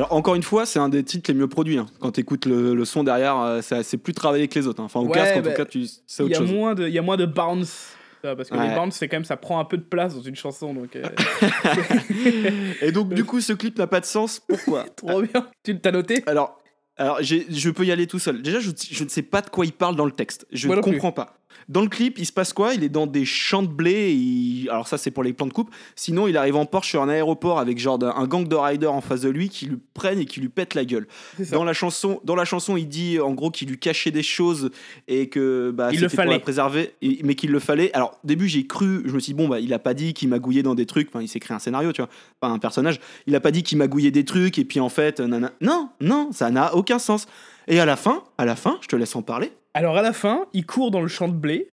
Alors, 0.06 0.18
encore 0.18 0.36
une 0.36 0.44
fois, 0.44 0.66
c'est 0.66 0.80
un 0.80 0.90
des 0.90 1.04
titres 1.04 1.32
les 1.32 1.38
mieux 1.38 1.48
produits. 1.48 1.78
hein. 1.78 1.88
Quand 2.00 2.12
tu 2.12 2.22
écoutes 2.22 2.46
le, 2.46 2.76
le 2.76 2.86
son 2.86 3.04
derrière, 3.04 3.38
euh, 3.40 3.62
c'est 3.62 3.98
plus 3.98 4.14
travaillé 4.14 4.48
que 4.48 4.58
les 4.60 4.68
autres. 4.68 4.82
hein. 4.82 4.86
Enfin, 4.86 5.00
au 5.00 5.06
Ouais, 5.08 5.14
casque, 5.14 5.38
en 5.38 5.42
bah, 5.42 5.52
tout 5.52 5.58
cas, 5.58 5.66
tu- 5.66 5.86
c'est 6.06 6.24
Il 6.24 6.28
y, 6.28 6.30
autre 6.32 6.36
a 6.44 6.46
chose. 6.46 6.54
moins 6.54 6.76
de- 6.76 6.88
il 6.88 6.94
y 6.94 7.00
a 7.00 7.02
moins 7.02 7.18
de 7.18 7.26
bounce. 7.26 7.90
Parce 8.22 8.50
que 8.50 8.56
Ouais. 8.58 8.70
les 8.70 8.74
bounce, 8.76 8.96
c'est 8.96 9.08
quand 9.08 9.18
même, 9.18 9.24
ça 9.26 9.38
prend 9.38 9.60
un 9.60 9.66
peu 9.66 9.78
de 9.78 9.84
place 9.84 10.16
dans 10.16 10.22
une 10.22 10.36
chanson. 10.36 10.74
Donc, 10.74 10.96
euh, 10.96 11.04
Et 12.82 12.92
donc, 12.92 13.14
du 13.14 13.24
coup, 13.24 13.40
ce 13.42 13.54
clip 13.54 13.78
n'a 13.78 13.86
pas 13.88 14.00
de 14.00 14.06
sens. 14.06 14.40
Pourquoi? 14.48 14.84
Trop 14.96 15.22
bien. 15.22 15.48
Tu 15.64 15.80
t'as 15.80 15.92
noté? 15.92 16.24
Alors, 16.26 16.60
alors 16.98 17.20
je 17.22 17.70
peux 17.70 17.86
y 17.86 17.92
aller 17.92 18.08
tout 18.08 18.20
seul. 18.20 18.42
Déjà, 18.42 18.60
je, 18.60 18.72
je 18.90 19.04
ne 19.04 19.10
sais 19.10 19.22
pas 19.22 19.42
de 19.42 19.50
quoi 19.50 19.66
il 19.66 19.74
parle 19.74 19.96
dans 19.96 20.06
le 20.06 20.12
texte. 20.12 20.48
Je 20.52 20.68
ne 20.68 20.74
plus. 20.74 20.82
comprends 20.82 21.12
pas. 21.12 21.38
Dans 21.70 21.82
le 21.82 21.88
clip, 21.90 22.18
il 22.20 22.26
se 22.26 22.32
passe 22.32 22.54
quoi? 22.54 22.74
Il 22.74 22.84
est 22.84 22.90
dans 22.90 23.08
des 23.08 23.26
champs 23.26 23.64
de 23.64 23.68
blé. 23.68 24.14
il- 24.14 24.70
Alors 24.70 24.88
ça, 24.88 24.98
c'est 24.98 25.12
pour 25.12 25.24
les 25.24 25.34
plans 25.34 25.48
de 25.48 25.54
coupe. 25.54 25.70
Sinon, 25.96 26.28
il 26.28 26.38
arrive 26.38 26.56
en 26.56 26.66
Porsche 26.66 26.90
sur 26.90 27.02
un 27.02 27.10
aéroport 27.10 27.60
avec 27.60 27.78
genre 27.80 28.00
un 28.04 28.28
gang 28.28 28.48
de 28.48 28.56
riders 28.56 28.94
en 28.94 29.02
face 29.02 29.22
de 29.22 29.30
lui 29.30 29.50
qui 29.50 29.66
lui 29.68 29.78
prennent 29.94 30.20
et 30.20 30.26
qui 30.26 30.40
lui 30.42 30.50
pètent 30.50 30.74
la 30.76 30.86
gueule. 30.86 31.08
Dans 31.52 31.64
la 31.64 31.74
chanson, 31.74 32.20
dans 32.24 32.36
la 32.36 32.46
chanson, 32.46 32.78
il 32.78 32.88
dit 32.88 33.20
en 33.20 33.34
gros 33.34 33.50
qu'il 33.52 33.68
lui 33.70 33.80
cachait 33.80 34.12
des 34.12 34.24
choses 34.24 34.70
et 35.08 35.28
que 35.30 35.72
bah, 35.72 35.90
Il 35.92 35.96
le 36.02 36.08
c'était 36.08 36.16
pour 36.16 36.24
fallait. 36.24 36.34
la 36.34 36.40
préserver, 36.40 36.94
et- 37.02 37.20
mais 37.24 37.36
qu'il 37.36 37.52
le 37.52 37.60
fallait. 37.60 37.92
Alors 37.94 38.20
au 38.24 38.28
début, 38.28 38.48
j'ai 38.48 38.66
cru, 38.68 39.02
je 39.06 39.14
me 39.14 39.20
suis 39.20 39.34
dit 39.34 39.38
bon 39.38 39.48
bah 39.48 39.60
il 39.60 39.74
a 39.74 39.80
pas 39.80 39.94
dit 39.94 40.14
qu'il 40.14 40.30
magouillait 40.30 40.64
dans 40.64 40.76
des 40.76 40.86
trucs. 40.86 41.10
Enfin, 41.10 41.22
il 41.22 41.28
s'est 41.28 41.40
créé 41.40 41.56
un 41.56 41.60
scénario, 41.60 41.92
tu 41.94 42.02
vois, 42.02 42.10
pas 42.40 42.48
un 42.48 42.60
personnage. 42.60 43.00
Il 43.28 43.36
a 43.36 43.40
pas 43.40 43.52
dit 43.52 43.64
qu'il 43.64 43.78
magouillait 43.78 44.12
des 44.12 44.26
trucs 44.26 44.60
et 44.60 44.66
puis 44.66 44.80
en 44.80 44.90
fait, 44.90 45.20
nana- 45.20 45.52
non, 45.62 45.90
non, 46.02 46.30
ça 46.32 46.50
n'a 46.52 46.76
aucun 46.76 47.00
sens. 47.00 47.28
Et 47.68 47.80
à 47.80 47.86
la 47.86 47.96
fin, 47.96 48.24
à 48.38 48.46
la 48.46 48.56
fin, 48.56 48.78
je 48.82 48.88
te 48.88 48.96
laisse 48.96 49.16
en 49.16 49.22
parler. 49.22 49.52
Alors 49.74 49.98
à 49.98 50.02
la 50.02 50.14
fin, 50.14 50.46
il 50.54 50.66
court 50.66 50.92
dans 50.92 51.02
le 51.02 51.08
champ 51.08 51.28
de 51.28 51.34
blé. 51.34 51.70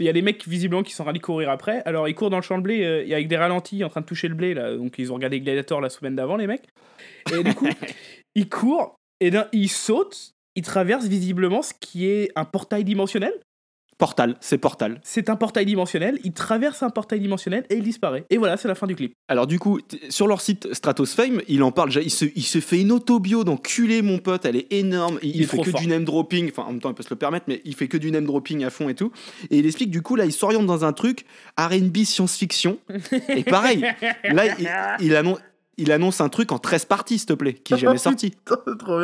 Il 0.00 0.06
y 0.06 0.08
a 0.08 0.12
des 0.12 0.22
mecs 0.22 0.46
visiblement 0.48 0.82
qui 0.82 0.92
sont 0.92 1.06
allés 1.06 1.20
courir 1.20 1.50
après. 1.50 1.82
Alors 1.84 2.08
il 2.08 2.14
court 2.14 2.30
dans 2.30 2.38
le 2.38 2.42
champ 2.42 2.58
de 2.58 2.62
blé 2.62 2.82
euh, 2.82 3.12
avec 3.12 3.28
des 3.28 3.36
ralentis 3.36 3.84
en 3.84 3.88
train 3.88 4.00
de 4.00 4.06
toucher 4.06 4.26
le 4.26 4.34
blé 4.34 4.52
là. 4.52 4.76
Donc 4.76 4.96
ils 4.98 5.12
ont 5.12 5.14
regardé 5.14 5.40
Gladiator 5.40 5.80
la 5.80 5.90
semaine 5.90 6.16
d'avant 6.16 6.36
les 6.36 6.48
mecs. 6.48 6.66
Et 7.32 7.44
du 7.44 7.54
coup, 7.54 7.68
il 8.34 8.48
court 8.48 8.96
et 9.20 9.30
d'un 9.30 9.46
il 9.52 9.68
saute. 9.68 10.32
Il 10.56 10.62
traverse 10.62 11.06
visiblement 11.06 11.62
ce 11.62 11.72
qui 11.78 12.06
est 12.06 12.32
un 12.34 12.44
portail 12.44 12.82
dimensionnel. 12.82 13.32
Portal, 14.00 14.34
c'est 14.40 14.58
Portal. 14.58 14.98
C'est 15.04 15.28
un 15.28 15.36
portail 15.36 15.66
dimensionnel. 15.66 16.18
Il 16.24 16.32
traverse 16.32 16.82
un 16.82 16.90
portail 16.90 17.20
dimensionnel 17.20 17.64
et 17.70 17.76
il 17.76 17.82
disparaît. 17.84 18.24
Et 18.30 18.38
voilà, 18.38 18.56
c'est 18.56 18.66
la 18.66 18.74
fin 18.74 18.86
du 18.88 18.96
clip. 18.96 19.12
Alors 19.28 19.46
du 19.46 19.58
coup, 19.60 19.78
sur 20.08 20.26
leur 20.26 20.40
site 20.40 20.72
Stratos 20.74 21.14
Fame, 21.14 21.40
il 21.46 21.62
en 21.62 21.70
parle 21.70 21.90
déjà. 21.90 22.00
Il 22.00 22.10
se, 22.10 22.24
il 22.34 22.42
se 22.42 22.58
fait 22.60 22.80
une 22.80 22.90
autobio 22.90 23.44
d'enculé, 23.44 24.02
mon 24.02 24.18
pote. 24.18 24.44
Elle 24.46 24.56
est 24.56 24.72
énorme. 24.72 25.18
Il, 25.22 25.36
Il 25.36 25.42
est 25.42 25.44
fait 25.46 25.58
que 25.58 25.70
fort. 25.70 25.80
du 25.80 25.86
name 25.86 26.04
dropping. 26.04 26.50
Enfin, 26.50 26.62
en 26.66 26.72
même 26.72 26.80
temps, 26.80 26.88
il 26.88 26.94
peut 26.94 27.02
se 27.02 27.10
le 27.10 27.16
permettre, 27.16 27.44
mais 27.46 27.60
il 27.64 27.74
fait 27.76 27.86
que 27.88 27.96
du 27.98 28.10
name 28.10 28.24
dropping 28.24 28.64
à 28.64 28.70
fond 28.70 28.88
et 28.88 28.94
tout. 28.94 29.12
Et 29.50 29.58
il 29.58 29.66
explique 29.66 29.90
du 29.90 30.02
coup 30.02 30.16
là, 30.16 30.24
il 30.24 30.32
s'oriente 30.32 30.66
dans 30.66 30.84
un 30.84 30.92
truc 30.92 31.26
R&B 31.58 31.98
science-fiction. 32.04 32.78
et 33.28 33.44
pareil, 33.44 33.84
là, 34.24 34.46
il, 34.58 35.06
il 35.06 35.14
annonce. 35.14 35.38
Il 35.76 35.92
annonce 35.92 36.20
un 36.20 36.28
truc 36.28 36.52
en 36.52 36.58
13 36.58 36.84
parties, 36.84 37.16
s'il 37.18 37.26
te 37.26 37.32
plaît, 37.32 37.54
qui 37.54 37.72
est 37.72 37.78
jamais 37.78 37.96
sorti. 37.96 38.34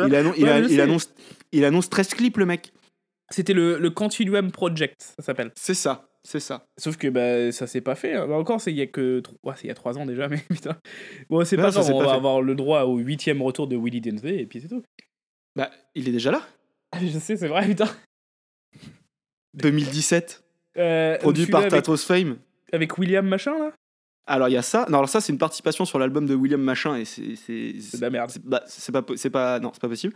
Il, 0.07 0.13
annon- 0.15 0.33
Ouais, 0.37 0.79
annonce, 0.79 1.09
il 1.51 1.65
annonce 1.65 1.89
13 1.89 2.09
clips, 2.09 2.37
le 2.37 2.45
mec. 2.45 2.71
C'était 3.29 3.53
le, 3.53 3.77
le 3.77 3.89
Continuum 3.89 4.51
Project, 4.51 5.01
ça 5.17 5.23
s'appelle. 5.23 5.51
C'est 5.55 5.73
ça, 5.73 6.07
c'est 6.23 6.39
ça. 6.39 6.65
Sauf 6.77 6.95
que 6.97 7.07
bah, 7.09 7.51
ça 7.51 7.67
s'est 7.67 7.81
pas 7.81 7.95
fait. 7.95 8.13
hein. 8.15 8.25
Bah, 8.27 8.35
encore, 8.35 8.61
c'est 8.61 8.71
il 8.71 8.77
y 8.77 8.81
a 8.81 8.87
que 8.87 9.19
tro- 9.19 9.37
ouais, 9.43 9.53
c'est 9.57 9.65
il 9.65 9.67
y 9.67 9.71
a 9.71 9.75
trois 9.75 9.97
ans 9.97 10.05
déjà, 10.05 10.27
mais 10.29 10.37
putain. 10.49 10.77
Bon, 11.29 11.43
c'est 11.43 11.57
pas 11.57 11.71
ça 11.71 11.81
grave, 11.81 11.93
on 11.93 11.99
pas 11.99 12.05
va 12.05 12.11
fait. 12.11 12.17
avoir 12.17 12.41
le 12.41 12.55
droit 12.55 12.83
au 12.83 12.97
huitième 12.97 13.41
retour 13.41 13.67
de 13.67 13.75
Willy 13.75 13.99
Densey 14.01 14.37
et 14.39 14.45
puis 14.45 14.61
c'est 14.61 14.69
tout. 14.69 14.83
Bah, 15.55 15.71
il 15.95 16.07
est 16.07 16.11
déjà 16.11 16.31
là. 16.31 16.41
Ah, 16.93 16.99
Je 17.01 17.19
sais, 17.19 17.35
c'est 17.35 17.47
vrai, 17.49 17.65
putain. 17.67 17.89
2017, 19.55 20.43
Euh, 20.77 21.17
produit 21.17 21.47
par 21.47 21.63
avec, 21.63 21.85
Fame. 21.97 22.37
avec 22.71 22.97
William 22.97 23.25
machin 23.27 23.57
là? 23.57 23.71
Alors 24.27 24.49
il 24.49 24.53
y 24.53 24.57
a 24.57 24.61
ça. 24.61 24.85
Non, 24.89 24.97
alors 24.97 25.09
ça 25.09 25.21
c'est 25.21 25.31
une 25.31 25.39
participation 25.39 25.85
sur 25.85 25.99
l'album 25.99 26.25
de 26.25 26.35
William 26.35 26.61
Machin 26.61 26.95
et 26.95 27.05
c'est 27.05 27.35
c'est 27.35 27.97
de 27.97 28.01
la 28.01 28.09
merde. 28.09 28.29
c'est 28.29 28.45
bah, 28.45 28.61
pas 29.01 29.13
c'est 29.15 29.29
pas 29.29 29.59
non 29.59 29.71
c'est 29.73 29.81
pas 29.81 29.89
possible. 29.89 30.13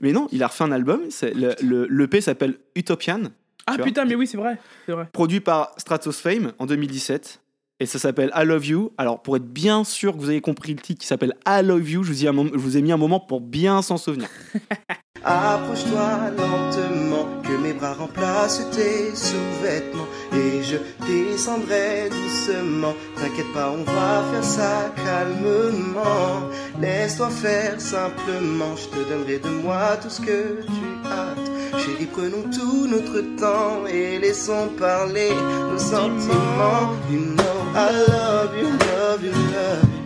Mais 0.00 0.12
non, 0.12 0.28
il 0.32 0.42
a 0.42 0.48
refait 0.48 0.64
un 0.64 0.72
album. 0.72 1.02
C'est 1.10 1.32
le 1.34 1.54
le 1.62 1.86
l'EP 1.86 2.20
s'appelle 2.20 2.58
Utopian, 2.74 3.22
Ah 3.66 3.76
vois 3.76 3.84
putain, 3.84 4.04
mais 4.04 4.16
oui, 4.16 4.26
c'est 4.26 4.36
vrai. 4.36 4.58
C'est 4.86 4.92
vrai. 4.92 5.08
produit 5.12 5.40
par 5.40 5.72
Stratos 5.78 6.20
Fame 6.20 6.52
en 6.58 6.66
2017. 6.66 7.40
Et 7.80 7.86
ça 7.86 7.98
s'appelle 7.98 8.30
I 8.36 8.44
Love 8.44 8.66
You. 8.66 8.92
Alors, 8.96 9.22
pour 9.22 9.36
être 9.36 9.46
bien 9.46 9.82
sûr 9.82 10.12
que 10.12 10.18
vous 10.18 10.28
avez 10.28 10.40
compris 10.40 10.72
le 10.72 10.80
titre 10.80 11.00
qui 11.00 11.06
s'appelle 11.06 11.34
I 11.48 11.62
Love 11.64 11.90
You, 11.90 12.04
je 12.04 12.12
vous, 12.12 12.24
ai 12.24 12.28
un 12.28 12.32
je 12.32 12.58
vous 12.58 12.76
ai 12.76 12.82
mis 12.82 12.92
un 12.92 12.96
moment 12.96 13.18
pour 13.18 13.40
bien 13.40 13.82
s'en 13.82 13.96
souvenir. 13.96 14.28
Approche-toi 15.24 16.30
lentement, 16.36 17.26
que 17.42 17.56
mes 17.56 17.72
bras 17.72 17.94
remplacent 17.94 18.68
tes 18.70 19.14
sous-vêtements 19.14 20.08
et 20.32 20.62
je 20.64 20.78
descendrai 21.06 22.10
doucement. 22.10 22.94
T'inquiète 23.16 23.52
pas, 23.54 23.70
on 23.70 23.84
va 23.84 24.24
faire 24.32 24.44
ça 24.44 24.92
calmement. 24.96 26.50
Laisse-toi 26.80 27.30
faire 27.30 27.80
simplement, 27.80 28.74
je 28.76 28.88
te 28.88 29.08
donnerai 29.08 29.38
de 29.38 29.48
moi 29.62 29.96
tout 30.02 30.10
ce 30.10 30.20
que 30.20 30.62
tu 30.66 30.86
hâtes. 31.06 31.82
Chérie, 31.84 32.06
prenons 32.06 32.44
tout 32.50 32.86
notre 32.88 33.20
temps 33.40 33.86
et 33.86 34.18
laissons 34.18 34.68
parler 34.78 35.30
nos 35.70 35.78
sentiments. 35.78 36.96
You 37.10 37.20
know, 37.36 37.56
I 37.74 37.90
love 38.08 38.56
you, 38.60 38.68
love 38.68 39.22
you, 39.22 39.32
love 39.32 39.84
you. 39.84 40.02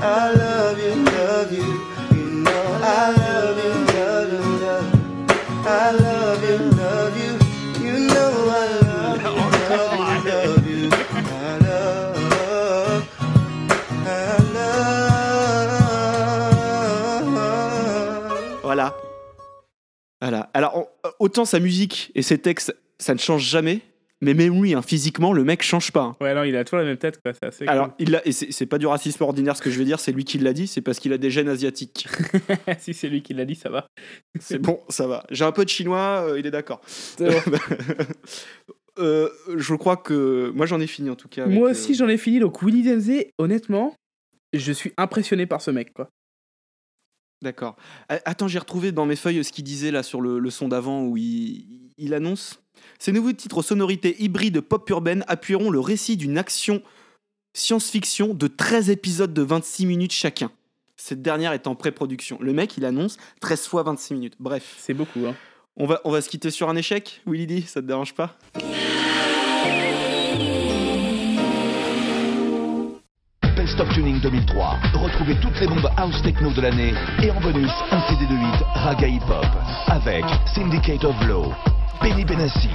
I 0.00 0.32
love 0.36 0.78
you, 0.78 0.94
love 1.04 1.52
you. 1.52 1.64
You 2.12 2.24
know, 2.44 2.64
I 2.82 3.10
love 3.16 3.58
you, 3.64 3.77
voilà. 18.62 18.94
Voilà. 20.20 20.50
Alors, 20.52 20.88
euh, 21.06 21.10
autant 21.18 21.44
sa 21.44 21.58
musique 21.58 22.12
et 22.14 22.22
ses 22.22 22.38
textes, 22.38 22.76
ça 22.98 23.14
ne 23.14 23.18
change 23.18 23.44
jamais. 23.44 23.80
Mais 24.20 24.34
même 24.34 24.60
lui, 24.60 24.74
hein, 24.74 24.82
physiquement, 24.82 25.32
le 25.32 25.44
mec 25.44 25.62
change 25.62 25.92
pas. 25.92 26.02
hein. 26.02 26.16
Ouais, 26.20 26.34
non, 26.34 26.42
il 26.42 26.56
a 26.56 26.64
toujours 26.64 26.80
la 26.80 26.84
même 26.84 26.96
tête, 26.96 27.20
quoi. 27.22 27.32
C'est 27.34 27.46
assez 27.46 27.66
Alors, 27.68 27.90
il 28.00 28.16
a, 28.16 28.26
et 28.26 28.32
c'est 28.32 28.50
c'est 28.50 28.66
pas 28.66 28.78
du 28.78 28.86
racisme 28.86 29.22
ordinaire 29.22 29.56
ce 29.56 29.62
que 29.62 29.70
je 29.70 29.78
veux 29.78 29.84
dire, 29.84 30.00
c'est 30.00 30.10
lui 30.10 30.24
qui 30.24 30.38
l'a 30.38 30.52
dit, 30.52 30.66
c'est 30.66 30.80
parce 30.80 30.98
qu'il 30.98 31.12
a 31.12 31.18
des 31.18 31.30
gènes 31.30 31.48
asiatiques. 31.48 32.08
si 32.80 32.94
c'est 32.94 33.08
lui 33.08 33.22
qui 33.22 33.32
l'a 33.32 33.44
dit, 33.44 33.54
ça 33.54 33.70
va. 33.70 33.86
C'est 34.40 34.58
bon, 34.58 34.80
ça 34.88 35.06
va. 35.06 35.24
J'ai 35.30 35.44
un 35.44 35.52
peu 35.52 35.64
de 35.64 35.70
chinois, 35.70 36.24
euh, 36.28 36.38
il 36.38 36.46
est 36.46 36.50
d'accord. 36.50 36.80
C'est 36.86 37.28
bon. 37.28 37.58
Euh, 39.00 39.28
je 39.56 39.76
crois 39.76 39.96
que. 39.96 40.50
Moi, 40.56 40.66
j'en 40.66 40.80
ai 40.80 40.88
fini 40.88 41.08
en 41.08 41.14
tout 41.14 41.28
cas. 41.28 41.44
avec, 41.44 41.56
Moi 41.56 41.68
euh, 41.68 41.70
aussi, 41.70 41.94
j'en 41.94 42.08
ai 42.08 42.16
fini. 42.18 42.40
Donc, 42.40 42.64
Willy 42.64 42.82
Denzé, 42.82 43.30
honnêtement, 43.38 43.94
je 44.52 44.72
suis 44.72 44.92
impressionné 44.96 45.46
par 45.46 45.62
ce 45.62 45.70
mec, 45.70 45.92
quoi. 45.92 46.10
D'accord. 47.40 47.76
Attends, 48.08 48.48
j'ai 48.48 48.58
retrouvé 48.58 48.90
dans 48.90 49.06
mes 49.06 49.14
feuilles 49.14 49.44
ce 49.44 49.52
qu'il 49.52 49.62
disait 49.62 49.92
là 49.92 50.02
sur 50.02 50.20
le, 50.20 50.40
le 50.40 50.50
son 50.50 50.66
d'avant 50.66 51.04
où 51.04 51.16
il, 51.16 51.92
il 51.96 52.12
annonce 52.12 52.60
Ces 52.98 53.12
nouveaux 53.12 53.32
titres 53.32 53.58
aux 53.58 53.62
sonorités 53.62 54.20
hybrides 54.22 54.60
pop 54.60 54.88
urbaine 54.90 55.24
appuieront 55.28 55.70
le 55.70 55.78
récit 55.78 56.16
d'une 56.16 56.36
action 56.36 56.82
science-fiction 57.54 58.34
de 58.34 58.46
13 58.48 58.90
épisodes 58.90 59.32
de 59.32 59.42
26 59.42 59.86
minutes 59.86 60.12
chacun. 60.12 60.50
Cette 60.96 61.22
dernière 61.22 61.52
est 61.52 61.68
en 61.68 61.76
pré-production. 61.76 62.38
Le 62.40 62.52
mec, 62.52 62.76
il 62.76 62.84
annonce 62.84 63.16
13 63.40 63.66
fois 63.66 63.84
26 63.84 64.14
minutes. 64.14 64.34
Bref. 64.40 64.74
C'est 64.78 64.94
beaucoup, 64.94 65.26
hein. 65.26 65.34
On 65.76 65.86
va, 65.86 66.00
on 66.04 66.10
va 66.10 66.20
se 66.20 66.28
quitter 66.28 66.50
sur 66.50 66.68
un 66.68 66.74
échec, 66.74 67.22
Willy 67.24 67.46
D, 67.46 67.62
ça 67.62 67.80
te 67.80 67.86
dérange 67.86 68.14
pas? 68.14 68.36
Best 73.56 73.78
of 73.78 73.88
Tuning 73.94 74.20
2003. 74.20 74.76
Retrouvez 74.94 75.36
toutes 75.40 75.60
les 75.60 75.68
bombes 75.68 75.88
house 75.96 76.20
techno 76.24 76.52
de 76.52 76.60
l'année 76.60 76.92
et 77.22 77.30
en 77.30 77.40
bonus 77.40 77.70
un 77.92 78.08
CD 78.08 78.26
de 78.26 78.34
8 78.34 78.40
Raga 78.74 79.06
Hip 79.06 79.22
Hop 79.30 79.46
avec 79.86 80.24
Syndicate 80.52 81.04
of 81.04 81.14
Law, 81.28 81.52
Benny 82.00 82.24
Benassi, 82.24 82.68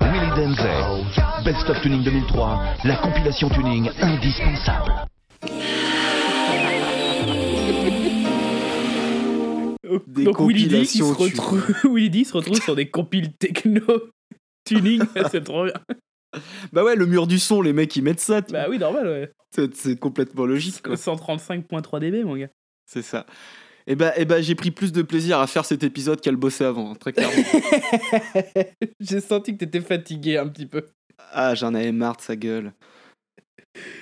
Willy 0.00 0.30
Denzel. 0.36 1.04
Best 1.44 1.68
of 1.70 1.80
Tuning 1.80 2.02
2003, 2.02 2.76
la 2.84 2.96
compilation 2.96 3.48
tuning 3.48 3.88
indispensable. 4.00 4.92
Des 10.06 10.24
Donc, 10.24 10.40
Willy 10.40 10.66
D, 10.66 10.84
se 10.84 11.02
retrouve, 11.02 11.74
Willy 11.84 12.10
D 12.10 12.24
se 12.24 12.32
retrouve 12.36 12.60
sur 12.60 12.74
des 12.74 12.90
compiles 12.90 13.32
techno 13.32 13.82
tuning. 14.64 15.02
c'est 15.30 15.44
trop 15.44 15.64
bien. 15.64 15.74
Bah 16.72 16.84
ouais, 16.84 16.96
le 16.96 17.06
mur 17.06 17.26
du 17.26 17.38
son, 17.38 17.62
les 17.62 17.72
mecs, 17.72 17.94
ils 17.96 18.02
mettent 18.02 18.20
ça. 18.20 18.40
Bah 18.42 18.66
oui, 18.68 18.78
normal, 18.78 19.06
ouais. 19.06 19.32
C'est 19.72 19.98
complètement 19.98 20.44
logique, 20.44 20.82
quoi. 20.82 20.94
135.3 20.94 22.00
dB, 22.00 22.24
mon 22.24 22.36
gars. 22.36 22.50
C'est 22.86 23.02
ça. 23.02 23.24
Et 23.90 23.96
bah, 23.96 24.12
et 24.18 24.26
bah 24.26 24.42
j'ai 24.42 24.54
pris 24.54 24.70
plus 24.70 24.92
de 24.92 25.00
plaisir 25.02 25.40
à 25.40 25.46
faire 25.46 25.64
cet 25.64 25.82
épisode 25.82 26.20
qu'à 26.20 26.30
le 26.30 26.36
bosser 26.36 26.64
avant, 26.64 26.90
hein, 26.92 26.94
très 26.94 27.12
clairement. 27.14 27.42
J'ai 29.00 29.20
senti 29.20 29.52
que 29.54 29.58
t'étais 29.64 29.80
fatigué 29.80 30.36
un 30.36 30.46
petit 30.48 30.66
peu. 30.66 30.86
ah, 31.32 31.54
j'en 31.54 31.72
avais 31.74 31.90
marre 31.92 32.16
de 32.16 32.20
sa 32.22 32.36
gueule. 32.36 32.74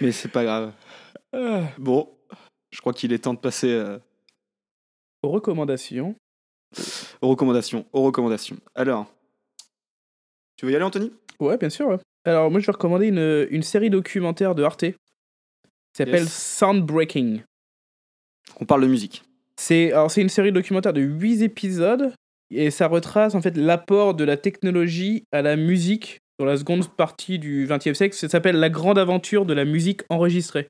Mais 0.01 0.11
c'est 0.11 0.29
pas 0.29 0.43
grave. 0.45 0.73
Ah. 1.33 1.63
Bon, 1.79 2.11
je 2.73 2.81
crois 2.81 2.93
qu'il 2.93 3.13
est 3.13 3.21
temps 3.21 3.35
de 3.35 3.39
passer 3.39 3.71
euh, 3.71 3.99
Aux 5.23 5.29
recommandations. 5.31 6.17
aux 7.23 7.29
recommandations. 7.29 7.87
Aux 7.93 8.03
recommandations. 8.03 8.57
Alors, 8.75 9.07
tu 10.57 10.67
veux 10.67 10.73
y 10.73 10.75
aller, 10.75 10.85
Anthony? 10.85 11.13
Ouais, 11.39 11.59
bien 11.59 11.71
sûr. 11.71 11.87
ouais. 11.89 11.99
Alors, 12.25 12.51
moi, 12.51 12.59
je 12.59 12.67
vais 12.67 12.73
recommander 12.73 13.07
une, 13.07 13.47
une 13.51 13.63
série 13.63 13.91
documentaire 13.91 14.57
de 14.57 14.65
Arte. 14.65 14.81
qui 14.81 14.95
s'appelle 15.97 16.25
Yes. 16.25 16.33
Soundbreaking. 16.59 17.43
On 18.59 18.65
parle 18.65 18.83
de 18.83 18.89
musique. 18.89 19.23
C'est 19.59 19.93
une 20.17 20.29
série 20.29 20.53
documentaire 20.53 20.93
de 20.93 21.01
8 21.01 21.43
épisodes 21.43 22.13
et 22.51 22.71
ça 22.71 22.87
retrace 22.87 23.35
en 23.35 23.41
fait 23.41 23.57
l'apport 23.57 24.15
de 24.15 24.25
la 24.25 24.37
technologie 24.37 25.25
à 25.33 25.43
la 25.43 25.57
musique 25.57 26.21
dans 26.39 26.45
la 26.45 26.57
seconde 26.57 26.89
partie 26.89 27.39
du 27.39 27.67
XXe 27.69 27.95
siècle. 27.95 28.15
Ça 28.15 28.29
s'appelle 28.29 28.57
La 28.57 28.69
grande 28.71 28.99
aventure 28.99 29.47
de 29.47 29.55
la 29.55 29.65
musique 29.65 30.03
enregistrée. 30.11 30.69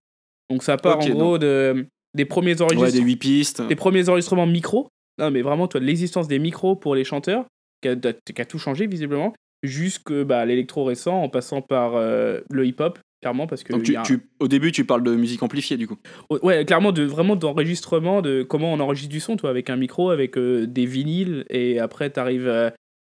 Donc 0.51 0.62
ça 0.62 0.76
part 0.76 0.99
en 1.01 1.09
gros 1.09 1.39
de, 1.39 1.87
des 2.14 2.24
premiers 2.24 2.55
Ouais, 2.55 2.62
enregistrements, 2.62 2.93
des 2.93 3.01
8 3.01 3.16
pistes. 3.16 3.62
des 3.66 3.74
premiers 3.76 4.09
enregistrements 4.09 4.47
micro. 4.47 4.89
Non 5.18 5.30
mais 5.30 5.43
vraiment 5.43 5.66
toi 5.66 5.80
l'existence 5.80 6.28
des 6.28 6.39
micros 6.39 6.76
pour 6.76 6.95
les 6.95 7.05
chanteurs 7.05 7.47
qui 7.82 7.89
a, 7.89 7.97
qui 7.97 8.41
a 8.41 8.45
tout 8.45 8.59
changé 8.59 8.87
visiblement 8.87 9.32
jusque 9.62 10.12
bah, 10.12 10.45
l'électro 10.45 10.84
récent 10.84 11.20
en 11.20 11.28
passant 11.28 11.62
par 11.62 11.97
euh, 11.97 12.41
le 12.51 12.66
hip-hop 12.66 12.99
clairement 13.21 13.47
parce 13.47 13.64
que 13.64 13.73
Donc 13.73 13.83
tu, 13.83 13.97
a 13.97 14.03
tu- 14.03 14.21
au 14.41 14.49
début, 14.49 14.73
tu 14.73 14.85
parles 14.85 15.03
de 15.03 15.14
musique 15.17 15.43
amplifiée, 15.43 15.77
du 15.77 15.87
coup. 15.89 15.97
Ouais, 16.43 16.64
clairement, 16.64 16.93
de, 16.93 17.03
vraiment 17.05 17.37
d'enregistrement, 17.37 18.23
de 18.23 18.43
comment 18.43 18.73
on 18.73 18.81
enregistre 18.81 19.11
du 19.11 19.21
son, 19.21 19.37
toi, 19.37 19.51
avec 19.51 19.71
un 19.71 19.77
micro, 19.77 20.11
avec 20.11 20.37
euh, 20.39 20.67
des 20.67 20.87
vinyles, 20.87 21.45
et 21.51 21.79
après, 21.81 22.11
t'arrives 22.11 22.47
euh, 22.47 22.71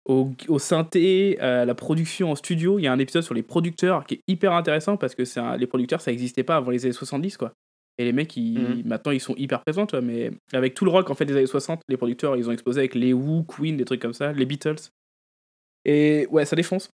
au, 0.08 0.32
au 0.48 0.60
synthé, 0.60 1.40
à 1.40 1.66
la 1.66 1.76
production 1.76 2.32
en 2.32 2.36
studio. 2.36 2.80
Il 2.80 2.84
y 2.84 2.88
a 2.88 2.94
un 2.94 3.00
épisode 3.00 3.24
sur 3.24 3.34
les 3.34 3.44
producteurs 3.44 4.06
qui 4.06 4.16
est 4.16 4.22
hyper 4.28 4.54
intéressant 4.54 4.96
parce 4.98 5.16
que 5.16 5.26
c'est 5.26 5.40
un- 5.40 5.58
les 5.58 5.68
producteurs, 5.68 6.00
ça 6.02 6.12
n'existait 6.12 6.44
pas 6.44 6.56
avant 6.58 6.72
les 6.72 6.86
années 6.86 6.94
70, 6.94 7.36
quoi. 7.38 7.52
Et 8.00 8.06
les 8.06 8.14
mecs, 8.14 8.38
ils, 8.38 8.60
Mhm. 8.60 8.84
maintenant, 8.86 9.12
ils 9.12 9.20
sont 9.20 9.34
hyper 9.38 9.62
présents, 9.64 9.88
toi, 9.88 10.02
mais 10.02 10.30
avec 10.54 10.76
tout 10.76 10.86
le 10.86 10.92
rock, 10.92 11.10
en 11.10 11.16
fait, 11.16 11.26
des 11.26 11.36
années 11.36 11.48
60, 11.48 11.82
les 11.90 11.98
producteurs, 11.98 12.38
ils 12.38 12.48
ont 12.48 12.52
exposé 12.54 12.80
avec 12.82 12.94
les 12.94 13.12
Who, 13.12 13.44
Queen, 13.44 13.76
des 13.76 13.86
trucs 13.86 14.02
comme 14.02 14.14
ça, 14.14 14.32
les 14.32 14.46
Beatles. 14.46 14.76
Et 15.86 16.28
ouais, 16.30 16.46
ça 16.46 16.56
défonce. 16.56 16.90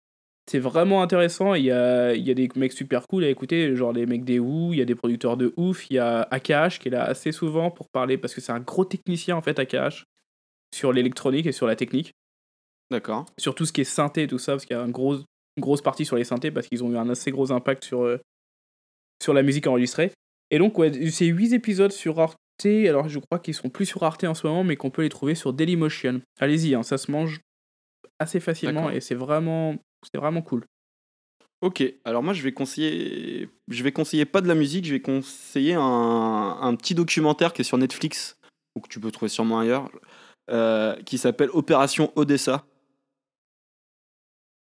C'est 0.50 0.58
vraiment 0.58 1.04
intéressant. 1.04 1.54
Il 1.54 1.66
y 1.66 1.72
a, 1.72 2.16
il 2.16 2.28
y 2.28 2.32
a 2.32 2.34
des 2.34 2.50
mecs 2.56 2.74
super 2.74 3.06
cool 3.08 3.24
à 3.24 3.30
écouter, 3.30 3.76
genre 3.76 3.93
les 3.93 4.08
mecs 4.08 4.24
des 4.24 4.39
Who, 4.39 4.74
il 4.74 4.80
y 4.80 4.82
a 4.82 4.86
des 4.86 4.95
producteurs 4.95 5.38
de 5.38 5.54
ouf. 5.58 5.88
Il 5.91 5.93
y 5.93 6.00
a 6.00 6.28
AKH 6.32 6.80
qui 6.80 6.88
est 6.88 6.91
là 6.91 7.04
assez 7.04 7.32
souvent 7.32 7.70
pour 7.70 7.88
parler, 7.89 8.18
parce 8.18 8.34
que 8.34 8.41
c'est 8.41 8.52
un 8.52 8.60
gros 8.60 8.84
technicien 8.84 9.36
en 9.36 9.43
fait, 9.43 9.60
AKH, 9.60 10.06
sur 10.74 10.91
l'électronique 10.91 11.45
et 11.45 11.52
sur 11.52 11.68
la 11.68 11.76
technique. 11.76 12.16
D'accord. 12.89 13.28
Sur 13.38 13.54
tout 13.54 13.68
ce 13.68 13.72
qui 13.72 13.82
est 13.82 13.84
synthé 13.84 14.24
et 14.24 14.28
tout 14.28 14.39
ça, 14.39 14.54
parce 14.54 14.66
qu'il 14.66 14.76
y 14.76 14.80
a 14.80 14.84
une 14.84 14.91
grosse 14.91 15.82
partie 15.84 16.04
sur 16.04 16.16
les 16.16 16.24
synthés, 16.24 16.50
parce 16.50 16.66
qu'ils 16.66 16.84
ont 16.84 16.91
eu 16.91 16.97
un 16.97 17.10
assez 17.10 17.30
gros 17.30 17.52
impact 17.52 17.84
sur, 17.84 18.02
euh, 18.02 18.18
sur 19.22 19.36
la 19.36 19.43
musique 19.43 19.68
enregistrée. 19.68 20.12
Et 20.50 20.58
donc, 20.58 20.80
ouais, 20.80 21.12
c'est 21.12 21.28
8 21.28 21.54
épisodes 21.54 21.91
sur 21.91 22.20
Arte. 22.20 22.39
Alors, 22.66 23.08
je 23.08 23.20
crois 23.20 23.38
qu'ils 23.38 23.54
sont 23.54 23.70
plus 23.70 23.86
sur 23.86 24.02
Arte 24.02 24.24
en 24.24 24.34
ce 24.34 24.47
moment, 24.47 24.64
mais 24.64 24.78
qu'on 24.78 24.89
peut 24.89 25.04
les 25.04 25.10
trouver 25.10 25.36
sur 25.36 25.54
Dailymotion. 25.54 26.22
Allez-y, 26.39 26.74
hein, 26.74 26.82
ça 26.82 26.97
se 26.97 27.12
mange 27.12 27.39
assez 28.18 28.39
facilement 28.39 28.89
et 28.89 29.00
c'est 29.00 29.16
vraiment, 29.16 29.76
c'est 30.04 30.20
vraiment 30.20 30.41
cool. 30.41 30.66
Ok, 31.62 31.84
alors 32.06 32.24
moi 32.24 32.34
je 32.34 32.41
vais 32.41 32.54
conseiller, 32.54 33.50
je 33.68 33.84
vais 33.84 33.91
conseiller 33.91 34.26
pas 34.26 34.39
de 34.39 34.47
la 34.47 34.56
musique, 34.56 34.86
je 34.86 34.93
vais 34.93 35.02
conseiller 35.02 35.74
un, 35.74 36.76
petit 36.78 36.95
documentaire 36.95 37.52
qui 37.52 37.62
est 37.62 37.66
sur 37.66 37.78
Netflix 37.78 38.38
ou 38.76 38.80
que 38.80 38.88
tu 38.88 39.02
peux 39.02 39.12
trouver 39.12 39.28
sûrement 39.28 39.60
ailleurs, 39.60 39.89
euh, 40.50 40.95
qui 41.04 41.18
s'appelle 41.18 41.50
Opération 41.52 42.14
Odessa. 42.16 42.66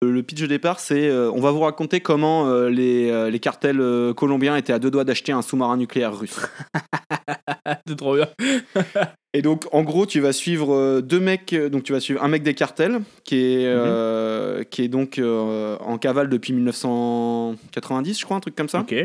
Le 0.04 0.12
le 0.12 0.24
pitch 0.24 0.42
de 0.42 0.48
départ, 0.48 0.80
c'est 0.80 1.10
euh, 1.10 1.32
on 1.32 1.42
va 1.42 1.52
vous 1.52 1.60
raconter 1.60 2.00
comment 2.00 2.48
euh, 2.50 2.70
les, 2.70 3.12
euh, 3.12 3.30
les 3.30 3.40
cartels 3.40 3.80
euh, 3.80 4.16
colombiens 4.16 4.56
étaient 4.56 4.74
à 4.74 4.80
deux 4.80 4.90
doigts 4.90 5.04
d'acheter 5.04 5.32
un 5.32 5.44
sous-marin 5.44 5.78
nucléaire 5.78 6.18
russe. 6.18 6.40
c'est 7.88 7.96
trop 7.96 8.16
bien. 8.16 8.28
Et 9.34 9.44
donc, 9.44 9.66
en 9.72 9.84
gros, 9.84 10.08
tu 10.08 10.20
vas 10.20 10.34
suivre 10.34 10.74
euh, 10.74 11.02
deux 11.02 11.20
mecs. 11.20 11.54
euh, 11.54 11.70
Donc, 11.70 11.84
tu 11.84 11.94
vas 11.94 12.00
suivre 12.00 12.24
un 12.24 12.28
mec 12.30 12.42
des 12.42 12.56
cartels 12.56 13.02
qui 13.24 13.36
est, 13.36 13.66
euh, 13.68 14.64
qui 14.64 14.82
est 14.82 14.88
donc 14.88 15.20
euh, 15.20 15.78
en 15.80 16.00
cavale 16.00 16.30
depuis 16.30 16.54
1990, 16.54 18.20
je 18.20 18.26
crois, 18.26 18.38
un 18.38 18.42
truc 18.42 18.56
comme 18.56 18.70
ça. 18.70 18.80
Ok. 18.80 18.96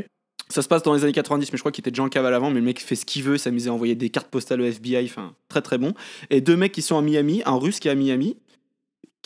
Ça 0.48 0.62
se 0.62 0.68
passe 0.68 0.82
dans 0.82 0.94
les 0.94 1.02
années 1.04 1.12
90, 1.12 1.52
mais 1.52 1.58
je 1.58 1.62
crois 1.62 1.72
qu'il 1.72 1.82
était 1.82 1.90
déjà 1.90 2.04
en 2.04 2.08
cavale 2.08 2.32
avant. 2.32 2.50
Mais 2.50 2.60
le 2.60 2.66
mec 2.66 2.80
fait 2.80 2.94
ce 2.94 3.04
qu'il 3.04 3.22
veut, 3.22 3.36
s'amuser 3.36 3.68
à 3.68 3.72
envoyer 3.74 3.96
des 3.96 4.08
cartes 4.10 4.28
postales 4.28 4.60
au 4.62 4.64
FBI, 4.64 5.04
enfin, 5.04 5.34
très 5.48 5.60
très 5.60 5.76
bon. 5.76 5.92
Et 6.30 6.40
deux 6.40 6.56
mecs 6.56 6.72
qui 6.72 6.82
sont 6.82 6.96
à 6.96 7.02
Miami, 7.02 7.42
un 7.44 7.56
russe 7.56 7.80
qui 7.80 7.88
est 7.88 7.90
à 7.90 7.96
Miami, 7.96 8.36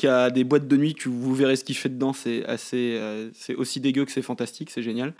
qui 0.00 0.06
a 0.06 0.30
des 0.30 0.44
boîtes 0.44 0.66
de 0.66 0.76
nuit, 0.78 0.94
tu, 0.94 1.10
vous 1.10 1.34
verrez 1.34 1.56
ce 1.56 1.64
qu'il 1.64 1.76
fait 1.76 1.90
dedans, 1.90 2.14
c'est 2.14 2.42
assez, 2.46 2.96
euh, 2.98 3.28
c'est 3.34 3.54
aussi 3.54 3.80
dégueu 3.80 4.06
que 4.06 4.12
c'est 4.12 4.22
fantastique, 4.22 4.70
c'est 4.70 4.82
génial. 4.82 5.12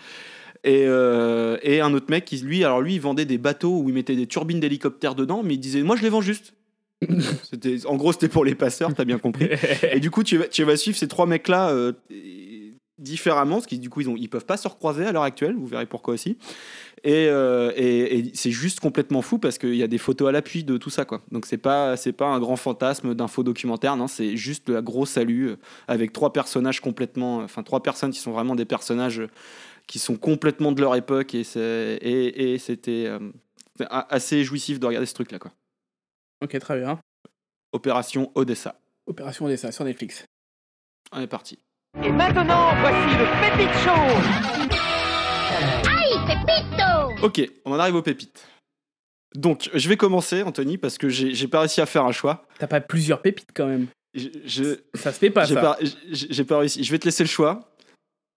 Et, 0.65 0.85
euh, 0.87 1.59
et 1.63 1.83
un 1.83 1.93
autre 1.93 2.07
mec 2.09 2.25
qui, 2.25 2.39
lui, 2.39 2.65
alors 2.65 2.81
lui, 2.81 2.95
il 2.95 3.01
vendait 3.01 3.27
des 3.27 3.37
bateaux 3.37 3.79
où 3.79 3.91
il 3.91 3.95
mettait 3.95 4.17
des 4.17 4.27
turbines 4.27 4.59
d'hélicoptères 4.59 5.15
dedans, 5.15 5.43
mais 5.45 5.55
il 5.55 5.59
disait, 5.59 5.83
moi 5.83 5.97
je 5.97 6.03
les 6.03 6.09
vends 6.09 6.23
juste. 6.23 6.55
C'était- 7.51 7.85
en 7.87 7.97
gros, 7.97 8.13
c'était 8.13 8.29
pour 8.29 8.43
les 8.45 8.55
passeurs, 8.55 8.95
t'as 8.95 9.05
bien 9.05 9.19
compris. 9.19 9.49
Et 9.93 10.01
du 10.01 10.11
coup, 10.11 10.23
tu 10.25 10.39
vas, 10.39 10.49
tu 10.49 10.65
vas 10.65 10.77
suivre 10.77 10.97
ces 10.97 11.09
trois 11.09 11.27
mecs-là 11.27 11.71
euh, 11.71 11.93
différemment, 13.01 13.57
parce 13.57 13.67
qu'ils 13.67 13.81
du 13.81 13.91
coup, 13.91 14.01
ils, 14.03 14.09
ont, 14.09 14.17
ils 14.17 14.29
peuvent 14.29 14.45
pas 14.47 14.57
se 14.57 14.69
recroiser 14.69 15.05
à 15.07 15.13
l'heure 15.13 15.23
actuelle, 15.23 15.55
vous 15.57 15.67
verrez 15.67 15.87
pourquoi 15.87 16.15
aussi. 16.15 16.37
Et, 17.03 17.27
euh, 17.29 17.73
et- 17.77 18.19
et 18.19 18.31
c'est 18.35 18.51
juste 18.51 18.79
complètement 18.81 19.23
fou 19.23 19.39
parce 19.39 19.57
qu'il 19.59 19.75
y 19.75 19.83
a 19.83 19.87
des 19.87 19.97
photos 19.99 20.29
à 20.29 20.33
l'appui 20.33 20.65
de 20.65 20.77
tout 20.77 20.91
ça, 20.91 21.05
quoi. 21.07 21.23
Donc 21.33 21.47
c'est 21.47 21.57
pas, 21.59 21.97
c'est 21.97 22.13
pas 22.13 22.27
un 22.27 22.39
grand 22.39 22.57
fantasme 22.57 23.15
d'un 23.15 23.27
faux 23.29 23.43
documentaire, 23.43 23.97
non, 23.97 24.07
c'est 24.07 24.37
juste 24.37 24.69
un 24.71 24.83
gros 24.83 25.07
salut 25.07 25.49
euh, 25.49 25.57
avec 25.89 26.13
trois 26.13 26.33
personnages 26.33 26.81
complètement, 26.81 27.39
enfin 27.39 27.63
trois 27.63 27.83
personnes 27.83 28.11
qui 28.11 28.19
sont 28.21 28.33
vraiment 28.33 28.55
des 28.55 28.67
personnages 28.67 29.21
euh, 29.21 29.29
qui 29.87 29.99
sont 29.99 30.17
complètement 30.17 30.73
de 30.73 30.81
leur 30.81 30.95
époque 30.95 31.35
et 31.35 31.43
c'est- 31.43 31.99
et, 32.03 32.53
et 32.53 32.59
c'était 32.59 33.07
euh, 33.07 33.19
assez 33.89 34.45
jouissif 34.45 34.79
de 34.79 34.87
regarder 34.87 35.07
ce 35.07 35.15
truc-là, 35.15 35.39
quoi. 35.39 35.53
Ok, 36.43 36.59
très 36.59 36.79
bien. 36.79 36.99
Opération 37.73 38.31
Odessa. 38.35 38.79
Opération 39.07 39.47
Odessa 39.47 39.73
sur 39.73 39.85
Netflix. 39.85 40.25
On 41.13 41.21
est 41.21 41.27
parti. 41.27 41.59
Et 41.99 42.13
maintenant, 42.13 42.71
voici 42.81 43.17
le 43.19 43.27
Pépite 43.41 43.75
Show 43.85 43.91
Aïe, 45.91 46.19
Pépito 46.27 47.25
Ok, 47.27 47.43
on 47.65 47.73
en 47.73 47.79
arrive 47.79 47.97
aux 47.97 48.03
pépites. 48.03 48.47
Donc, 49.35 49.69
je 49.75 49.89
vais 49.89 49.97
commencer, 49.97 50.43
Anthony, 50.43 50.79
parce 50.79 50.99
que 50.99 51.09
j'ai 51.09 51.49
pas 51.49 51.61
réussi 51.61 51.81
à 51.81 51.87
faire 51.87 52.05
un 52.05 52.13
choix. 52.13 52.47
T'as 52.59 52.67
pas 52.69 52.81
plusieurs 52.81 53.23
pépites 53.23 53.51
quand 53.55 53.67
même. 53.67 53.87
Je, 54.15 54.29
je- 54.45 54.79
Ça 54.95 55.13
se 55.13 55.19
fait 55.19 55.31
pas, 55.31 55.45
j'ai 55.45 55.55
ça. 55.55 55.61
pas, 55.61 55.79
j'ai 56.11 56.27
j'ai 56.33 56.45
pas 56.45 56.59
réussi. 56.59 56.83
Je 56.83 56.91
vais 56.91 56.99
te 56.99 57.05
laisser 57.05 57.23
le 57.23 57.29
choix 57.29 57.61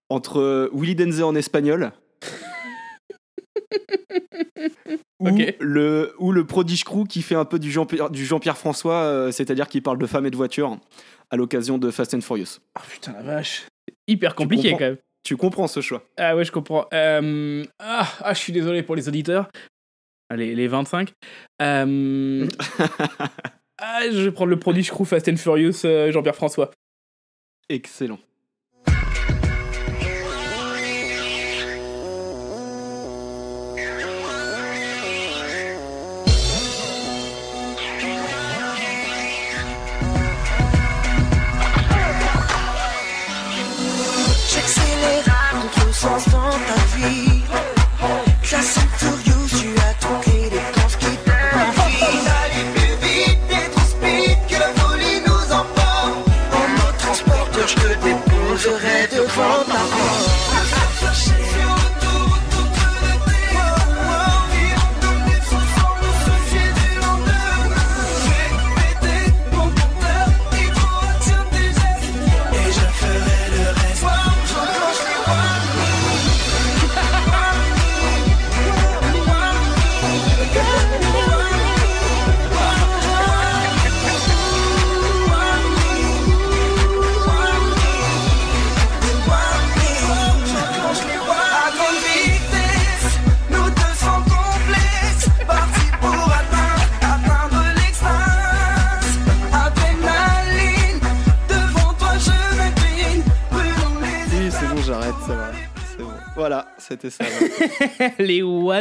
entre 0.10 0.39
euh, 0.39 0.70
Willy 0.74 0.93
Denze 0.95 1.22
en 1.24 1.34
espagnol 1.36 1.91
ou, 5.20 5.30
Ok. 5.30 5.56
le, 5.60 6.14
ou 6.20 6.32
le 6.32 6.45
Prodige 6.45 6.84
Crew 6.84 7.06
qui 7.10 7.24
fait 7.24 7.34
un 7.36 7.45
peu 7.45 7.58
du 7.58 7.72
Jean-Pierre 7.72 8.12
du 8.12 8.24
Jean-Pierre 8.26 8.58
François, 8.58 9.01
euh, 9.04 9.32
c'est-à-dire 9.32 9.68
qui 9.68 9.82
parle 9.82 9.97
de 9.97 10.06
femmes 10.06 10.28
et 10.28 10.32
de 10.32 10.36
voitures 10.38 10.78
à 11.34 11.36
l'occasion 11.36 11.80
de 11.80 11.90
Fast 11.90 12.14
and 12.14 12.22
Furious. 12.22 12.60
Ah 12.76 12.82
putain, 12.88 13.12
la 13.14 13.24
vache. 13.24 13.66
Hyper 14.08 14.36
compliqué 14.36 14.74
quand 14.74 14.80
même. 14.82 14.98
Tu 15.24 15.36
comprends 15.36 15.68
ce 15.68 15.82
choix 15.82 16.04
Ah 16.16 16.36
ouais, 16.36 16.46
je 16.46 16.52
comprends. 16.52 16.86
Euh, 16.94 17.66
Ah, 17.80 18.08
ah, 18.20 18.34
je 18.36 18.40
suis 18.40 18.54
désolé 18.54 18.84
pour 18.84 18.96
les 18.96 19.08
auditeurs. 19.08 19.50
Allez, 20.30 20.54
les 20.54 20.68
25. 20.68 21.12
Euh, 21.64 22.48
ah, 23.80 24.02
je 24.12 24.22
vais 24.22 24.32
prendre 24.32 24.52
le 24.52 24.60
produit 24.60 24.84
Crew 24.84 25.06
Fast 25.06 25.28
and 25.28 25.38
Furious 25.38 25.86
euh, 25.86 26.12
Jean-Pierre 26.12 26.36
François. 26.36 26.70
Excellent. 27.68 28.20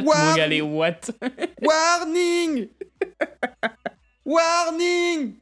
Mon 0.00 0.34
gars, 0.34 0.46
les 0.46 0.60
watts. 0.60 1.10
Warning 1.62 2.68
Warning 4.24 5.34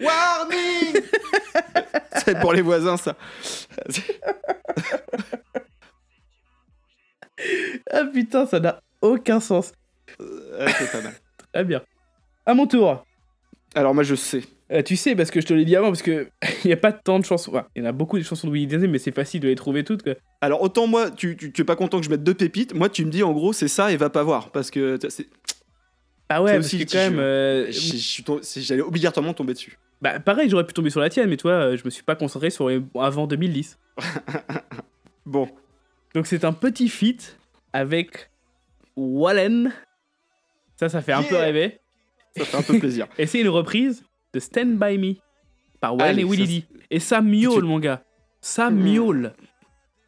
Warning 0.00 1.02
C'est 2.24 2.38
pour 2.40 2.52
les 2.52 2.62
voisins, 2.62 2.96
ça. 2.96 3.16
ah 7.90 8.04
putain, 8.12 8.46
ça 8.46 8.60
n'a 8.60 8.80
aucun 9.00 9.40
sens. 9.40 9.72
Ouais, 10.18 10.72
c'est 10.78 10.92
pas 10.92 11.00
mal. 11.00 11.14
Très 11.52 11.64
bien. 11.64 11.82
À 12.46 12.54
mon 12.54 12.66
tour. 12.66 13.04
Alors, 13.74 13.94
moi, 13.94 14.02
je 14.02 14.14
sais. 14.14 14.42
Euh, 14.74 14.82
tu 14.82 14.96
sais, 14.96 15.14
parce 15.14 15.30
que 15.30 15.40
je 15.40 15.46
te 15.46 15.54
l'ai 15.54 15.64
dit 15.64 15.76
avant, 15.76 15.88
parce 15.88 16.02
que 16.02 16.28
il 16.64 16.66
n'y 16.66 16.72
a 16.72 16.76
pas 16.76 16.92
tant 16.92 17.18
de 17.18 17.24
chansons. 17.24 17.52
Enfin, 17.52 17.66
il 17.76 17.82
y 17.82 17.86
en 17.86 17.88
a 17.88 17.92
beaucoup 17.92 18.18
des 18.18 18.24
chansons 18.24 18.48
de 18.48 18.52
Willy 18.52 18.66
Denzé, 18.66 18.88
mais 18.88 18.98
c'est 18.98 19.14
facile 19.14 19.40
de 19.40 19.48
les 19.48 19.54
trouver 19.54 19.84
toutes. 19.84 20.02
Quoi. 20.02 20.14
Alors, 20.40 20.62
autant 20.62 20.86
moi, 20.86 21.10
tu, 21.10 21.36
tu, 21.36 21.52
tu 21.52 21.62
es 21.62 21.64
pas 21.64 21.76
content 21.76 21.98
que 22.00 22.04
je 22.04 22.10
mette 22.10 22.24
deux 22.24 22.34
pépites. 22.34 22.74
Moi, 22.74 22.88
tu 22.88 23.04
me 23.04 23.10
dis, 23.10 23.22
en 23.22 23.32
gros, 23.32 23.52
c'est 23.52 23.68
ça 23.68 23.92
et 23.92 23.96
va 23.96 24.10
pas 24.10 24.22
voir. 24.24 24.50
Parce 24.50 24.70
que 24.70 24.98
c'est- 25.08 25.28
Ah 26.28 26.42
ouais, 26.42 26.54
parce 26.54 26.66
aussi, 26.66 26.84
que 26.84 26.90
quand 26.90 26.98
même. 26.98 27.18
euh, 27.18 27.70
j'allais 28.56 28.82
obligatoirement 28.82 29.32
tomber 29.34 29.52
dessus. 29.52 29.78
Bah, 30.02 30.18
pareil, 30.18 30.50
j'aurais 30.50 30.66
pu 30.66 30.72
tomber 30.74 30.90
sur 30.90 31.00
la 31.00 31.08
tienne, 31.08 31.28
mais 31.30 31.36
toi, 31.36 31.52
euh, 31.52 31.76
je 31.76 31.84
me 31.84 31.90
suis 31.90 32.02
pas 32.02 32.16
concentré 32.16 32.50
sur 32.50 32.68
les... 32.68 32.82
avant 32.98 33.26
2010. 33.26 33.78
bon. 35.26 35.48
Donc 36.14 36.26
c'est 36.26 36.44
un 36.44 36.52
petit 36.52 36.88
feat 36.88 37.38
avec 37.72 38.28
Wallen. 38.96 39.72
Ça, 40.76 40.88
ça 40.88 41.00
fait 41.00 41.12
un 41.12 41.22
peu 41.22 41.36
rêver. 41.36 41.78
Ça 42.36 42.44
fait 42.44 42.56
un 42.56 42.62
peu 42.62 42.78
plaisir. 42.78 43.06
Et 43.18 43.26
c'est 43.26 43.40
une 43.40 43.48
reprise 43.48 44.02
de 44.34 44.40
Stand 44.40 44.76
By 44.78 44.98
Me 44.98 45.14
par 45.80 45.94
Allez, 46.00 46.22
et 46.22 46.24
Willy 46.24 46.44
ça, 46.44 46.52
D. 46.52 46.64
Et 46.90 47.00
ça 47.00 47.20
miaule, 47.22 47.64
mon 47.64 47.78
gars. 47.78 48.02
Ça 48.40 48.68
miaule. 48.70 49.32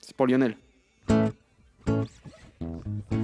C'est 0.00 0.14
pour 0.16 0.26
Lionel. 0.26 0.56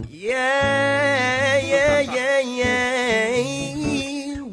Yeah, 0.08 1.60
yeah, 1.60 2.02
yeah, 2.02 2.40
yeah. 2.40 2.72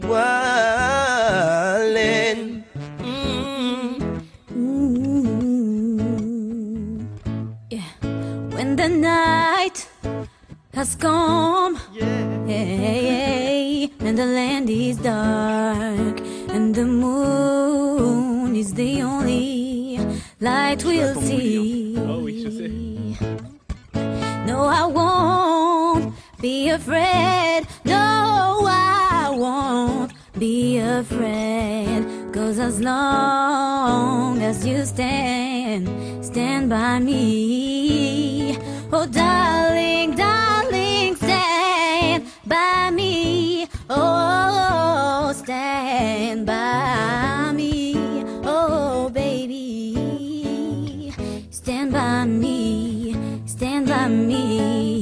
Wildin'. 0.10 2.04
Yeah. 7.70 7.84
When 8.56 8.76
the 8.76 8.90
night 8.90 9.88
has 10.74 10.96
come, 10.96 11.78
yeah, 11.94 13.88
and 14.00 14.18
the 14.18 14.26
land 14.26 14.70
is 14.70 14.98
dark, 14.98 16.20
and 16.70 16.76
the 16.76 16.86
moon 16.86 18.56
is 18.56 18.76
the 18.76 19.02
only 19.02 19.98
light 20.40 20.86
we'll 20.86 21.16
see. 21.16 21.96
Oh 21.98 22.20
oui, 22.20 22.44
je 22.44 22.52
sais. 22.52 22.72
No, 24.46 24.66
I 24.66 24.86
won't 24.86 26.14
be 26.40 26.70
afraid. 26.70 27.62
No, 27.86 28.68
I 28.68 29.32
won't 29.36 30.14
be 30.38 30.78
afraid. 30.78 32.06
Cause 32.32 32.60
as 32.60 32.80
long 32.80 34.40
as 34.44 34.64
you 34.64 34.86
stand, 34.86 35.90
stand 36.24 36.70
by 36.70 37.00
me. 37.00 38.60
Oh, 38.94 39.08
darling, 39.08 40.16
darling, 40.16 41.16
stand 41.16 42.26
by 42.46 42.92
me. 42.92 43.68
Oh, 43.90 44.89
stand 45.50 46.46
by 46.46 47.52
me. 47.56 47.96
Oh, 48.46 49.10
baby, 49.10 51.12
stand 51.50 51.92
by 51.92 52.26
me. 52.26 53.16
Stand 53.48 53.88
by 53.88 54.08
me. 54.10 55.02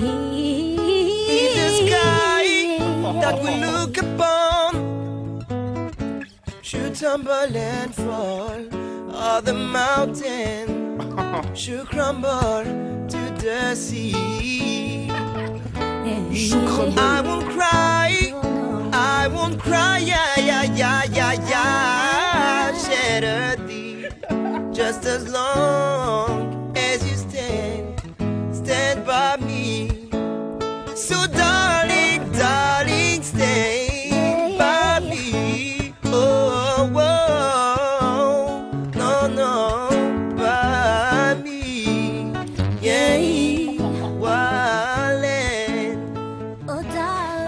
In 1.37 1.49
the 1.59 1.69
sky 1.81 2.47
that 3.19 3.35
we 3.43 3.51
look 3.59 3.97
upon 3.97 4.71
should 6.61 6.95
tumble 6.95 7.53
and 7.53 7.93
fall, 7.93 8.61
or 9.21 9.41
the 9.41 9.53
mountain 9.53 11.03
should 11.61 11.87
crumble 11.87 12.63
to 13.09 13.19
the 13.43 13.75
sea. 13.75 14.37
I 16.99 17.21
won't 17.21 17.47
cry, 17.49 18.33
I 18.99 19.27
won't 19.27 19.59
cry, 19.59 19.99
yeah, 19.99 20.39
yeah, 20.39 20.63
yeah, 20.63 21.03
yeah, 21.03 21.33
yeah. 21.51 22.77
Shed 22.83 23.23
a 23.23 23.55
tear, 23.67 24.09
just 24.73 25.05
as 25.05 25.31
long 25.31 26.73
as 26.75 27.07
you 27.07 27.15
stand, 27.15 28.01
stand 28.51 29.05
by 29.05 29.37
me. 29.37 30.09
So, 30.95 31.27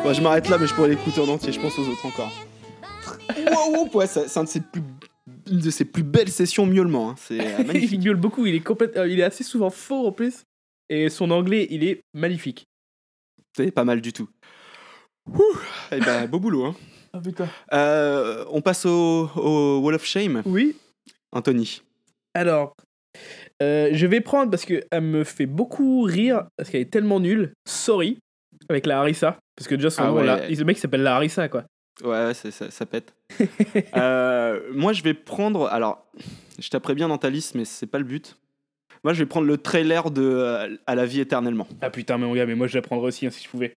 Bon, 0.10 0.16
je 0.16 0.22
m'arrête 0.24 0.50
là, 0.50 0.58
mais 0.58 0.66
je 0.66 0.74
pourrais 0.74 0.90
l'écouter 0.90 1.22
en 1.22 1.28
entier. 1.28 1.52
Je 1.54 1.60
pense 1.60 1.78
aux 1.78 1.88
autres 1.88 2.04
encore. 2.04 2.32
wow, 3.38 3.76
wow, 3.86 3.90
ouais, 3.94 4.08
c'est 4.08 4.36
un 4.40 4.44
de 4.44 4.50
ses 4.50 4.60
plus, 4.60 4.82
une 5.52 5.60
de 5.60 5.70
ses 5.70 5.86
plus 5.86 6.02
belles 6.02 6.32
sessions 6.32 6.66
miaulement. 6.66 7.12
hein. 7.12 7.16
C'est 7.16 7.40
euh, 7.40 7.64
magnifique. 7.64 7.92
il 7.92 8.00
miaule 8.00 8.16
beaucoup, 8.16 8.48
il 8.48 8.56
est, 8.56 8.60
complète- 8.68 8.98
euh, 8.98 9.08
il 9.08 9.20
est 9.20 9.24
assez 9.24 9.44
souvent 9.44 9.70
faux 9.70 10.08
en 10.08 10.12
plus. 10.12 10.46
Et 10.90 11.10
son 11.10 11.30
anglais, 11.30 11.68
il 11.70 11.84
est 11.84 12.02
magnifique. 12.16 12.66
C'est 13.56 13.70
pas 13.70 13.84
mal 13.84 14.02
du 14.02 14.12
tout. 14.12 14.28
Eh 15.92 16.00
ben, 16.00 16.26
beau 16.26 16.40
boulot. 16.40 16.66
Hein. 16.66 16.76
Ah 17.14 17.20
putain. 17.20 17.48
Euh, 17.74 18.46
on 18.50 18.62
passe 18.62 18.88
au, 18.88 19.30
au 19.36 19.78
Wall 19.80 19.94
of 19.94 20.06
Shame. 20.06 20.42
Oui. 20.46 20.76
Anthony. 21.32 21.84
Alors, 22.34 22.74
euh, 23.62 23.90
je 23.94 24.08
vais 24.08 24.22
prendre 24.22 24.50
parce 24.50 24.66
qu'elle 24.66 24.84
me 25.02 25.24
fait 25.24 25.46
beaucoup 25.46 26.02
rire 26.02 26.46
parce 26.58 26.70
qu'elle 26.72 26.82
est 26.82 26.92
tellement 26.92 27.20
nulle. 27.20 27.54
Sorry 27.68 28.18
avec 28.70 28.86
la 28.86 29.00
Harissa 29.00 29.38
parce 29.56 29.68
que 29.68 29.76
déjà 29.76 29.90
son 29.90 30.04
Ah 30.04 30.08
nom 30.08 30.16
ouais. 30.16 30.26
là, 30.26 30.48
le 30.48 30.64
mec 30.64 30.78
s'appelle 30.78 31.04
la 31.04 31.16
Harissa 31.16 31.50
quoi. 31.50 31.66
Ouais, 32.04 32.34
ça, 32.34 32.72
ça 32.72 32.86
pète. 32.86 33.14
Euh, 33.96 34.62
moi, 34.74 34.94
je 34.94 35.04
vais 35.04 35.14
prendre. 35.14 35.68
Alors, 35.68 36.06
je 36.58 36.70
taperai 36.70 36.96
bien 36.96 37.08
dans 37.10 37.18
ta 37.18 37.30
liste, 37.30 37.56
mais 37.56 37.66
c'est 37.66 37.88
pas 37.88 37.98
le 37.98 38.06
but. 38.06 38.38
Moi, 39.04 39.14
je 39.14 39.20
vais 39.20 39.26
prendre 39.26 39.48
le 39.48 39.58
trailer 39.58 40.12
de 40.12 40.22
euh, 40.22 40.78
À 40.88 40.96
la 40.96 41.06
vie 41.06 41.20
éternellement. 41.20 41.68
Ah 41.82 41.90
putain 41.90 42.18
mais 42.18 42.26
mon 42.26 42.34
gars 42.34 42.46
mais 42.46 42.56
moi 42.56 42.68
je 42.68 42.76
la 42.76 42.82
prendrais 42.82 43.08
aussi 43.08 43.26
hein, 43.26 43.32
si 43.32 43.44
je 43.44 43.50
pouvais. 43.50 43.74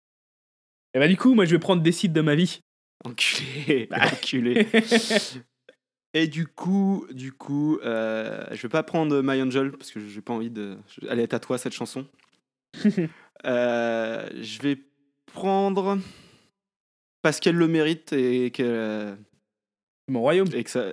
Et 0.93 0.99
bah 0.99 1.07
du 1.07 1.15
coup 1.17 1.33
moi 1.33 1.45
je 1.45 1.51
vais 1.51 1.59
prendre 1.59 1.81
des 1.81 1.91
sites 1.91 2.13
de 2.13 2.21
ma 2.21 2.35
vie. 2.35 2.59
Enculé, 3.03 3.89
enculé. 4.13 4.67
Et 6.13 6.27
du 6.27 6.45
coup, 6.45 7.05
du 7.11 7.31
coup, 7.31 7.79
euh, 7.85 8.45
je 8.51 8.61
vais 8.63 8.69
pas 8.69 8.83
prendre 8.83 9.21
My 9.23 9.41
Angel 9.41 9.71
parce 9.71 9.91
que 9.91 10.05
j'ai 10.05 10.21
pas 10.21 10.33
envie 10.33 10.49
de. 10.49 10.77
Elle 11.09 11.19
est 11.21 11.33
à 11.33 11.39
toi 11.39 11.57
cette 11.57 11.73
chanson. 11.73 12.05
Euh, 13.45 14.27
je 14.41 14.61
vais 14.61 14.77
prendre 15.33 15.97
parce 17.21 17.39
qu'elle 17.39 17.55
le 17.55 17.67
mérite 17.67 18.13
et 18.13 18.51
que. 18.51 19.13
Mon 20.07 20.21
royaume. 20.21 20.47
Et 20.53 20.63
que 20.63 20.69
ça. 20.69 20.85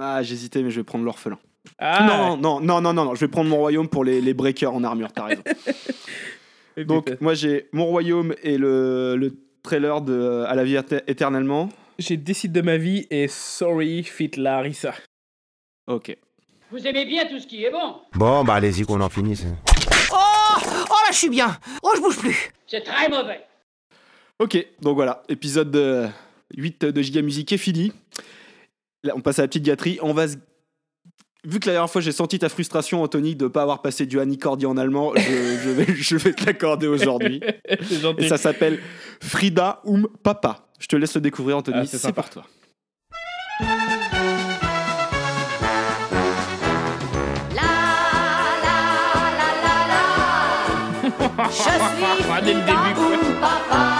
Ah, 0.00 0.22
j'hésitais, 0.22 0.62
mais 0.62 0.70
je 0.70 0.80
vais 0.80 0.84
prendre 0.84 1.04
l'orphelin. 1.04 1.38
Ah. 1.78 2.04
Non, 2.06 2.36
non, 2.36 2.60
non, 2.60 2.80
non, 2.80 2.92
non, 2.92 3.04
non, 3.04 3.14
je 3.14 3.20
vais 3.20 3.28
prendre 3.28 3.48
mon 3.50 3.58
royaume 3.58 3.88
pour 3.88 4.04
les, 4.04 4.20
les 4.20 4.34
breakers 4.34 4.74
en 4.74 4.82
armure, 4.82 5.12
t'as 5.12 5.24
raison. 5.26 5.42
Donc, 6.86 7.20
moi 7.20 7.34
j'ai 7.34 7.68
mon 7.72 7.84
royaume 7.84 8.34
et 8.42 8.56
le, 8.56 9.14
le 9.16 9.32
trailer 9.62 10.00
de 10.00 10.12
euh, 10.12 10.46
À 10.46 10.54
la 10.54 10.64
vie 10.64 10.74
éter- 10.76 11.02
éternellement. 11.06 11.68
J'ai 11.98 12.18
sites 12.32 12.50
de 12.52 12.62
ma 12.62 12.78
vie 12.78 13.06
et 13.10 13.28
Sorry 13.28 14.02
fit 14.02 14.30
la 14.38 14.56
Harissa. 14.58 14.94
Ok. 15.86 16.16
Vous 16.70 16.84
aimez 16.86 17.04
bien 17.04 17.26
tout 17.26 17.38
ce 17.38 17.46
qui 17.46 17.62
est 17.64 17.70
bon 17.70 17.96
Bon, 18.14 18.42
bah 18.42 18.54
allez-y 18.54 18.84
qu'on 18.84 19.00
en 19.02 19.10
finisse. 19.10 19.44
Oh 20.92 20.96
là, 21.06 21.10
je 21.12 21.16
suis 21.16 21.28
bien 21.30 21.58
Oh, 21.82 21.90
je 21.96 22.00
bouge 22.00 22.18
plus 22.18 22.50
C'est 22.66 22.82
très 22.82 23.08
mauvais. 23.08 23.40
Ok, 24.38 24.58
donc 24.80 24.94
voilà, 24.96 25.22
épisode 25.28 25.74
euh, 25.76 26.08
8 26.56 26.84
de 26.86 27.00
Giga 27.02 27.22
Musique 27.22 27.52
est 27.52 27.58
fini. 27.58 27.92
Là, 29.04 29.12
on 29.16 29.20
passe 29.20 29.38
à 29.38 29.42
la 29.42 29.48
petite 29.48 29.62
gâterie. 29.64 29.98
On 30.02 30.12
va 30.12 30.28
se- 30.28 30.36
Vu 31.44 31.58
que 31.58 31.66
la 31.66 31.72
dernière 31.72 31.90
fois 31.90 32.00
j'ai 32.00 32.12
senti 32.12 32.38
ta 32.38 32.48
frustration, 32.48 33.02
Anthony, 33.02 33.34
de 33.34 33.44
ne 33.44 33.48
pas 33.48 33.62
avoir 33.62 33.82
passé 33.82 34.06
du 34.06 34.20
Annie 34.20 34.38
Cordy 34.38 34.64
en 34.64 34.76
allemand, 34.76 35.12
je, 35.16 35.22
je 35.22 35.70
vais, 35.70 35.86
je 35.94 36.16
vais 36.16 36.32
te 36.32 36.44
l'accorder 36.46 36.86
aujourd'hui. 36.86 37.40
Et 38.18 38.28
ça 38.28 38.36
s'appelle 38.36 38.80
Frida 39.20 39.80
um 39.84 40.06
Papa. 40.22 40.68
Je 40.78 40.86
te 40.86 40.94
laisse 40.96 41.14
le 41.14 41.20
découvrir, 41.20 41.56
Anthony. 41.56 41.78
Ah, 41.80 41.86
c'est 41.86 42.12
pour 42.12 42.28
toi. 42.30 42.44
Je 51.38 51.52
suis 51.52 51.70
dès 52.44 52.54
le 52.54 52.60
Frida 52.60 52.66
début, 52.66 52.94
quoi. 52.94 53.06
ou 53.06 53.40
papa. 53.40 53.91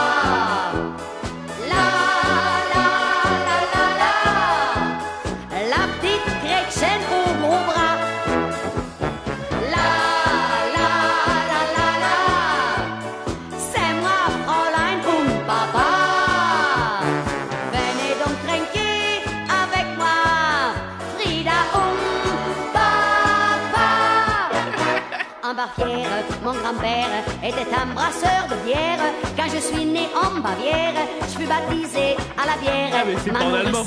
était 27.53 27.74
un 27.74 27.86
brasseur 27.94 28.48
de 28.50 28.57
bière. 28.66 28.98
Quand 29.36 29.48
je 29.53 29.61
suis 29.61 29.84
né 29.84 30.09
en 30.14 30.40
Bavière, 30.40 30.94
je 31.22 31.38
fus 31.38 31.46
baptisé 31.46 32.16
à 32.40 32.46
la 32.46 32.57
bière. 32.61 32.90
Ah, 32.94 33.05
mais 33.07 33.16
c'est 33.22 33.30
en 33.30 33.55
allemand, 33.55 33.84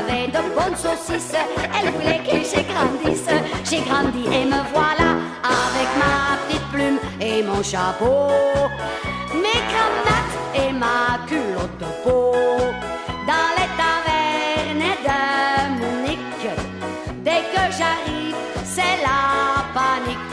avait 0.00 0.28
de 0.28 0.42
bonnes 0.54 0.76
saucisses, 0.76 1.34
elle 1.76 1.90
voulait 1.92 2.20
que 2.24 2.36
j'ai 2.48 2.64
grandisse. 2.72 3.30
J'ai 3.68 3.80
grandi 3.80 4.24
et 4.26 4.44
me 4.44 4.60
voilà 4.72 5.10
avec 5.44 5.88
ma 5.98 6.36
petite 6.46 6.66
plume 6.72 6.98
et 7.20 7.42
mon 7.42 7.62
chapeau, 7.62 8.28
mes 9.34 9.60
cravates 9.70 10.36
et 10.54 10.72
ma 10.72 11.18
culotte 11.26 11.78
de 11.78 11.90
peau. 12.04 12.32
Dans 13.26 13.50
les 13.58 13.70
tavernes 13.80 14.96
de 15.06 15.20
Munich, 15.80 16.42
dès 17.24 17.42
que 17.52 17.62
j'arrive, 17.78 18.36
c'est 18.64 18.96
la 19.02 19.64
panique. 19.74 20.29